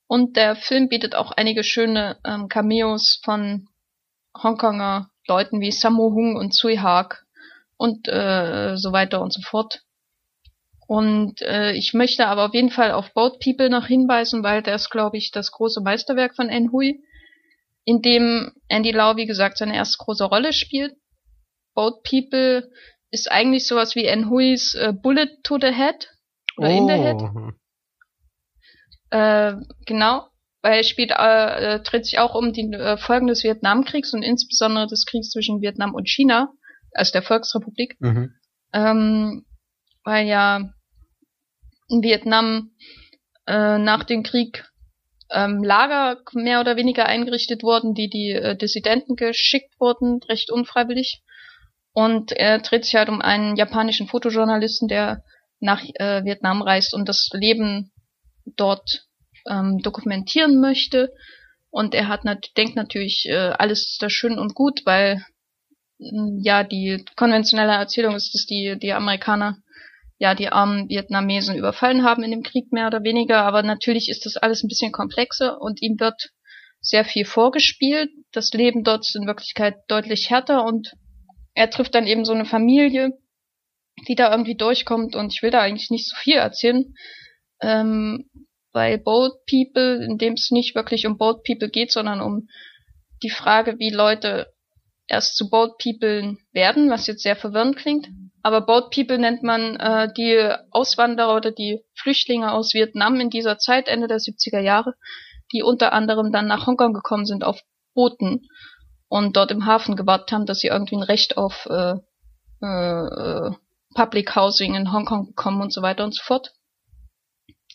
Und 0.07 0.37
der 0.37 0.55
Film 0.55 0.89
bietet 0.89 1.17
auch 1.17 1.33
einige 1.33 1.65
schöne 1.65 2.19
ähm, 2.25 2.49
Cameos 2.49 3.21
von 3.25 3.69
Hongkonger 4.41 5.10
Leuten 5.31 5.61
wie 5.61 5.71
Sammo 5.71 6.13
Hung 6.13 6.35
und 6.35 6.53
Sui 6.55 6.77
Haag 6.77 7.25
und 7.77 8.09
äh, 8.09 8.77
so 8.77 8.93
weiter 8.93 9.23
und 9.23 9.33
so 9.33 9.41
fort. 9.43 9.83
Und 10.89 11.41
äh, 11.43 11.73
ich 11.73 11.95
möchte 11.95 12.27
aber 12.27 12.47
auf 12.47 12.55
jeden 12.55 12.71
Fall 12.71 12.91
auf 12.91 13.15
Boat 13.15 13.39
People 13.39 13.71
noch 13.71 13.87
hinweisen, 13.87 14.43
weil 14.43 14.61
das, 14.61 14.91
glaube 14.91 15.19
ich, 15.19 15.31
das 15.31 15.53
große 15.53 15.81
Meisterwerk 15.81 16.35
von 16.35 16.49
En 16.49 16.73
Hui, 16.73 17.01
in 17.85 18.03
dem 18.03 18.53
Andy 18.67 18.91
Lau, 18.91 19.15
wie 19.15 19.27
gesagt, 19.27 19.59
seine 19.59 19.77
erste 19.77 19.99
große 19.99 20.25
Rolle 20.25 20.53
spielt. 20.53 20.97
Boat 21.75 22.03
People 22.03 22.69
ist 23.13 23.31
eigentlich 23.31 23.69
sowas 23.69 23.95
wie 23.95 24.05
En 24.05 24.29
Huis 24.29 24.75
äh, 24.75 24.93
Bullet 24.93 25.29
to 25.45 25.59
the 25.61 25.73
Head 25.73 26.09
oder 26.57 26.71
in 26.71 26.89
the 26.89 26.95
Head. 26.95 27.23
Oh. 27.23 27.51
Äh, 29.17 29.55
genau, 29.87 30.27
weil 30.63 30.85
spielt, 30.85 31.13
äh, 31.13 31.77
äh, 31.77 31.83
dreht 31.83 32.05
sich 32.05 32.19
auch 32.19 32.35
um 32.35 32.53
die 32.53 32.71
äh, 32.73 32.97
Folgen 32.97 33.27
des 33.27 33.45
Vietnamkriegs 33.45 34.13
und 34.13 34.23
insbesondere 34.23 34.87
des 34.87 35.07
Kriegs 35.07 35.31
zwischen 35.31 35.61
Vietnam 35.61 35.95
und 35.95 36.09
China, 36.09 36.53
also 36.93 37.13
der 37.13 37.23
Volksrepublik, 37.23 37.97
Mhm. 38.01 38.35
ähm, 38.73 39.47
weil 40.05 40.27
ja 40.27 40.71
in 41.89 42.03
Vietnam 42.03 42.71
äh, 43.47 43.79
nach 43.79 44.05
dem 44.05 44.23
Krieg 44.23 44.65
ähm, 45.31 45.63
Lager 45.63 46.21
mehr 46.33 46.61
oder 46.61 46.77
weniger 46.77 47.07
eingerichtet 47.07 47.63
wurden, 47.63 47.95
die 47.95 48.09
die 48.09 48.33
äh, 48.33 48.57
Dissidenten 48.57 49.17
geschickt 49.17 49.75
wurden, 49.79 50.21
recht 50.29 50.51
unfreiwillig. 50.51 51.23
Und 51.93 52.33
er 52.33 52.59
dreht 52.59 52.85
sich 52.85 52.95
halt 52.95 53.09
um 53.09 53.21
einen 53.21 53.57
japanischen 53.57 54.07
Fotojournalisten, 54.07 54.89
der 54.89 55.25
nach 55.59 55.83
äh, 55.95 56.25
Vietnam 56.25 56.63
reist 56.63 56.95
und 56.95 57.09
das 57.09 57.29
Leben 57.33 57.93
dort 58.57 59.07
ähm, 59.49 59.79
dokumentieren 59.79 60.61
möchte. 60.61 61.13
Und 61.71 61.95
er 61.95 62.09
hat 62.09 62.25
nat 62.25 62.51
denkt 62.57 62.77
natürlich, 62.77 63.27
äh, 63.29 63.35
alles 63.59 63.89
ist 63.93 64.03
da 64.03 64.11
schön 64.11 64.39
und 64.39 64.55
gut, 64.55 64.83
weil 64.85 65.25
mh, 65.99 66.41
ja 66.43 66.65
die 66.65 67.05
konventionelle 67.17 67.73
Erzählung 67.73 68.15
ist, 68.15 68.35
dass 68.35 68.47
die, 68.47 68.77
die 68.81 68.93
Amerikaner 68.93 69.59
ja 70.19 70.35
die 70.35 70.51
armen 70.51 70.89
Vietnamesen 70.89 71.57
überfallen 71.57 72.05
haben 72.05 72.23
in 72.23 72.31
dem 72.31 72.43
Krieg 72.43 72.73
mehr 72.73 72.87
oder 72.89 73.03
weniger, 73.03 73.43
aber 73.43 73.63
natürlich 73.63 74.09
ist 74.11 74.27
das 74.27 74.37
alles 74.37 74.63
ein 74.63 74.69
bisschen 74.69 74.93
komplexer 74.93 75.61
und 75.61 75.81
ihm 75.81 75.99
wird 75.99 76.31
sehr 76.81 77.05
viel 77.05 77.25
vorgespielt. 77.25 78.11
Das 78.33 78.53
Leben 78.53 78.85
dort 78.85 79.07
ist 79.07 79.17
in 79.17 79.27
Wirklichkeit 79.27 79.77
deutlich 79.89 80.31
härter 80.31 80.65
und 80.65 80.95
er 81.55 81.71
trifft 81.71 81.95
dann 81.95 82.07
eben 82.07 82.25
so 82.25 82.33
eine 82.33 82.45
Familie, 82.45 83.19
die 84.09 84.15
da 84.15 84.31
irgendwie 84.31 84.57
durchkommt 84.57 85.17
und 85.17 85.33
ich 85.33 85.43
will 85.43 85.51
da 85.51 85.61
eigentlich 85.61 85.91
nicht 85.91 86.09
so 86.09 86.17
viel 86.17 86.37
erzählen. 86.37 86.95
Ähm, 87.63 88.31
bei 88.73 88.97
Boat 88.97 89.33
People, 89.47 90.05
in 90.05 90.19
dem 90.19 90.35
es 90.35 90.51
nicht 90.51 90.75
wirklich 90.75 91.07
um 91.07 91.19
Boat 91.19 91.43
People 91.45 91.69
geht, 91.69 91.91
sondern 91.93 92.21
um 92.21 92.49
die 93.23 93.31
Frage, 93.31 93.79
wie 93.79 93.91
Leute 93.91 94.53
erst 95.07 95.37
zu 95.37 95.51
Boat 95.51 95.79
People 95.79 96.37
werden, 96.53 96.91
was 96.91 97.07
jetzt 97.07 97.23
sehr 97.23 97.37
verwirrend 97.37 97.77
klingt. 97.77 98.09
Aber 98.43 98.63
Boat 98.63 98.91
People 98.95 99.19
nennt 99.19 99.43
man 99.43 99.77
äh, 99.77 100.13
die 100.17 100.51
Auswanderer 100.71 101.37
oder 101.37 101.51
die 101.51 101.85
Flüchtlinge 101.95 102.53
aus 102.53 102.73
Vietnam 102.73 103.21
in 103.21 103.29
dieser 103.29 103.59
Zeit, 103.59 103.89
Ende 103.89 104.07
der 104.07 104.19
70er 104.19 104.61
Jahre, 104.61 104.95
die 105.53 105.63
unter 105.63 105.93
anderem 105.93 106.33
dann 106.33 106.47
nach 106.47 106.67
Hongkong 106.67 106.95
gekommen 106.95 107.27
sind 107.27 107.45
auf 107.45 107.61
Booten 107.95 108.47
und 109.09 109.37
dort 109.37 109.51
im 109.51 109.67
Hafen 109.67 109.97
gewartet 109.97 110.33
haben, 110.33 110.47
dass 110.47 110.61
sie 110.61 110.69
irgendwie 110.69 110.97
ein 110.97 111.03
Recht 111.03 111.37
auf 111.37 111.67
äh, 111.67 111.97
äh, 112.65 113.51
Public 113.95 114.37
Housing 114.37 114.75
in 114.75 114.93
Hongkong 114.93 115.27
bekommen 115.27 115.61
und 115.61 115.73
so 115.73 115.83
weiter 115.83 116.05
und 116.05 116.15
so 116.15 116.23
fort. 116.23 116.53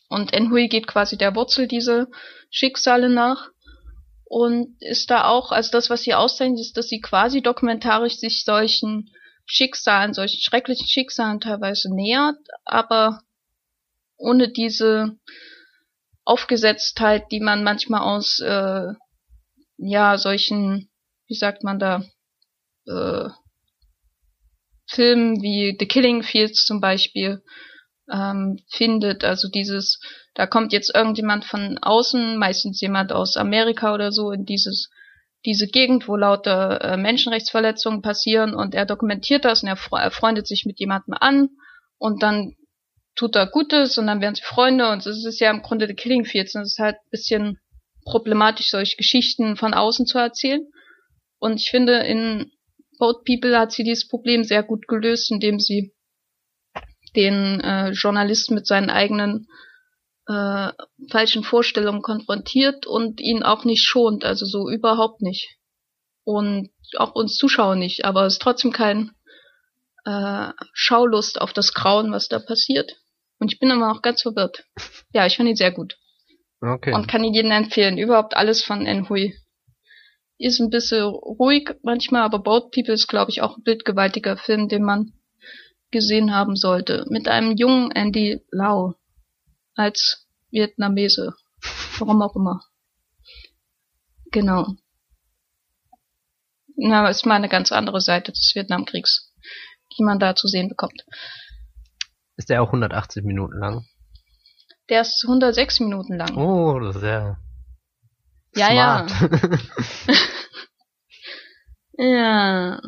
Und 0.07 0.33
Enhui 0.33 0.67
geht 0.67 0.87
quasi 0.87 1.17
der 1.17 1.35
Wurzel 1.35 1.67
dieser 1.67 2.07
Schicksale 2.49 3.09
nach 3.09 3.49
und 4.25 4.75
ist 4.81 5.09
da 5.09 5.25
auch, 5.25 5.51
also 5.51 5.71
das, 5.71 5.89
was 5.89 6.03
sie 6.03 6.13
auszeichnet, 6.13 6.59
ist, 6.59 6.77
dass 6.77 6.87
sie 6.87 7.01
quasi 7.01 7.41
dokumentarisch 7.41 8.17
sich 8.17 8.43
solchen 8.43 9.09
Schicksalen, 9.45 10.13
solchen 10.13 10.41
schrecklichen 10.41 10.87
Schicksalen 10.87 11.39
teilweise 11.39 11.93
nähert, 11.93 12.37
aber 12.65 13.21
ohne 14.17 14.49
diese 14.49 15.17
Aufgesetztheit, 16.23 17.31
die 17.31 17.39
man 17.39 17.63
manchmal 17.63 18.01
aus 18.01 18.39
äh, 18.39 18.93
ja 19.77 20.17
solchen, 20.17 20.89
wie 21.27 21.35
sagt 21.35 21.63
man 21.63 21.79
da, 21.79 22.03
äh, 22.87 23.29
Filmen 24.87 25.41
wie 25.41 25.75
The 25.79 25.87
Killing 25.87 26.23
Fields 26.23 26.65
zum 26.65 26.79
Beispiel 26.79 27.43
ähm, 28.11 28.59
findet. 28.69 29.23
Also 29.23 29.49
dieses, 29.49 29.99
da 30.33 30.47
kommt 30.47 30.73
jetzt 30.73 30.93
irgendjemand 30.93 31.45
von 31.45 31.77
außen, 31.81 32.37
meistens 32.37 32.81
jemand 32.81 33.11
aus 33.11 33.37
Amerika 33.37 33.93
oder 33.93 34.11
so, 34.11 34.31
in 34.31 34.45
dieses 34.45 34.89
diese 35.45 35.67
Gegend, 35.67 36.07
wo 36.07 36.15
lauter 36.15 36.81
äh, 36.81 36.97
Menschenrechtsverletzungen 36.97 38.01
passieren 38.01 38.55
und 38.55 38.73
er 38.73 38.85
dokumentiert 38.85 39.45
das 39.45 39.61
und 39.61 39.69
er, 39.69 39.77
er 39.91 40.11
freundet 40.11 40.47
sich 40.47 40.65
mit 40.65 40.79
jemandem 40.79 41.13
an 41.19 41.49
und 41.99 42.23
dann 42.23 42.55
tut 43.15 43.35
er 43.35 43.47
Gutes 43.47 43.97
und 43.97 44.07
dann 44.07 44.21
werden 44.21 44.35
sie 44.35 44.41
Freunde 44.41 44.89
und 44.91 45.05
es 45.05 45.23
ist 45.23 45.39
ja 45.39 45.51
im 45.51 45.61
Grunde 45.61 45.87
The 45.87 45.93
Killing 45.93 46.25
Fields 46.25 46.55
und 46.55 46.63
es 46.63 46.73
ist 46.73 46.79
halt 46.79 46.97
bisschen 47.11 47.59
problematisch, 48.05 48.69
solche 48.69 48.97
Geschichten 48.97 49.55
von 49.55 49.73
außen 49.73 50.05
zu 50.05 50.17
erzählen. 50.17 50.67
Und 51.39 51.59
ich 51.59 51.69
finde, 51.69 51.99
in 51.99 52.51
Boat 52.99 53.25
People 53.25 53.57
hat 53.57 53.71
sie 53.71 53.83
dieses 53.83 54.07
Problem 54.07 54.43
sehr 54.43 54.63
gut 54.63 54.87
gelöst, 54.87 55.31
indem 55.31 55.59
sie 55.59 55.94
den 57.15 57.61
äh, 57.61 57.91
Journalisten 57.91 58.55
mit 58.55 58.67
seinen 58.67 58.89
eigenen 58.89 59.47
äh, 60.27 60.71
falschen 61.09 61.43
Vorstellungen 61.43 62.01
konfrontiert 62.01 62.85
und 62.85 63.21
ihn 63.21 63.43
auch 63.43 63.63
nicht 63.63 63.83
schont, 63.83 64.25
also 64.25 64.45
so 64.45 64.69
überhaupt 64.69 65.21
nicht. 65.21 65.57
Und 66.23 66.71
auch 66.97 67.13
uns 67.13 67.37
Zuschauer 67.37 67.75
nicht, 67.75 68.05
aber 68.05 68.25
es 68.25 68.33
ist 68.33 68.41
trotzdem 68.41 68.71
kein 68.71 69.11
äh, 70.05 70.49
Schaulust 70.73 71.39
auf 71.39 71.53
das 71.53 71.73
Grauen, 71.73 72.11
was 72.11 72.27
da 72.27 72.39
passiert. 72.39 72.93
Und 73.39 73.53
ich 73.53 73.59
bin 73.59 73.69
immer 73.69 73.93
noch 73.93 74.01
ganz 74.01 74.21
verwirrt. 74.21 74.63
Ja, 75.11 75.25
ich 75.25 75.35
finde 75.35 75.51
ihn 75.51 75.57
sehr 75.57 75.71
gut. 75.71 75.97
Okay. 76.61 76.93
Und 76.93 77.07
kann 77.07 77.23
ihn 77.23 77.33
jedem 77.33 77.51
empfehlen. 77.51 77.97
Überhaupt 77.97 78.35
alles 78.35 78.63
von 78.63 78.85
En 78.85 79.07
Hui. 79.09 79.35
Ist 80.37 80.59
ein 80.59 80.69
bisschen 80.69 81.03
ruhig 81.03 81.75
manchmal, 81.83 82.23
aber 82.23 82.39
Boat 82.39 82.71
People 82.71 82.93
ist, 82.93 83.07
glaube 83.07 83.31
ich, 83.31 83.41
auch 83.41 83.57
ein 83.57 83.63
bildgewaltiger 83.63 84.37
Film, 84.37 84.67
den 84.67 84.83
man 84.83 85.13
gesehen 85.95 86.35
haben 86.35 86.57
sollte. 86.57 87.05
Mit 87.09 87.29
einem 87.29 87.55
jungen 87.55 87.89
Andy 87.91 88.41
Lau 88.51 88.95
als 89.75 90.27
Vietnamese. 90.51 91.33
Warum 91.99 92.21
auch 92.21 92.35
immer. 92.35 92.61
Genau. 94.31 94.67
Na, 96.75 97.07
ist 97.07 97.25
mal 97.25 97.35
eine 97.35 97.47
ganz 97.47 97.71
andere 97.71 98.01
Seite 98.01 98.33
des 98.33 98.51
Vietnamkriegs, 98.53 99.31
die 99.97 100.03
man 100.03 100.19
da 100.19 100.35
zu 100.35 100.49
sehen 100.49 100.67
bekommt. 100.67 101.05
Ist 102.35 102.49
der 102.49 102.61
auch 102.61 102.67
180 102.67 103.23
Minuten 103.23 103.57
lang? 103.57 103.85
Der 104.89 104.99
ist 105.01 105.23
106 105.23 105.79
Minuten 105.79 106.17
lang. 106.17 106.35
Oh, 106.35 106.77
das 106.81 106.97
ist 106.97 107.03
ja. 107.03 107.37
Ja, 108.53 109.05
smart. 109.07 109.11
ja. 111.97 112.05
ja. 112.05 112.81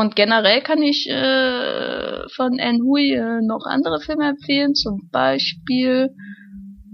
Und 0.00 0.16
generell 0.16 0.62
kann 0.62 0.80
ich 0.80 1.06
äh, 1.10 2.26
von 2.30 2.58
Anne 2.58 2.78
Hui 2.82 3.12
äh, 3.12 3.42
noch 3.42 3.66
andere 3.66 4.00
Filme 4.00 4.30
empfehlen, 4.30 4.74
zum 4.74 5.10
Beispiel 5.10 6.08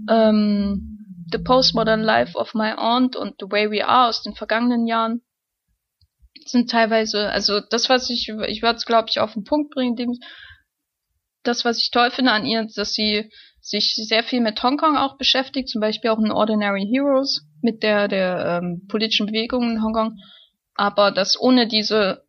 ähm, 0.09 1.25
The 1.31 1.37
Postmodern 1.37 2.01
Life 2.01 2.37
of 2.37 2.53
My 2.53 2.73
Aunt 2.75 3.15
und 3.15 3.35
The 3.39 3.45
Way 3.49 3.71
We 3.71 3.87
Are 3.87 4.09
aus 4.09 4.23
den 4.23 4.35
vergangenen 4.35 4.87
Jahren. 4.87 5.21
Sind 6.47 6.69
teilweise, 6.69 7.29
also 7.29 7.61
das, 7.69 7.87
was 7.87 8.09
ich, 8.09 8.27
ich 8.27 8.61
werde 8.61 8.75
es 8.75 8.85
glaube 8.85 9.07
ich 9.09 9.21
auf 9.21 9.35
den 9.35 9.45
Punkt 9.45 9.73
bringen, 9.73 9.95
dem, 9.95 10.11
das, 11.43 11.63
was 11.63 11.77
ich 11.77 11.91
toll 11.91 12.11
finde 12.11 12.33
an 12.33 12.45
ihr, 12.45 12.67
dass 12.75 12.91
sie 12.91 13.31
sich 13.61 13.93
sehr 13.95 14.23
viel 14.23 14.41
mit 14.41 14.61
Hongkong 14.61 14.97
auch 14.97 15.17
beschäftigt, 15.17 15.69
zum 15.69 15.79
Beispiel 15.79 16.09
auch 16.09 16.19
in 16.19 16.31
Ordinary 16.33 16.85
Heroes 16.85 17.47
mit 17.61 17.83
der, 17.83 18.09
der 18.09 18.59
ähm, 18.61 18.85
politischen 18.89 19.27
Bewegung 19.27 19.63
in 19.71 19.81
Hongkong, 19.81 20.17
aber 20.75 21.11
das 21.11 21.39
ohne 21.39 21.69
diese 21.69 22.26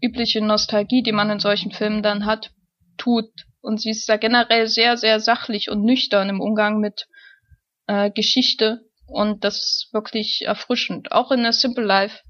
übliche 0.00 0.40
Nostalgie, 0.40 1.02
die 1.02 1.12
man 1.12 1.30
in 1.30 1.40
solchen 1.40 1.72
Filmen 1.72 2.02
dann 2.02 2.26
hat, 2.26 2.50
tut. 2.96 3.30
Und 3.60 3.80
sie 3.80 3.90
ist 3.90 4.08
da 4.08 4.16
generell 4.16 4.68
sehr, 4.68 4.96
sehr 4.96 5.20
sachlich 5.20 5.70
und 5.70 5.84
nüchtern 5.84 6.28
im 6.28 6.40
Umgang 6.40 6.80
mit 6.80 7.06
äh, 7.86 8.10
Geschichte. 8.10 8.82
Und 9.06 9.44
das 9.44 9.56
ist 9.56 9.88
wirklich 9.92 10.42
erfrischend. 10.46 11.12
Auch 11.12 11.32
in 11.32 11.44
A 11.44 11.52
Simple 11.52 11.84
Life, 11.84 12.20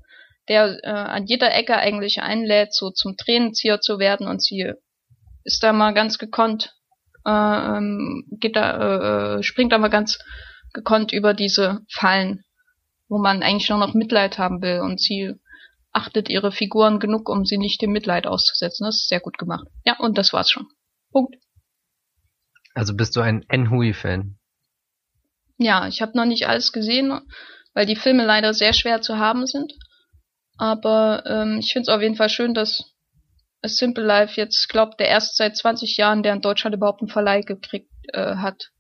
der 0.49 0.79
äh, 0.83 0.89
an 0.89 1.27
jeder 1.27 1.55
Ecke 1.55 1.77
eigentlich 1.77 2.23
einlädt, 2.23 2.73
so 2.73 2.91
zum 2.91 3.17
Tränenzieher 3.17 3.81
zu 3.81 3.99
werden. 3.99 4.27
Und 4.27 4.43
sie 4.43 4.73
ist 5.45 5.63
da 5.63 5.73
mal 5.73 5.93
ganz 5.93 6.19
gekonnt, 6.19 6.75
äh, 7.27 7.31
ähm, 7.31 8.25
geht 8.41 8.57
da, 8.57 9.39
äh, 9.39 9.43
springt 9.43 9.73
da 9.73 9.79
mal 9.79 9.89
ganz 9.89 10.19
gekonnt 10.73 11.13
über 11.13 11.35
diese 11.35 11.81
Fallen, 11.91 12.45
wo 13.09 13.19
man 13.19 13.43
eigentlich 13.43 13.69
nur 13.69 13.79
noch 13.79 13.95
Mitleid 13.95 14.39
haben 14.39 14.63
will. 14.63 14.81
Und 14.81 15.01
sie 15.01 15.35
achtet 15.93 16.29
ihre 16.29 16.53
Figuren 16.53 17.01
genug, 17.01 17.29
um 17.29 17.45
sie 17.45 17.59
nicht 17.59 17.83
dem 17.83 17.93
Mitleid 17.93 18.27
auszusetzen. 18.27 18.85
Das 18.85 18.97
ist 18.97 19.09
sehr 19.09 19.21
gut 19.21 19.39
gemacht. 19.39 19.67
Ja, 19.85 19.99
und 19.99 20.19
das 20.19 20.33
war's 20.33 20.51
schon. 20.51 20.67
Punkt. 21.11 21.37
Also 22.75 22.95
bist 22.95 23.17
du 23.17 23.21
ein 23.21 23.45
Enhui-Fan? 23.49 24.39
Ja, 25.59 25.89
ich 25.89 26.01
habe 26.03 26.17
noch 26.17 26.27
nicht 26.27 26.47
alles 26.47 26.73
gesehen, 26.73 27.21
weil 27.75 27.87
die 27.87 27.97
Filme 27.97 28.25
leider 28.25 28.55
sehr 28.55 28.73
schwer 28.73 29.01
zu 29.01 29.19
haben 29.19 29.47
sind. 29.47 29.73
Aber 30.57 31.25
ähm, 31.27 31.59
ich 31.59 31.73
finde 31.73 31.91
es 31.91 31.95
auf 31.95 32.03
jeden 32.03 32.17
Fall 32.17 32.29
schön, 32.29 32.55
dass 32.55 32.95
A 33.63 33.69
Simple 33.69 34.05
Life 34.05 34.41
jetzt, 34.41 34.69
glaubt 34.69 35.01
der 35.01 35.09
erst 35.09 35.37
seit 35.37 35.57
20 35.57 35.97
Jahren, 35.97 36.23
der 36.23 36.35
in 36.35 36.41
Deutschland 36.41 36.77
überhaupt 36.77 37.01
einen 37.01 37.11
Verleih 37.11 37.43
gekriegt 37.43 37.91
äh, 38.13 38.37
hat. 38.37 38.71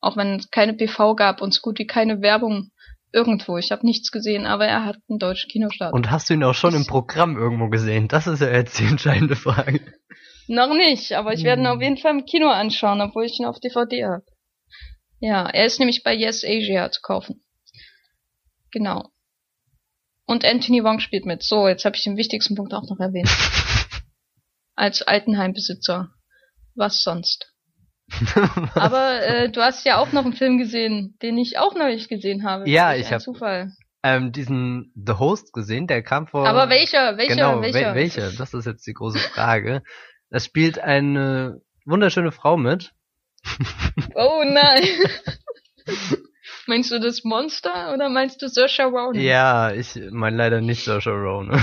Auch 0.00 0.16
wenn 0.16 0.36
es 0.36 0.50
keine 0.50 0.74
PV 0.74 1.14
gab 1.14 1.40
und 1.40 1.54
so 1.54 1.60
gut 1.60 1.78
wie 1.78 1.86
keine 1.86 2.22
Werbung 2.22 2.70
Irgendwo, 3.12 3.58
ich 3.58 3.70
habe 3.70 3.84
nichts 3.84 4.10
gesehen, 4.10 4.46
aber 4.46 4.66
er 4.66 4.84
hat 4.86 4.96
einen 5.08 5.18
deutschen 5.18 5.50
Kinostart. 5.50 5.92
Und 5.92 6.10
hast 6.10 6.30
du 6.30 6.34
ihn 6.34 6.44
auch 6.44 6.54
schon 6.54 6.74
im 6.74 6.86
Programm 6.86 7.36
irgendwo 7.36 7.68
gesehen? 7.68 8.08
Das 8.08 8.26
ist 8.26 8.40
ja 8.40 8.50
jetzt 8.50 8.78
die 8.78 8.86
entscheidende 8.86 9.36
Frage. 9.36 9.80
Noch 10.48 10.74
nicht, 10.74 11.12
aber 11.12 11.34
ich 11.34 11.44
werde 11.44 11.62
ihn 11.62 11.66
auf 11.66 11.80
jeden 11.80 11.98
Fall 11.98 12.12
im 12.12 12.24
Kino 12.24 12.48
anschauen, 12.48 13.00
obwohl 13.00 13.24
ich 13.24 13.38
ihn 13.38 13.46
auf 13.46 13.60
DVD 13.60 14.04
habe. 14.04 14.24
Ja, 15.20 15.48
er 15.48 15.66
ist 15.66 15.78
nämlich 15.78 16.02
bei 16.02 16.14
Yes 16.14 16.42
Asia 16.42 16.90
zu 16.90 17.00
kaufen. 17.02 17.44
Genau. 18.72 19.10
Und 20.26 20.44
Anthony 20.44 20.82
Wong 20.82 20.98
spielt 20.98 21.26
mit. 21.26 21.42
So, 21.42 21.68
jetzt 21.68 21.84
habe 21.84 21.96
ich 21.96 22.04
den 22.04 22.16
wichtigsten 22.16 22.54
Punkt 22.54 22.72
auch 22.72 22.88
noch 22.88 22.98
erwähnt. 22.98 23.30
Als 24.74 25.02
Altenheimbesitzer. 25.02 26.10
Was 26.74 27.02
sonst? 27.02 27.51
Aber 28.74 29.22
äh, 29.22 29.50
du 29.50 29.60
hast 29.60 29.84
ja 29.84 29.98
auch 29.98 30.12
noch 30.12 30.24
einen 30.24 30.34
Film 30.34 30.58
gesehen, 30.58 31.16
den 31.22 31.38
ich 31.38 31.58
auch 31.58 31.74
noch 31.74 31.86
nicht 31.86 32.08
gesehen 32.08 32.44
habe. 32.44 32.68
Ja, 32.68 32.94
ich 32.94 33.12
habe 33.12 33.72
ähm, 34.02 34.32
diesen 34.32 34.92
The 34.94 35.14
Host 35.14 35.52
gesehen, 35.52 35.86
der 35.86 36.02
kam 36.02 36.26
vor. 36.26 36.46
Aber 36.46 36.68
welcher? 36.70 37.16
Welcher? 37.16 37.34
Genau, 37.34 37.60
welcher? 37.60 37.94
Wel 37.94 37.94
welcher? 37.94 38.32
Das 38.32 38.54
ist 38.54 38.66
jetzt 38.66 38.86
die 38.86 38.94
große 38.94 39.18
Frage. 39.18 39.82
Es 40.30 40.44
spielt 40.44 40.78
eine 40.78 41.60
wunderschöne 41.84 42.32
Frau 42.32 42.56
mit. 42.56 42.92
Oh 44.14 44.42
nein. 44.44 44.84
meinst 46.66 46.90
du 46.90 47.00
das 47.00 47.24
Monster 47.24 47.92
oder 47.92 48.08
meinst 48.08 48.42
du 48.42 48.48
Saoirse 48.48 48.84
Ronan? 48.84 49.20
Ja, 49.20 49.72
ich 49.72 49.98
meine 50.10 50.36
leider 50.36 50.60
nicht 50.60 50.84
Saoirse 50.84 51.10
Ronan. 51.10 51.60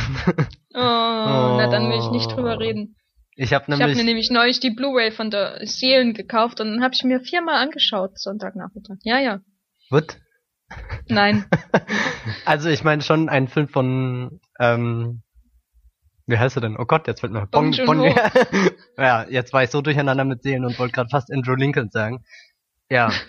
oh, 0.73 0.79
oh, 0.79 1.57
na 1.57 1.67
dann 1.67 1.89
will 1.89 1.99
ich 1.99 2.11
nicht 2.11 2.31
drüber 2.31 2.55
oh. 2.55 2.59
reden. 2.59 2.95
Ich 3.41 3.53
habe 3.53 3.71
nämlich, 3.71 3.87
ich 3.87 3.93
hab 3.93 3.97
mir 3.97 4.03
nämlich 4.03 4.31
neulich 4.31 4.59
die 4.59 4.69
Blu-ray 4.69 5.11
von 5.11 5.31
der 5.31 5.65
Seelen 5.65 6.13
gekauft 6.13 6.59
und 6.59 6.71
dann 6.71 6.83
habe 6.83 6.93
ich 6.93 7.05
mir 7.05 7.21
viermal 7.21 7.55
angeschaut 7.55 8.19
Sonntagnachmittag. 8.19 8.97
Ja, 9.03 9.17
ja. 9.17 9.39
What? 9.89 10.17
Nein. 11.07 11.45
also 12.45 12.67
ich 12.67 12.83
meine 12.83 13.01
schon 13.01 13.29
ein 13.29 13.47
Film 13.47 13.69
von 13.69 14.41
ähm, 14.59 15.23
wie 16.27 16.37
heißt 16.37 16.57
er 16.57 16.61
denn? 16.61 16.75
Oh 16.77 16.83
Gott, 16.83 17.07
jetzt 17.07 17.21
fällt 17.21 17.31
mir 17.31 17.47
Bong, 17.47 17.71
Bong, 17.85 17.85
Bong 17.85 18.13
Ja, 18.97 19.25
jetzt 19.29 19.53
war 19.53 19.63
ich 19.63 19.69
so 19.69 19.81
durcheinander 19.81 20.25
mit 20.25 20.43
Seelen 20.43 20.65
und 20.65 20.77
wollte 20.77 20.91
gerade 20.91 21.09
fast 21.09 21.31
Andrew 21.31 21.55
Lincoln 21.55 21.89
sagen. 21.91 22.25
Ja. 22.89 23.11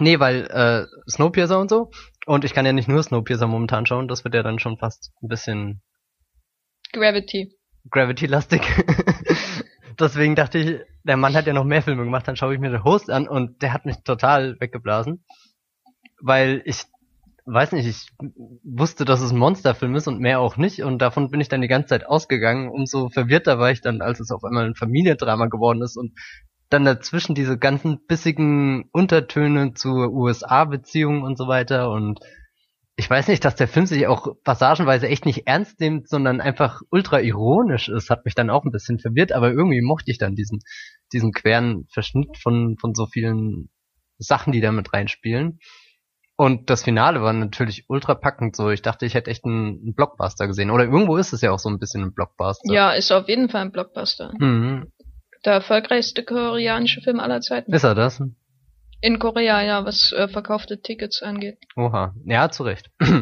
Nee, 0.00 0.20
weil 0.20 0.46
äh, 0.46 0.86
Snowpiercer 1.10 1.58
und 1.58 1.70
so. 1.70 1.90
Und 2.24 2.44
ich 2.44 2.54
kann 2.54 2.64
ja 2.64 2.72
nicht 2.72 2.88
nur 2.88 3.02
Snowpiercer 3.02 3.48
momentan 3.48 3.84
schauen, 3.84 4.06
das 4.06 4.22
wird 4.22 4.34
ja 4.34 4.44
dann 4.44 4.60
schon 4.60 4.78
fast 4.78 5.10
ein 5.22 5.28
bisschen 5.28 5.82
Gravity. 6.92 7.58
Gravity-lastig. 7.90 8.62
Deswegen 9.98 10.36
dachte 10.36 10.58
ich, 10.58 10.80
der 11.02 11.16
Mann 11.16 11.34
hat 11.34 11.46
ja 11.46 11.52
noch 11.52 11.64
mehr 11.64 11.82
Filme 11.82 12.04
gemacht, 12.04 12.28
dann 12.28 12.36
schaue 12.36 12.54
ich 12.54 12.60
mir 12.60 12.70
den 12.70 12.84
Host 12.84 13.10
an 13.10 13.26
und 13.28 13.62
der 13.62 13.72
hat 13.72 13.86
mich 13.86 13.96
total 14.04 14.56
weggeblasen. 14.60 15.24
Weil 16.20 16.62
ich 16.64 16.84
weiß 17.46 17.72
nicht, 17.72 17.86
ich 17.86 18.08
wusste, 18.62 19.04
dass 19.04 19.20
es 19.20 19.32
ein 19.32 19.38
Monsterfilm 19.38 19.96
ist 19.96 20.06
und 20.06 20.20
mehr 20.20 20.40
auch 20.40 20.56
nicht 20.56 20.82
und 20.82 20.98
davon 20.98 21.30
bin 21.30 21.40
ich 21.40 21.48
dann 21.48 21.62
die 21.62 21.68
ganze 21.68 21.88
Zeit 21.88 22.06
ausgegangen. 22.06 22.68
Umso 22.68 23.08
verwirrter 23.08 23.58
war 23.58 23.70
ich 23.70 23.80
dann, 23.80 24.02
als 24.02 24.20
es 24.20 24.30
auf 24.30 24.44
einmal 24.44 24.66
ein 24.66 24.74
Familiendrama 24.74 25.46
geworden 25.46 25.82
ist 25.82 25.96
und 25.96 26.12
dann 26.68 26.84
dazwischen 26.84 27.34
diese 27.34 27.58
ganzen 27.58 28.06
bissigen 28.06 28.90
Untertöne 28.92 29.72
zur 29.72 30.12
USA-Beziehung 30.12 31.22
und 31.22 31.38
so 31.38 31.48
weiter 31.48 31.90
und 31.90 32.20
ich 32.98 33.08
weiß 33.08 33.28
nicht, 33.28 33.44
dass 33.44 33.54
der 33.54 33.68
Film 33.68 33.86
sich 33.86 34.08
auch 34.08 34.34
passagenweise 34.42 35.06
echt 35.06 35.24
nicht 35.24 35.46
ernst 35.46 35.78
nimmt, 35.78 36.08
sondern 36.08 36.40
einfach 36.40 36.82
ultra 36.90 37.20
ironisch 37.20 37.88
ist, 37.88 38.10
hat 38.10 38.24
mich 38.24 38.34
dann 38.34 38.50
auch 38.50 38.64
ein 38.64 38.72
bisschen 38.72 38.98
verwirrt, 38.98 39.30
aber 39.30 39.52
irgendwie 39.52 39.80
mochte 39.80 40.10
ich 40.10 40.18
dann 40.18 40.34
diesen, 40.34 40.58
diesen 41.12 41.30
queren 41.30 41.86
Verschnitt 41.92 42.36
von, 42.36 42.76
von 42.76 42.96
so 42.96 43.06
vielen 43.06 43.70
Sachen, 44.18 44.52
die 44.52 44.60
da 44.60 44.72
mit 44.72 44.92
reinspielen. 44.92 45.60
Und 46.34 46.70
das 46.70 46.82
Finale 46.82 47.22
war 47.22 47.32
natürlich 47.32 47.84
ultra 47.86 48.16
packend 48.16 48.56
so. 48.56 48.68
Ich 48.70 48.82
dachte, 48.82 49.06
ich 49.06 49.14
hätte 49.14 49.30
echt 49.30 49.44
einen, 49.44 49.80
einen 49.80 49.94
Blockbuster 49.94 50.48
gesehen. 50.48 50.70
Oder 50.70 50.84
irgendwo 50.84 51.18
ist 51.18 51.32
es 51.32 51.40
ja 51.40 51.52
auch 51.52 51.60
so 51.60 51.68
ein 51.68 51.78
bisschen 51.78 52.02
ein 52.02 52.14
Blockbuster. 52.14 52.72
Ja, 52.72 52.90
ist 52.90 53.12
auf 53.12 53.28
jeden 53.28 53.48
Fall 53.48 53.62
ein 53.62 53.72
Blockbuster. 53.72 54.32
Mhm. 54.38 54.90
Der 55.44 55.52
erfolgreichste 55.52 56.24
koreanische 56.24 57.00
Film 57.00 57.20
aller 57.20 57.42
Zeiten. 57.42 57.72
Ist 57.72 57.84
er 57.84 57.94
das? 57.94 58.20
In 59.00 59.18
Korea, 59.18 59.62
ja, 59.62 59.84
was 59.84 60.12
äh, 60.12 60.28
verkaufte 60.28 60.80
Tickets 60.80 61.20
angeht. 61.22 61.58
Oha. 61.76 62.14
Ja, 62.24 62.50
zu 62.50 62.62
Recht. 62.64 62.90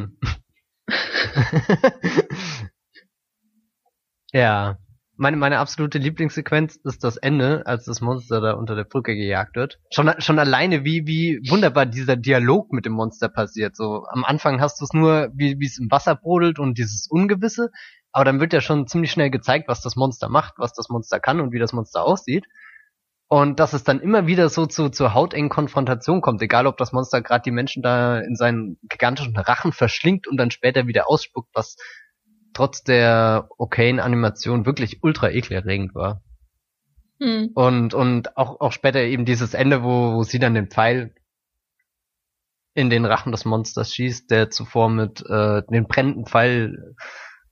ja. 4.32 4.78
Meine, 5.18 5.38
meine 5.38 5.60
absolute 5.60 5.96
Lieblingssequenz 5.96 6.76
ist 6.84 7.02
das 7.02 7.16
Ende, 7.16 7.62
als 7.64 7.86
das 7.86 8.02
Monster 8.02 8.42
da 8.42 8.52
unter 8.52 8.74
der 8.74 8.84
Brücke 8.84 9.14
gejagt 9.14 9.56
wird. 9.56 9.78
Schon, 9.90 10.12
schon 10.18 10.38
alleine, 10.38 10.84
wie, 10.84 11.06
wie 11.06 11.40
wunderbar 11.48 11.86
dieser 11.86 12.16
Dialog 12.16 12.70
mit 12.70 12.84
dem 12.84 12.92
Monster 12.92 13.30
passiert. 13.30 13.76
So, 13.76 14.04
am 14.10 14.24
Anfang 14.24 14.60
hast 14.60 14.78
du 14.78 14.84
es 14.84 14.92
nur, 14.92 15.30
wie, 15.34 15.58
wie 15.58 15.64
es 15.64 15.78
im 15.78 15.90
Wasser 15.90 16.16
brodelt 16.16 16.58
und 16.58 16.76
dieses 16.76 17.06
Ungewisse. 17.08 17.70
Aber 18.12 18.26
dann 18.26 18.40
wird 18.40 18.52
ja 18.52 18.60
schon 18.60 18.86
ziemlich 18.86 19.10
schnell 19.10 19.30
gezeigt, 19.30 19.68
was 19.68 19.80
das 19.80 19.96
Monster 19.96 20.28
macht, 20.28 20.52
was 20.58 20.74
das 20.74 20.90
Monster 20.90 21.18
kann 21.18 21.40
und 21.40 21.50
wie 21.52 21.58
das 21.58 21.72
Monster 21.72 22.04
aussieht. 22.04 22.44
Und 23.28 23.58
dass 23.58 23.72
es 23.72 23.82
dann 23.82 24.00
immer 24.00 24.28
wieder 24.28 24.48
so 24.48 24.66
zu, 24.66 24.88
zur 24.88 25.12
hautengen 25.12 25.48
Konfrontation 25.48 26.20
kommt, 26.20 26.40
egal 26.42 26.66
ob 26.66 26.76
das 26.76 26.92
Monster 26.92 27.22
gerade 27.22 27.42
die 27.42 27.50
Menschen 27.50 27.82
da 27.82 28.20
in 28.20 28.36
seinen 28.36 28.78
gigantischen 28.82 29.36
Rachen 29.36 29.72
verschlingt 29.72 30.28
und 30.28 30.36
dann 30.36 30.52
später 30.52 30.86
wieder 30.86 31.08
ausspuckt, 31.10 31.50
was 31.52 31.76
trotz 32.54 32.84
der 32.84 33.48
okayen 33.58 33.98
Animation 33.98 34.64
wirklich 34.64 35.02
ultra 35.02 35.30
ekelerregend 35.30 35.94
war. 35.94 36.22
Hm. 37.20 37.50
Und, 37.54 37.94
und 37.94 38.36
auch, 38.36 38.60
auch 38.60 38.72
später 38.72 39.00
eben 39.00 39.24
dieses 39.24 39.54
Ende, 39.54 39.82
wo, 39.82 40.14
wo 40.14 40.22
sie 40.22 40.38
dann 40.38 40.54
den 40.54 40.70
Pfeil 40.70 41.14
in 42.74 42.90
den 42.90 43.06
Rachen 43.06 43.32
des 43.32 43.44
Monsters 43.44 43.92
schießt, 43.92 44.30
der 44.30 44.50
zuvor 44.50 44.88
mit 44.88 45.24
äh, 45.28 45.62
den 45.68 45.88
brennenden 45.88 46.26
Pfeil 46.26 46.94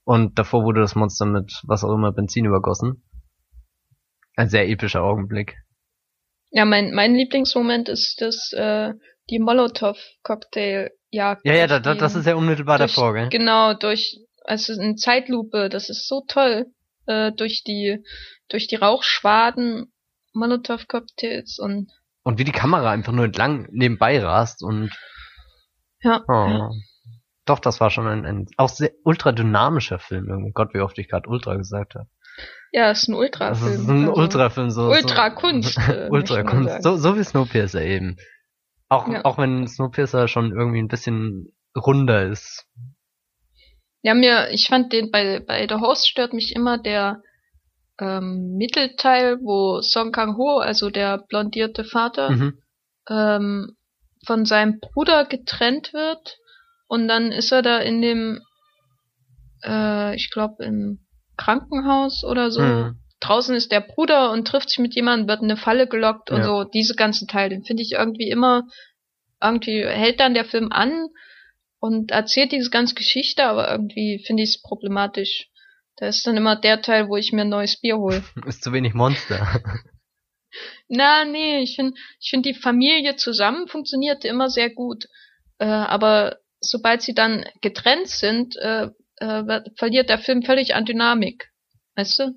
und 0.05 0.39
davor 0.39 0.65
wurde 0.65 0.83
das 0.83 0.95
Monster 0.95 1.25
mit 1.25 1.63
was 1.65 1.83
auch 1.83 1.95
immer 1.95 2.13
Benzin 2.13 2.45
übergossen. 2.45 3.03
Ein 4.37 4.51
sehr 4.51 4.69
epischer 4.69 5.03
Augenblick. 5.03 5.64
Ja, 6.57 6.65
mein, 6.65 6.95
mein 6.95 7.17
Lieblingsmoment 7.17 7.89
ist 7.89 8.21
das, 8.21 8.53
äh, 8.53 8.93
die 9.29 9.41
Molotow-Cocktail-Jagd. 9.41 11.45
Ja, 11.45 11.53
ja, 11.53 11.67
da, 11.67 11.81
da, 11.81 11.97
das 11.97 12.15
ist 12.15 12.27
ja 12.27 12.37
unmittelbar 12.37 12.79
durch, 12.79 12.95
davor, 12.95 13.13
gell? 13.13 13.29
Genau, 13.29 13.75
durch, 13.75 14.21
also 14.45 14.73
in 14.73 14.97
Zeitlupe, 14.97 15.69
das 15.69 15.91
ist 15.91 16.07
so 16.07 16.23
toll, 16.29 16.67
äh, 17.07 17.33
durch 17.33 17.65
die, 17.65 18.05
durch 18.49 18.69
die 18.69 18.77
Rauchschwaden, 18.77 19.93
Molotow-Cocktails 20.33 21.59
und, 21.59 21.91
Und 22.23 22.39
wie 22.39 22.45
die 22.45 22.53
Kamera 22.53 22.93
einfach 22.93 23.13
nur 23.13 23.25
entlang 23.25 23.67
nebenbei 23.73 24.21
rast 24.21 24.63
und 24.63 24.97
ja. 26.03 26.23
oh. 26.29 26.33
ja. 26.33 26.71
Doch, 27.47 27.59
das 27.59 27.81
war 27.81 27.91
schon 27.91 28.07
ein, 28.07 28.25
ein 28.25 28.47
auch 28.59 28.69
sehr 28.69 28.93
ultra 29.03 29.33
dynamischer 29.33 29.99
Film 29.99 30.29
irgendwie. 30.29 30.53
Gott, 30.53 30.73
wie 30.73 30.81
oft 30.81 30.97
ich 30.99 31.09
gerade 31.09 31.29
ultra 31.29 31.57
gesagt 31.57 31.97
habe. 31.97 32.07
Ja, 32.77 32.91
ist 32.91 33.07
ein 33.09 33.13
Das 33.13 33.21
Ultrafilm. 33.21 33.73
ist 33.83 33.89
ein 33.89 34.09
also. 34.09 34.21
Ultrafilm, 34.21 34.71
so. 34.71 34.89
Ultrakunst, 34.89 35.75
So, 35.75 35.81
äh, 35.93 36.09
Ultrakunst. 36.11 36.71
sagen. 36.71 36.83
So, 36.83 36.97
so 36.97 37.17
wie 37.17 37.23
Snowpiercer 37.23 37.83
eben. 37.83 38.17
Auch, 38.89 39.07
Ja. 39.09 39.25
auch 39.25 39.39
wenn 39.39 39.69
Snowpiercer 39.69 40.27
schon 40.27 40.51
irgendwie 40.51 40.81
ein 40.83 40.89
bisschen 40.89 41.53
runder 41.77 42.27
ist. 42.27 42.67
Ja, 44.03 44.15
mir, 44.15 44.51
ich 44.51 44.67
fand 44.69 44.93
den 44.93 45.13
bei, 45.13 45.39
bei 45.47 45.67
The 45.69 45.77
Host 45.77 46.09
stört 46.09 46.33
mich 46.33 46.53
immer 46.57 46.77
der 46.77 47.23
ähm, 48.01 48.57
Mittelteil, 48.57 49.39
wo 49.41 49.81
Song 49.81 50.11
Kang-ho, 50.11 50.59
also 50.59 50.91
der 50.91 51.19
blondierte 51.29 51.85
Vater, 51.85 52.31
Mhm. 52.33 52.59
ähm, 53.09 53.77
von 54.27 54.45
seinem 54.47 54.81
Bruder 54.81 55.27
getrennt 55.27 55.93
wird 55.93 56.39
und 56.89 57.07
dann 57.07 57.31
ist 57.31 57.53
er 57.53 57.63
da 57.63 57.79
in 57.79 58.03
dem, 58.03 58.41
äh, 59.65 60.17
ich 60.17 60.31
glaube 60.33 60.65
im 60.65 61.04
Krankenhaus 61.37 62.25
oder 62.25 62.51
so. 62.51 62.61
Mhm. 62.61 62.99
Draußen 63.21 63.55
ist 63.55 63.73
der 63.73 63.81
Bruder 63.81 64.33
und 64.33 64.47
trifft 64.47 64.69
sich 64.69 64.79
mit 64.79 64.95
jemandem, 64.95 65.29
wird 65.29 65.41
in 65.41 65.51
eine 65.51 65.57
Falle 65.57 65.87
gelockt 65.87 66.31
und 66.31 66.39
Ja. 66.39 66.45
so. 66.45 66.65
Diese 66.65 66.95
ganzen 66.95 67.27
Teile, 67.29 67.51
den 67.51 67.65
finde 67.65 67.83
ich 67.83 67.93
irgendwie 67.93 68.29
immer, 68.29 68.65
irgendwie 69.43 69.85
hält 69.87 70.21
dann 70.21 70.35
der 70.35 70.45
Film 70.45 70.71
an 70.73 71.09
und 71.81 72.11
erzählt 72.11 72.53
diese 72.53 72.71
ganze 72.71 72.95
Geschichte, 72.95 73.45
aber 73.45 73.71
irgendwie 73.71 74.23
finde 74.27 74.43
ich 74.43 74.51
es 74.51 74.63
problematisch. 74.63 75.49
Da 75.97 76.07
ist 76.09 76.27
dann 76.27 76.37
immer 76.37 76.57
der 76.57 76.83
Teil, 76.83 77.09
wo 77.09 77.17
ich 77.17 77.33
mir 77.33 77.43
ein 77.43 77.49
neues 77.49 77.81
Bier 77.81 77.99
hole. 77.99 78.25
Ist 78.47 78.65
zu 78.65 78.73
wenig 78.73 78.95
Monster. 78.95 79.61
Na, 80.89 81.25
nee, 81.25 81.61
ich 81.61 81.77
finde, 81.77 81.95
ich 82.21 82.31
finde 82.31 82.53
die 82.53 82.59
Familie 82.59 83.17
zusammen 83.17 83.69
funktionierte 83.69 84.29
immer 84.29 84.51
sehr 84.51 84.71
gut. 84.71 85.07
Äh, 85.59 85.67
aber 85.67 86.39
sobald 86.61 87.03
sie 87.03 87.15
dann 87.15 87.45
getrennt 87.61 88.09
sind, 88.09 88.57
äh, 88.57 88.89
äh, 89.17 89.61
verliert 89.77 90.09
der 90.09 90.19
Film 90.19 90.43
völlig 90.43 90.75
an 90.75 90.85
Dynamik. 90.85 91.51
Weißt 91.97 92.19
du? 92.19 92.33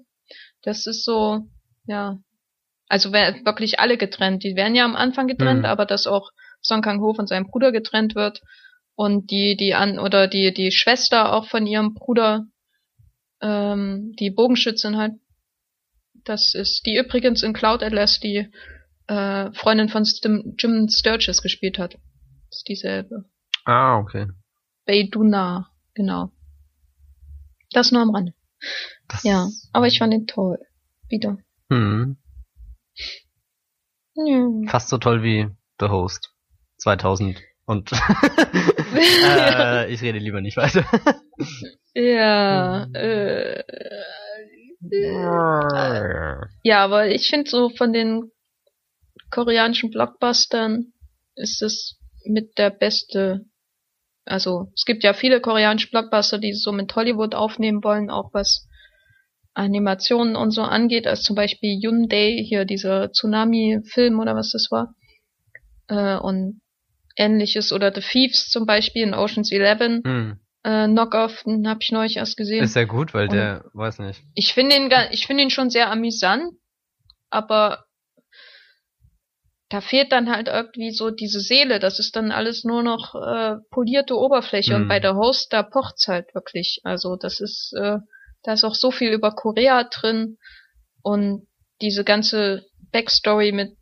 Das 0.61 0.85
ist 0.85 1.03
so, 1.03 1.47
ja. 1.85 2.17
Also 2.89 3.11
wirklich 3.11 3.79
alle 3.79 3.97
getrennt. 3.97 4.43
Die 4.43 4.55
werden 4.55 4.75
ja 4.75 4.85
am 4.85 4.95
Anfang 4.95 5.27
getrennt, 5.27 5.59
Mhm. 5.61 5.65
aber 5.65 5.85
dass 5.85 6.07
auch 6.07 6.31
Song 6.61 6.81
Kang-ho 6.81 7.13
von 7.13 7.27
seinem 7.27 7.47
Bruder 7.47 7.71
getrennt 7.71 8.15
wird 8.15 8.41
und 8.95 9.29
die, 9.29 9.55
die 9.59 9.73
an, 9.73 9.99
oder 9.99 10.27
die, 10.27 10.53
die 10.53 10.71
Schwester 10.71 11.33
auch 11.33 11.47
von 11.47 11.67
ihrem 11.67 11.93
Bruder, 11.93 12.45
ähm, 13.41 14.13
die 14.19 14.31
Bogenschützin 14.31 14.97
halt, 14.97 15.13
das 16.23 16.53
ist 16.55 16.85
die 16.85 16.97
übrigens 16.97 17.43
in 17.43 17.53
Cloud 17.53 17.83
Atlas 17.83 18.19
die 18.19 18.49
äh, 19.07 19.51
Freundin 19.53 19.89
von 19.89 20.03
Stim 20.05 20.55
Jim 20.57 20.87
Sturges 20.89 21.41
gespielt 21.41 21.77
hat. 21.79 21.93
Das 21.93 22.59
ist 22.59 22.67
dieselbe. 22.67 23.25
ah, 23.65 23.97
okay. 23.99 24.27
Beiduna, 24.85 25.69
genau. 25.93 26.31
Das 27.71 27.91
nur 27.91 28.01
am 28.01 28.13
Rande. 28.15 28.33
Das, 29.07 29.23
Ja, 29.23 29.49
aber 29.73 29.87
ich 29.87 29.99
fand 29.99 30.13
ihn 30.13 30.27
toll. 30.27 30.59
Wieder. 31.09 31.37
Hm, 31.69 32.17
Ja. 34.15 34.49
fast 34.69 34.89
so 34.89 34.97
toll 34.97 35.23
wie 35.23 35.47
The 35.79 35.87
Host. 35.87 36.33
2000. 36.79 37.39
Und 37.65 37.91
äh, 38.95 39.91
ich 39.91 40.01
rede 40.01 40.19
lieber 40.19 40.41
nicht 40.41 40.55
weiter. 40.57 40.85
Ja, 41.93 42.83
äh, 42.93 43.63
ja, 46.63 46.83
aber 46.83 47.07
ich 47.09 47.29
finde 47.29 47.49
so 47.49 47.69
von 47.69 47.91
den 47.93 48.31
koreanischen 49.31 49.89
Blockbustern 49.91 50.93
ist 51.35 51.61
es 51.61 51.99
mit 52.25 52.57
der 52.57 52.69
beste. 52.69 53.45
Also 54.27 54.71
es 54.75 54.85
gibt 54.85 55.03
ja 55.03 55.13
viele 55.13 55.41
koreanische 55.41 55.89
Blockbuster, 55.89 56.37
die 56.37 56.53
so 56.53 56.71
mit 56.71 56.95
Hollywood 56.95 57.33
aufnehmen 57.33 57.83
wollen, 57.83 58.09
auch 58.09 58.33
was 58.33 58.67
Animationen 59.53 60.35
und 60.35 60.51
so 60.51 60.61
angeht, 60.61 61.07
als 61.07 61.23
zum 61.23 61.35
Beispiel 61.35 61.79
Hyundai, 61.81 62.43
hier 62.47 62.65
dieser 62.65 63.11
Tsunami-Film 63.11 64.19
oder 64.19 64.35
was 64.35 64.51
das 64.51 64.67
war. 64.69 64.93
Äh, 65.87 66.17
und 66.17 66.61
ähnliches 67.15 67.73
oder 67.73 67.91
The 67.93 68.01
Thieves 68.01 68.49
zum 68.49 68.65
Beispiel 68.65 69.01
in 69.03 69.15
Ocean's 69.15 69.51
Eleven. 69.51 70.03
Hm. 70.05 70.39
Äh, 70.63 70.87
Knockoff, 70.87 71.43
den 71.43 71.67
habe 71.67 71.79
ich 71.81 71.91
neulich 71.91 72.17
erst 72.17 72.37
gesehen. 72.37 72.63
Ist 72.63 72.75
ja 72.75 72.83
gut, 72.83 73.13
weil 73.13 73.29
Und- 73.29 73.33
der, 73.33 73.65
weiß 73.73 73.99
nicht. 73.99 74.21
Ich 74.35 74.53
finde 74.53 74.75
ihn, 74.75 74.91
ich 75.11 75.25
finde 75.25 75.43
ihn 75.43 75.49
schon 75.49 75.69
sehr 75.71 75.89
amüsant, 75.89 76.51
aber 77.31 77.85
da 79.69 79.81
fehlt 79.81 80.11
dann 80.11 80.29
halt 80.29 80.47
irgendwie 80.47 80.91
so 80.91 81.09
diese 81.09 81.39
Seele. 81.39 81.79
Das 81.79 81.99
ist 81.99 82.15
dann 82.15 82.31
alles 82.31 82.63
nur 82.63 82.83
noch 82.83 83.15
äh, 83.15 83.57
polierte 83.69 84.15
Oberfläche. 84.15 84.75
Mhm. 84.75 84.81
Und 84.83 84.87
bei 84.87 84.99
der 84.99 85.15
Host, 85.15 85.51
da 85.51 85.63
pocht's 85.63 86.07
halt 86.07 86.33
wirklich. 86.33 86.79
Also 86.83 87.15
das 87.17 87.39
ist, 87.41 87.73
äh, 87.77 87.97
da 88.43 88.53
ist 88.53 88.63
auch 88.63 88.75
so 88.75 88.91
viel 88.91 89.11
über 89.11 89.31
Korea 89.31 89.83
drin 89.83 90.37
und 91.01 91.47
diese 91.81 92.03
ganze 92.03 92.65
Backstory 92.91 93.51
mit 93.51 93.75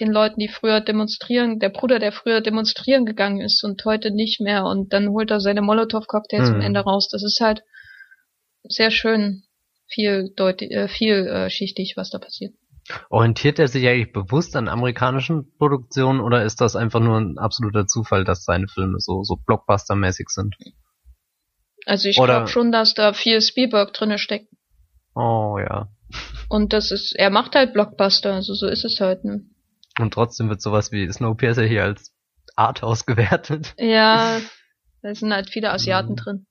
den 0.00 0.10
Leuten, 0.10 0.38
die 0.40 0.48
früher 0.48 0.80
demonstrieren, 0.80 1.58
der 1.58 1.68
Bruder, 1.68 1.98
der 1.98 2.12
früher 2.12 2.40
demonstrieren 2.40 3.04
gegangen 3.04 3.40
ist 3.40 3.62
und 3.64 3.84
heute 3.84 4.10
nicht 4.10 4.40
mehr 4.40 4.64
und 4.64 4.92
dann 4.92 5.10
holt 5.10 5.30
er 5.30 5.40
seine 5.40 5.60
Molotow-Cocktails 5.60 6.48
am 6.48 6.56
Mhm. 6.56 6.62
Ende 6.62 6.80
raus. 6.80 7.08
Das 7.10 7.22
ist 7.22 7.40
halt 7.40 7.62
sehr 8.62 8.90
schön 8.90 9.42
vieldeutig, 9.88 10.70
äh, 10.70 10.88
vielschichtig, 10.88 11.94
was 11.96 12.10
da 12.10 12.18
passiert. 12.18 12.54
Orientiert 13.10 13.58
er 13.58 13.68
sich 13.68 13.86
eigentlich 13.86 14.12
bewusst 14.12 14.56
an 14.56 14.68
amerikanischen 14.68 15.56
Produktionen 15.56 16.20
oder 16.20 16.44
ist 16.44 16.60
das 16.60 16.76
einfach 16.76 17.00
nur 17.00 17.18
ein 17.18 17.38
absoluter 17.38 17.86
Zufall, 17.86 18.24
dass 18.24 18.44
seine 18.44 18.68
Filme 18.68 18.98
so, 18.98 19.22
so 19.22 19.36
Blockbuster-mäßig 19.36 20.28
sind? 20.28 20.56
Also 21.86 22.08
ich 22.08 22.16
glaube 22.16 22.48
schon, 22.48 22.72
dass 22.72 22.94
da 22.94 23.12
viel 23.12 23.40
Spielberg 23.40 23.92
drinne 23.92 24.18
steckt. 24.18 24.48
Oh 25.14 25.58
ja. 25.58 25.88
Und 26.48 26.72
das 26.72 26.90
ist, 26.90 27.14
er 27.16 27.30
macht 27.30 27.54
halt 27.54 27.72
Blockbuster, 27.72 28.34
also 28.34 28.54
so 28.54 28.66
ist 28.66 28.84
es 28.84 28.98
halt. 29.00 29.24
Ne? 29.24 29.42
Und 29.98 30.14
trotzdem 30.14 30.48
wird 30.48 30.60
sowas 30.60 30.92
wie 30.92 31.10
Snowpiercer 31.10 31.64
hier 31.64 31.84
als 31.84 32.14
Arthouse 32.56 33.06
gewertet. 33.06 33.74
Ja, 33.78 34.40
da 35.02 35.14
sind 35.14 35.32
halt 35.32 35.50
viele 35.50 35.70
Asiaten 35.72 36.12
Mhm. 36.12 36.16
drin. 36.16 36.46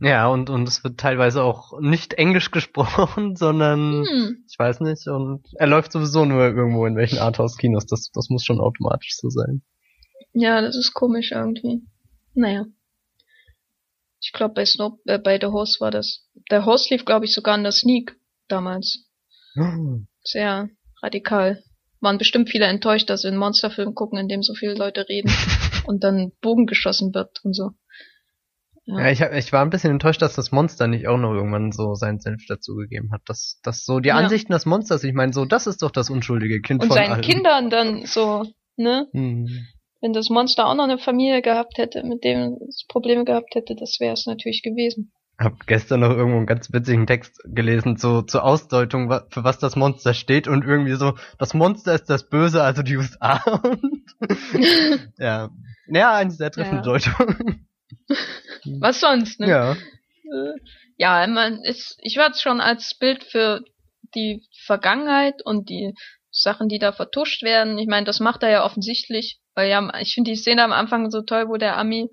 Ja, 0.00 0.28
und, 0.28 0.50
und 0.50 0.68
es 0.68 0.82
wird 0.84 0.98
teilweise 0.98 1.42
auch 1.42 1.80
nicht 1.80 2.14
Englisch 2.14 2.50
gesprochen, 2.50 3.36
sondern 3.36 4.04
Hm. 4.04 4.44
ich 4.48 4.58
weiß 4.58 4.80
nicht, 4.80 5.06
und 5.06 5.46
er 5.54 5.66
läuft 5.66 5.92
sowieso 5.92 6.24
nur 6.24 6.42
irgendwo 6.42 6.86
in 6.86 6.96
welchen 6.96 7.18
Arthouse-Kinos. 7.18 7.86
Das, 7.86 8.10
das 8.12 8.28
muss 8.28 8.44
schon 8.44 8.60
automatisch 8.60 9.16
so 9.16 9.28
sein. 9.30 9.62
Ja, 10.32 10.60
das 10.60 10.76
ist 10.76 10.94
komisch 10.94 11.32
irgendwie. 11.32 11.82
Naja. 12.34 12.66
Ich 14.20 14.32
glaube, 14.32 14.54
bei 14.54 14.64
Snow, 14.64 14.98
äh, 15.04 15.18
bei 15.18 15.38
The 15.40 15.46
Horse 15.46 15.80
war 15.80 15.90
das. 15.90 16.26
Der 16.50 16.64
Horse 16.64 16.92
lief, 16.92 17.04
glaube 17.04 17.26
ich, 17.26 17.32
sogar 17.34 17.56
in 17.56 17.62
der 17.62 17.72
Sneak 17.72 18.16
damals. 18.48 19.06
Sehr 20.22 20.70
radikal. 21.02 21.62
Waren 22.00 22.18
bestimmt 22.18 22.50
viele 22.50 22.66
enttäuscht, 22.66 23.08
dass 23.08 23.22
sie 23.22 23.28
einen 23.28 23.36
Monsterfilm 23.36 23.94
gucken, 23.94 24.18
in 24.18 24.28
dem 24.28 24.42
so 24.42 24.54
viele 24.54 24.74
Leute 24.74 25.08
reden 25.08 25.30
und 25.86 26.02
dann 26.02 26.32
Bogen 26.40 26.66
geschossen 26.66 27.14
wird 27.14 27.44
und 27.44 27.54
so. 27.54 27.70
Ja, 28.86 29.10
ich, 29.10 29.22
hab, 29.22 29.32
ich 29.32 29.52
war 29.52 29.62
ein 29.62 29.70
bisschen 29.70 29.92
enttäuscht, 29.92 30.20
dass 30.20 30.34
das 30.34 30.52
Monster 30.52 30.86
nicht 30.86 31.08
auch 31.08 31.16
noch 31.16 31.32
irgendwann 31.32 31.72
so 31.72 31.94
seinen 31.94 32.20
Senf 32.20 32.44
dazugegeben 32.46 33.12
hat. 33.12 33.22
Dass, 33.26 33.58
dass 33.62 33.84
so 33.84 34.00
die 34.00 34.10
Ja. 34.10 34.16
Ansichten 34.16 34.52
des 34.52 34.66
Monsters, 34.66 35.04
ich 35.04 35.14
meine, 35.14 35.32
so, 35.32 35.46
das 35.46 35.66
ist 35.66 35.82
doch 35.82 35.90
das 35.90 36.10
unschuldige 36.10 36.60
Kind 36.60 36.82
Und 36.82 36.88
von 36.88 36.96
seinen 36.96 37.12
allen. 37.12 37.22
Kindern 37.22 37.70
dann 37.70 38.04
so, 38.04 38.44
ne? 38.76 39.06
Hm. 39.12 39.48
Wenn 40.02 40.12
das 40.12 40.28
Monster 40.28 40.66
auch 40.66 40.74
noch 40.74 40.84
eine 40.84 40.98
Familie 40.98 41.40
gehabt 41.40 41.78
hätte, 41.78 42.02
mit 42.04 42.24
dem 42.24 42.58
es 42.68 42.84
Probleme 42.86 43.24
gehabt 43.24 43.54
hätte, 43.54 43.74
das 43.74 43.96
wäre 44.00 44.12
es 44.12 44.26
natürlich 44.26 44.62
gewesen. 44.62 45.12
Hab 45.38 45.66
gestern 45.66 46.00
noch 46.00 46.10
irgendwo 46.10 46.36
einen 46.36 46.46
ganz 46.46 46.70
witzigen 46.72 47.06
Text 47.06 47.40
gelesen, 47.44 47.96
so 47.96 48.20
zur 48.20 48.44
Ausdeutung, 48.44 49.08
für 49.30 49.44
was 49.44 49.58
das 49.58 49.76
Monster 49.76 50.12
steht 50.12 50.46
und 50.46 50.62
irgendwie 50.62 50.92
so, 50.92 51.14
das 51.38 51.54
Monster 51.54 51.94
ist 51.94 52.10
das 52.10 52.28
Böse, 52.28 52.62
also 52.62 52.82
die 52.82 52.96
USA. 52.98 53.42
Und 53.64 54.04
ja. 55.18 55.48
Ja, 55.88 56.14
eine 56.14 56.30
sehr 56.30 56.50
treffende 56.50 56.78
Ja. 56.78 56.82
Deutung. 56.82 57.60
Was 58.80 59.00
sonst, 59.00 59.40
ne? 59.40 59.48
Ja. 59.48 59.72
Äh, 59.72 60.58
ja, 60.96 61.26
man 61.26 61.62
ist, 61.62 61.98
ich 62.02 62.16
würde 62.16 62.32
es 62.32 62.42
schon 62.42 62.60
als 62.60 62.96
Bild 62.98 63.24
für 63.24 63.60
die 64.14 64.42
Vergangenheit 64.64 65.42
und 65.44 65.68
die 65.68 65.94
Sachen, 66.30 66.68
die 66.68 66.78
da 66.78 66.92
vertuscht 66.92 67.42
werden. 67.42 67.78
Ich 67.78 67.86
meine, 67.86 68.06
das 68.06 68.20
macht 68.20 68.42
er 68.42 68.50
ja 68.50 68.64
offensichtlich, 68.64 69.38
weil 69.54 69.70
ja, 69.70 69.92
ich 70.00 70.14
finde 70.14 70.32
die 70.32 70.36
Szene 70.36 70.62
am 70.62 70.72
Anfang 70.72 71.10
so 71.10 71.22
toll, 71.22 71.48
wo 71.48 71.56
der 71.56 71.76
Ami 71.76 72.10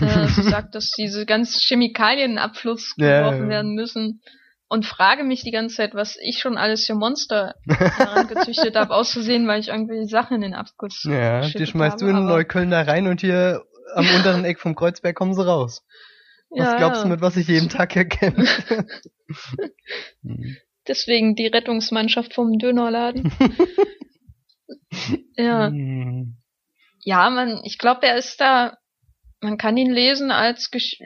äh, 0.00 0.26
so 0.28 0.42
sagt, 0.42 0.74
dass 0.74 0.90
diese 0.90 1.26
ganzen 1.26 1.60
Chemikalien 1.60 2.32
in 2.32 2.38
Abfluss 2.38 2.94
geworfen 2.96 3.48
werden 3.48 3.74
müssen. 3.74 4.22
Und 4.70 4.84
frage 4.84 5.24
mich 5.24 5.42
die 5.42 5.50
ganze 5.50 5.76
Zeit, 5.76 5.94
was 5.94 6.18
ich 6.20 6.40
schon 6.40 6.58
alles 6.58 6.84
für 6.84 6.94
Monster 6.94 7.54
herangezüchtet 7.66 8.76
habe, 8.76 8.94
auszusehen, 8.94 9.48
weil 9.48 9.60
ich 9.60 9.68
irgendwie 9.68 10.06
Sachen 10.06 10.34
in 10.36 10.42
den 10.42 10.54
Abfluss 10.54 11.04
Ja, 11.04 11.40
die 11.40 11.64
schmeißt 11.64 12.02
habe, 12.02 12.12
du 12.12 12.18
in 12.18 12.26
Neukölln 12.26 12.70
da 12.70 12.82
rein 12.82 13.06
und 13.06 13.22
hier 13.22 13.62
am 13.94 14.06
unteren 14.14 14.44
Eck 14.44 14.60
vom 14.60 14.74
Kreuzberg 14.74 15.16
kommen 15.16 15.34
sie 15.34 15.46
raus. 15.46 15.84
Was 16.50 16.66
Ja, 16.66 16.76
glaubst 16.76 17.04
du, 17.04 17.08
mit 17.08 17.20
was 17.20 17.36
ich 17.36 17.48
jeden 17.48 17.68
Tag 17.68 17.94
erkenne? 17.96 18.46
Hm. 20.22 20.56
Deswegen 20.86 21.34
die 21.34 21.48
Rettungsmannschaft 21.48 22.32
vom 22.32 22.58
Dönerladen. 22.58 23.30
ja. 25.36 25.68
Hm. 25.68 26.38
Ja, 27.00 27.28
man, 27.28 27.60
ich 27.64 27.78
glaube, 27.78 28.06
er 28.06 28.16
ist 28.16 28.40
da, 28.40 28.78
man 29.40 29.58
kann 29.58 29.76
ihn 29.76 29.90
lesen 29.90 30.30
als 30.30 30.70
Gesch 30.70 30.98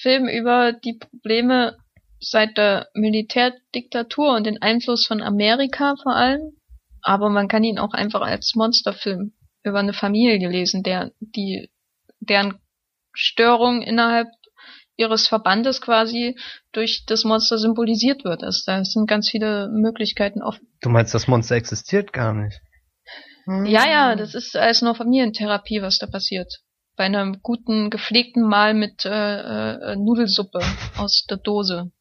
Film 0.00 0.28
über 0.28 0.72
die 0.72 0.94
Probleme 0.94 1.76
seit 2.18 2.56
der 2.56 2.88
Militärdiktatur 2.94 4.34
und 4.34 4.44
den 4.44 4.60
Einfluss 4.60 5.06
von 5.06 5.22
Amerika 5.22 5.94
vor 6.02 6.14
allem. 6.14 6.56
Aber 7.02 7.28
man 7.28 7.46
kann 7.46 7.62
ihn 7.62 7.78
auch 7.78 7.92
einfach 7.92 8.20
als 8.20 8.54
Monsterfilm 8.56 9.32
über 9.62 9.78
eine 9.78 9.92
Familie 9.92 10.48
lesen, 10.48 10.82
der, 10.82 11.12
die, 11.20 11.70
deren 12.28 12.58
Störung 13.12 13.82
innerhalb 13.82 14.28
ihres 14.96 15.28
Verbandes 15.28 15.80
quasi 15.80 16.36
durch 16.72 17.04
das 17.06 17.24
Monster 17.24 17.58
symbolisiert 17.58 18.24
wird. 18.24 18.42
Also 18.42 18.62
da 18.66 18.84
sind 18.84 19.06
ganz 19.06 19.30
viele 19.30 19.68
Möglichkeiten 19.68 20.42
offen. 20.42 20.68
Du 20.80 20.88
meinst, 20.88 21.14
das 21.14 21.28
Monster 21.28 21.54
existiert 21.54 22.12
gar 22.12 22.32
nicht? 22.32 22.60
Ja, 23.46 23.88
ja, 23.88 24.16
das 24.16 24.34
ist 24.34 24.56
als 24.56 24.82
nur 24.82 24.94
Familientherapie, 24.94 25.80
was 25.80 25.98
da 25.98 26.06
passiert. 26.06 26.52
Bei 26.96 27.04
einem 27.04 27.40
guten, 27.42 27.90
gepflegten 27.90 28.42
Mahl 28.42 28.74
mit 28.74 29.04
äh, 29.04 29.10
äh, 29.92 29.96
Nudelsuppe 29.96 30.60
aus 30.96 31.26
der 31.30 31.36
Dose. 31.36 31.92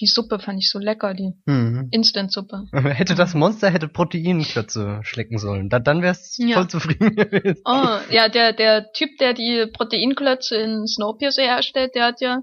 Die 0.00 0.06
Suppe 0.06 0.38
fand 0.38 0.58
ich 0.58 0.70
so 0.70 0.78
lecker, 0.78 1.12
die 1.14 1.32
Hm. 1.46 1.88
Instant-Suppe. 1.90 2.64
Hätte 2.72 3.14
das 3.14 3.34
Monster 3.34 3.70
hätte 3.70 3.86
Proteinklötze 3.88 5.00
schlecken 5.02 5.38
sollen. 5.38 5.68
Da, 5.68 5.78
dann 5.78 6.02
wär's 6.02 6.36
Ja. 6.38 6.56
voll 6.56 6.68
zufrieden 6.68 7.14
gewesen. 7.16 7.60
Oh, 7.64 7.98
ja, 8.10 8.28
der, 8.28 8.52
der 8.52 8.90
Typ, 8.92 9.10
der 9.20 9.34
die 9.34 9.66
Proteinklötze 9.72 10.56
in 10.56 10.86
Snowpiercer 10.86 11.42
herstellt, 11.42 11.94
der 11.94 12.06
hat 12.06 12.20
ja 12.20 12.40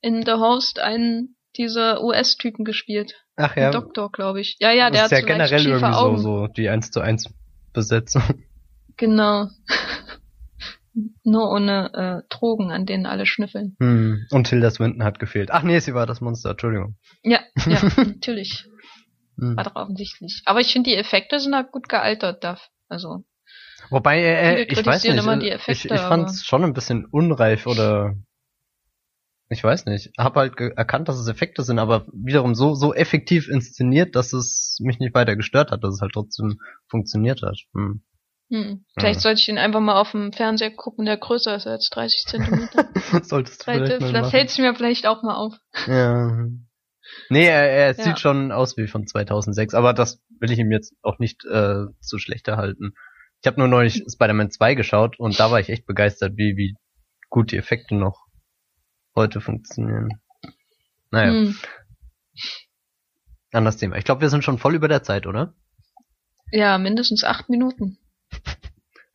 in 0.00 0.24
The 0.24 0.32
Host 0.32 0.80
einen 0.80 1.36
dieser 1.56 2.02
US-Typen 2.02 2.64
gespielt. 2.64 3.14
Ach 3.36 3.54
Ein 3.56 3.62
ja, 3.62 3.70
Doktor, 3.70 4.10
glaube 4.10 4.40
ich. 4.40 4.56
Ja, 4.58 4.72
ja, 4.72 4.90
der 4.90 5.02
das 5.02 5.12
ist 5.12 5.18
hat 5.18 5.18
ja 5.18 5.20
so 5.20 5.26
generell 5.26 5.66
irgendwie 5.66 5.94
so, 5.94 6.16
so 6.16 6.46
die 6.48 6.68
1 6.68 6.90
zu 6.90 7.00
1 7.00 7.30
Besetzung. 7.72 8.22
Genau. 8.96 9.46
Nur 11.24 11.50
ohne 11.50 12.24
äh, 12.24 12.34
Drogen, 12.34 12.70
an 12.70 12.86
denen 12.86 13.06
alle 13.06 13.26
schnüffeln. 13.26 13.76
Hm. 13.80 14.26
Und 14.30 14.46
Tilda 14.46 14.70
Swinton 14.70 15.04
hat 15.04 15.18
gefehlt. 15.18 15.50
Ach 15.50 15.62
nee, 15.62 15.78
sie 15.78 15.94
war 15.94 16.06
das 16.06 16.20
Monster, 16.20 16.50
Entschuldigung. 16.50 16.96
Ja, 17.22 17.40
ja, 17.66 17.82
natürlich. 17.96 18.66
Hm. 19.38 19.56
War 19.56 19.64
doch 19.64 19.76
offensichtlich. 19.76 20.42
Aber 20.46 20.60
ich 20.60 20.72
finde, 20.72 20.90
die 20.90 20.96
Effekte 20.96 21.38
sind 21.38 21.52
da 21.52 21.62
gut 21.62 21.88
gealtert, 21.88 22.42
Duff. 22.42 22.60
Also, 22.88 23.24
Wobei, 23.90 24.22
äh, 24.22 24.66
Viele 24.66 24.80
ich 24.80 24.86
weiß 24.86 25.04
nicht, 25.04 25.16
immer 25.16 25.36
äh, 25.36 25.38
die 25.38 25.46
ich, 25.46 25.54
Effekte, 25.54 25.94
ich 25.94 26.00
fand's 26.00 26.44
schon 26.44 26.64
ein 26.64 26.72
bisschen 26.72 27.06
unreif 27.06 27.66
oder 27.66 28.14
ich 29.50 29.64
weiß 29.64 29.86
nicht. 29.86 30.10
Hab 30.18 30.36
halt 30.36 30.60
erkannt, 30.60 31.08
dass 31.08 31.18
es 31.18 31.28
Effekte 31.28 31.62
sind, 31.62 31.78
aber 31.78 32.06
wiederum 32.12 32.54
so 32.54 32.74
so 32.74 32.92
effektiv 32.92 33.48
inszeniert, 33.48 34.14
dass 34.14 34.32
es 34.32 34.78
mich 34.82 34.98
nicht 34.98 35.14
weiter 35.14 35.36
gestört 35.36 35.70
hat, 35.70 35.82
dass 35.84 35.94
es 35.94 36.00
halt 36.02 36.12
trotzdem 36.12 36.60
funktioniert 36.86 37.42
hat. 37.42 37.56
Hm. 37.74 38.02
Hm. 38.50 38.84
vielleicht 38.94 39.16
Ja. 39.16 39.20
sollte 39.22 39.40
ich 39.40 39.46
den 39.46 39.58
einfach 39.58 39.80
mal 39.80 40.00
auf 40.00 40.12
dem 40.12 40.32
Fernseher 40.32 40.70
gucken, 40.70 41.04
der 41.06 41.16
größer 41.16 41.54
ist 41.56 41.66
als 41.66 41.88
30 41.90 42.24
Zentimeter. 42.26 42.88
Solltest 43.24 43.60
du 43.60 43.64
Vielleicht, 43.64 43.86
vielleicht 43.86 44.00
mal 44.00 44.12
da 44.12 44.20
machen. 44.20 44.30
fällt's 44.30 44.58
mir 44.58 44.74
vielleicht 44.74 45.06
auch 45.06 45.22
mal 45.22 45.34
auf. 45.36 45.54
Ja. 45.86 46.46
Nee, 47.30 47.46
er, 47.46 47.70
er 47.70 47.86
Ja. 47.96 48.04
sieht 48.04 48.18
schon 48.18 48.52
aus 48.52 48.76
wie 48.76 48.86
von 48.86 49.06
2006, 49.06 49.74
aber 49.74 49.92
das 49.94 50.22
will 50.40 50.50
ich 50.50 50.58
ihm 50.58 50.70
jetzt 50.72 50.94
auch 51.02 51.18
nicht 51.18 51.44
äh, 51.46 51.86
zu 52.00 52.18
schlechter 52.18 52.56
halten. 52.56 52.92
Ich 53.42 53.46
habe 53.46 53.58
nur 53.60 53.68
neulich 53.68 54.02
Spider-Man 54.10 54.50
2 54.50 54.74
geschaut 54.74 55.18
und 55.18 55.38
da 55.38 55.50
war 55.50 55.60
ich 55.60 55.68
echt 55.68 55.86
begeistert, 55.86 56.36
wie, 56.36 56.56
wie 56.56 56.76
gut 57.30 57.52
die 57.52 57.56
Effekte 57.56 57.94
noch 57.94 58.26
heute 59.14 59.40
funktionieren. 59.40 60.20
Naja, 61.10 61.30
Hm. 61.32 61.56
anderes 63.52 63.76
Thema. 63.76 63.96
Ich 63.96 64.04
glaube, 64.04 64.20
wir 64.20 64.30
sind 64.30 64.44
schon 64.44 64.58
voll 64.58 64.74
über 64.74 64.88
der 64.88 65.02
Zeit, 65.02 65.26
oder? 65.26 65.54
Ja, 66.50 66.78
mindestens 66.78 67.24
acht 67.24 67.48
Minuten. 67.48 67.98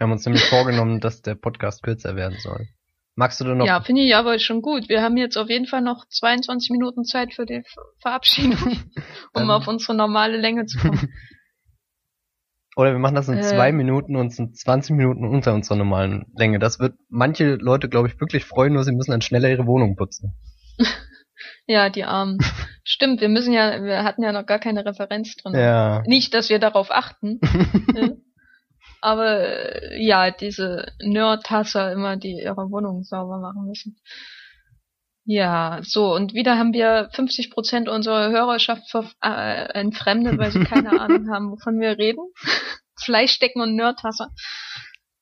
Wir 0.03 0.07
haben 0.07 0.11
uns 0.15 0.25
nämlich 0.25 0.43
vorgenommen, 0.43 0.99
dass 0.99 1.21
der 1.21 1.35
Podcast 1.35 1.81
kürzer 1.81 2.17
werden 2.17 2.37
soll. 2.37 2.67
Magst 3.15 3.39
du 3.39 3.45
denn 3.45 3.59
noch? 3.59 3.65
Ja, 3.65 3.79
finde 3.79 4.01
ich 4.01 4.13
aber 4.13 4.37
schon 4.37 4.61
gut. 4.61 4.89
Wir 4.89 5.01
haben 5.01 5.15
jetzt 5.15 5.37
auf 5.37 5.47
jeden 5.49 5.65
Fall 5.65 5.79
noch 5.79 6.05
22 6.09 6.71
Minuten 6.71 7.05
Zeit 7.05 7.33
für 7.33 7.45
die 7.45 7.61
Ver- 7.63 7.81
Verabschiedung, 8.01 8.57
um 9.33 9.43
Ähm. 9.43 9.49
auf 9.49 9.65
unsere 9.65 9.95
normale 9.95 10.35
Länge 10.35 10.65
zu 10.65 10.77
kommen. 10.77 11.07
Oder 12.75 12.91
wir 12.91 12.99
machen 12.99 13.15
das 13.15 13.29
in 13.29 13.37
Äh. 13.37 13.43
zwei 13.43 13.71
Minuten 13.71 14.17
und 14.17 14.33
sind 14.33 14.57
20 14.57 14.93
Minuten 14.97 15.25
unter 15.25 15.53
unserer 15.53 15.77
normalen 15.77 16.25
Länge. 16.35 16.59
Das 16.59 16.79
wird 16.79 16.95
manche 17.07 17.55
Leute, 17.55 17.87
glaube 17.87 18.09
ich, 18.09 18.19
wirklich 18.19 18.43
freuen, 18.43 18.73
nur 18.73 18.83
sie 18.83 18.91
müssen 18.91 19.11
dann 19.11 19.21
schneller 19.21 19.49
ihre 19.49 19.67
Wohnung 19.67 19.95
putzen. 19.95 20.33
ja, 21.65 21.89
die 21.89 22.03
Armen. 22.03 22.39
Stimmt, 22.83 23.21
wir 23.21 23.29
müssen 23.29 23.53
ja, 23.53 23.81
wir 23.81 24.03
hatten 24.03 24.21
ja 24.21 24.33
noch 24.33 24.45
gar 24.45 24.59
keine 24.59 24.85
Referenz 24.85 25.33
drin. 25.37 25.53
Ja. 25.55 26.01
Nicht, 26.07 26.33
dass 26.33 26.49
wir 26.49 26.59
darauf 26.59 26.91
achten. 26.91 27.39
Aber 29.03 29.41
äh, 29.41 30.01
ja, 30.01 30.31
diese 30.31 30.93
Nerd-Hasser 31.01 31.91
immer, 31.91 32.15
die 32.15 32.39
ihre 32.41 32.71
Wohnung 32.71 33.03
sauber 33.03 33.37
machen 33.37 33.65
müssen. 33.65 33.97
Ja, 35.25 35.81
so, 35.83 36.15
und 36.15 36.33
wieder 36.33 36.57
haben 36.57 36.71
wir 36.71 37.09
50% 37.11 37.89
unserer 37.89 38.29
Hörerschaft 38.29 38.95
äh, 39.21 39.73
entfremdet, 39.73 40.37
weil 40.37 40.51
sie 40.51 40.63
keine 40.63 41.01
Ahnung 41.01 41.29
haben, 41.29 41.51
wovon 41.51 41.81
wir 41.81 41.97
reden. 41.97 42.21
Fleischdecken 43.03 43.61
und 43.61 43.75
Nerdhasser. 43.75 44.29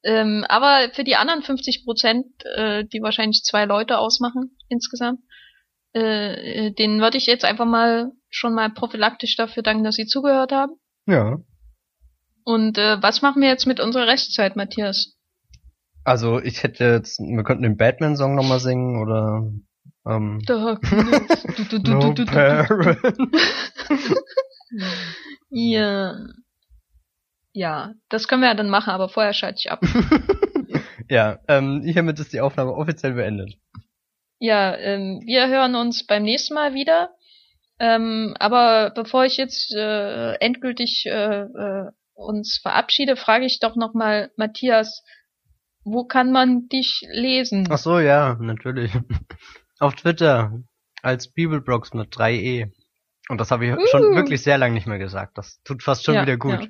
Ähm, 0.03 0.45
aber 0.47 0.91
für 0.93 1.03
die 1.03 1.15
anderen 1.15 1.41
50%, 1.41 2.45
äh, 2.45 2.85
die 2.85 3.01
wahrscheinlich 3.01 3.41
zwei 3.43 3.65
Leute 3.65 3.97
ausmachen 3.97 4.57
insgesamt, 4.69 5.21
äh, 5.95 6.67
äh, 6.67 6.71
denen 6.71 7.01
würde 7.01 7.17
ich 7.17 7.25
jetzt 7.25 7.45
einfach 7.45 7.65
mal 7.65 8.11
schon 8.29 8.53
mal 8.53 8.69
prophylaktisch 8.69 9.35
dafür 9.37 9.63
danken, 9.63 9.83
dass 9.83 9.95
sie 9.95 10.05
zugehört 10.05 10.51
haben. 10.51 10.73
Ja. 11.07 11.39
Und 12.43 12.77
äh, 12.77 13.01
was 13.01 13.21
machen 13.21 13.41
wir 13.41 13.49
jetzt 13.49 13.67
mit 13.67 13.79
unserer 13.79 14.07
Restzeit, 14.07 14.55
Matthias? 14.55 15.15
Also 16.03 16.39
ich 16.39 16.63
hätte 16.63 16.85
jetzt, 16.85 17.19
wir 17.19 17.43
könnten 17.43 17.63
den 17.63 17.77
Batman-Song 17.77 18.35
nochmal 18.35 18.59
singen 18.59 19.01
oder 19.01 19.51
ähm, 20.07 20.41
Darkness. 20.45 21.43
Du, 21.55 21.63
du, 21.63 21.79
du, 21.79 21.91
No 21.91 22.13
du, 22.13 22.25
du, 22.25 22.25
du. 22.25 23.31
Ja. 25.51 26.15
Ja, 27.53 27.93
das 28.09 28.27
können 28.27 28.41
wir 28.41 28.47
ja 28.47 28.55
dann 28.55 28.69
machen, 28.69 28.91
aber 28.91 29.09
vorher 29.09 29.33
schalte 29.33 29.57
ich 29.59 29.71
ab. 29.71 29.81
ja, 31.09 31.39
ähm, 31.49 31.81
hiermit 31.83 32.19
ist 32.19 32.31
die 32.31 32.39
Aufnahme 32.39 32.73
offiziell 32.73 33.13
beendet. 33.13 33.57
Ja, 34.39 34.75
ähm, 34.77 35.21
wir 35.25 35.49
hören 35.49 35.75
uns 35.75 36.05
beim 36.07 36.23
nächsten 36.23 36.53
Mal 36.53 36.73
wieder. 36.73 37.13
Ähm, 37.79 38.35
aber 38.39 38.91
bevor 38.91 39.25
ich 39.25 39.37
jetzt 39.37 39.73
äh, 39.75 40.33
endgültig 40.35 41.05
äh, 41.07 41.41
äh, 41.41 41.91
uns 42.21 42.59
verabschiede, 42.61 43.15
frage 43.15 43.45
ich 43.45 43.59
doch 43.59 43.75
nochmal 43.75 44.31
Matthias, 44.37 45.03
wo 45.83 46.05
kann 46.05 46.31
man 46.31 46.67
dich 46.67 47.01
lesen? 47.11 47.67
Ach 47.71 47.77
so, 47.77 47.99
ja, 47.99 48.37
natürlich. 48.39 48.91
Auf 49.79 49.95
Twitter 49.95 50.53
als 51.01 51.31
Bibelbrox 51.33 51.93
mit 51.93 52.13
3e. 52.15 52.71
Und 53.29 53.39
das 53.41 53.49
habe 53.51 53.65
ich 53.65 53.73
Uh. 53.73 53.87
schon 53.89 54.15
wirklich 54.15 54.41
sehr 54.43 54.57
lange 54.57 54.73
nicht 54.75 54.87
mehr 54.87 54.99
gesagt. 54.99 55.37
Das 55.37 55.61
tut 55.63 55.81
fast 55.83 56.05
schon 56.05 56.15
Ja, 56.15 56.21
wieder 56.23 56.37
gut. 56.37 56.61
ja. 56.61 56.67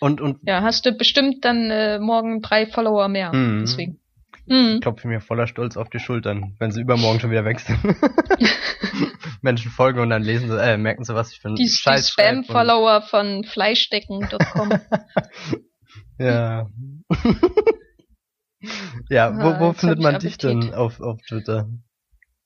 Und, 0.00 0.20
und 0.20 0.40
Ja, 0.42 0.62
hast 0.62 0.84
du 0.86 0.92
bestimmt 0.92 1.44
dann 1.44 1.70
äh, 1.70 1.98
morgen 1.98 2.42
drei 2.42 2.66
Follower 2.66 3.08
mehr. 3.08 3.32
Mhm. 3.32 3.60
Deswegen. 3.60 4.00
Mhm. 4.46 4.80
klopfe 4.80 5.08
mir 5.08 5.20
voller 5.20 5.46
Stolz 5.46 5.76
auf 5.76 5.88
die 5.88 5.98
Schultern, 5.98 6.54
wenn 6.58 6.70
sie 6.70 6.80
übermorgen 6.82 7.18
schon 7.20 7.30
wieder 7.30 7.44
weg 7.46 7.60
sind. 7.60 7.78
Menschen 9.42 9.70
folgen 9.70 10.00
und 10.00 10.10
dann 10.10 10.22
lesen 10.22 10.50
sie, 10.50 10.58
äh, 10.62 10.76
merken 10.76 11.04
sie, 11.04 11.14
was 11.14 11.32
ich 11.32 11.40
für 11.40 11.48
einen 11.48 11.56
Die, 11.56 11.64
die 11.64 11.70
Scheiß 11.70 12.14
und- 12.16 12.22
Spam-Follower 12.44 13.02
von 13.02 13.44
Fleischdecken.com. 13.44 14.72
Ja. 16.18 16.68
ja, 19.10 19.28
Ah, 19.28 19.58
wo, 19.58 19.60
wo 19.64 19.68
jetzt 19.70 19.80
findet 19.80 20.00
man 20.00 20.14
ich 20.16 20.20
dich 20.22 20.38
denn 20.38 20.72
auf, 20.74 21.00
auf 21.00 21.20
Twitter? 21.28 21.68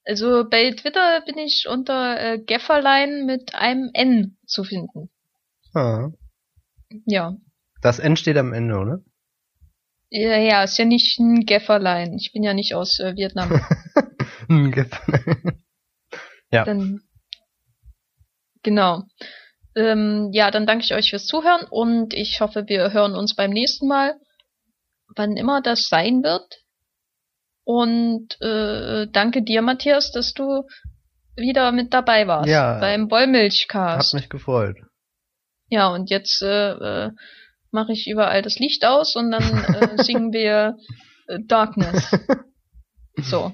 also 0.05 0.45
bei 0.49 0.71
Twitter 0.73 1.21
bin 1.27 1.37
ich 1.39 1.67
unter 1.69 2.19
äh, 2.19 2.39
Gefferlein 2.39 3.27
mit 3.27 3.55
einem 3.55 3.91
N 3.93 4.39
zu 4.47 4.65
finden. 4.65 5.11
Ah. 5.75 6.09
Ja. 7.05 7.37
Das 7.83 7.99
N 7.99 8.17
steht 8.17 8.39
am 8.39 8.53
Ende, 8.55 8.77
oder? 8.79 9.01
Ja, 10.11 10.37
ja, 10.39 10.63
ist 10.65 10.79
ja 10.79 10.85
nicht 10.85 11.19
ein 11.19 11.45
Gefferlein. 11.45 12.15
Ich 12.15 12.33
bin 12.33 12.43
ja 12.43 12.55
nicht 12.55 12.75
aus 12.75 12.99
äh, 13.01 13.15
Vietnam. 13.17 13.51
Hm, 14.49 14.71
ge- 14.73 14.87
Ja. 16.51 16.65
Dann, 16.65 17.01
genau. 18.63 19.03
Ähm, 19.77 20.31
ja, 20.33 20.51
dann 20.51 20.67
danke 20.67 20.85
ich 20.85 20.95
euch 20.95 21.11
fürs 21.11 21.27
Zuhören 21.27 21.67
und 21.69 22.15
ich 22.15 22.41
hoffe, 22.41 22.65
wir 22.67 22.93
hören 22.95 23.15
uns 23.15 23.35
beim 23.37 23.51
nächsten 23.51 23.87
Mal, 23.87 24.15
wann 25.15 25.37
immer 25.37 25.61
das 25.61 25.89
sein 25.89 26.23
wird. 26.23 26.63
Und 27.65 28.41
äh, 28.41 29.07
danke 29.13 29.43
dir, 29.43 29.61
Matthias, 29.61 30.11
dass 30.13 30.33
du 30.33 30.63
wieder 31.37 31.71
mit 31.73 31.93
dabei 31.93 32.27
warst 32.27 32.49
Ja. 32.49 32.79
beim 32.81 33.03
Hat 33.05 33.11
Wollmilchcast. 33.11 34.15
mich 34.15 34.31
gefreut. 34.31 34.77
Ja, 35.69 35.89
und 35.89 36.09
jetzt 36.09 36.41
äh, 36.41 36.71
äh, 36.73 37.11
mache 37.71 37.93
ich 37.93 38.09
überall 38.09 38.43
das 38.43 38.59
Licht 38.59 38.85
aus 38.85 39.17
und 39.17 39.31
dann 39.31 39.43
äh, 39.43 40.03
singen 40.03 40.33
wir 40.33 40.77
äh, 41.27 41.39
Darkness. 41.41 42.11
So. 43.21 43.53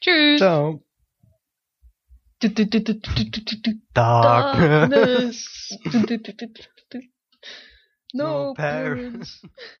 Tschüss. 0.00 0.38
Ciao. 0.38 0.82
Du, 2.40 2.48
du, 2.48 2.66
du, 2.66 2.80
du, 2.80 2.94
du, 2.94 3.24
du, 3.24 3.40
du, 3.42 3.56
du. 3.60 3.72
Dark. 3.92 4.58
Darkness. 4.58 5.78
Du. 5.84 7.00
No 8.14 8.48
No 8.48 8.54
parents. 8.54 9.42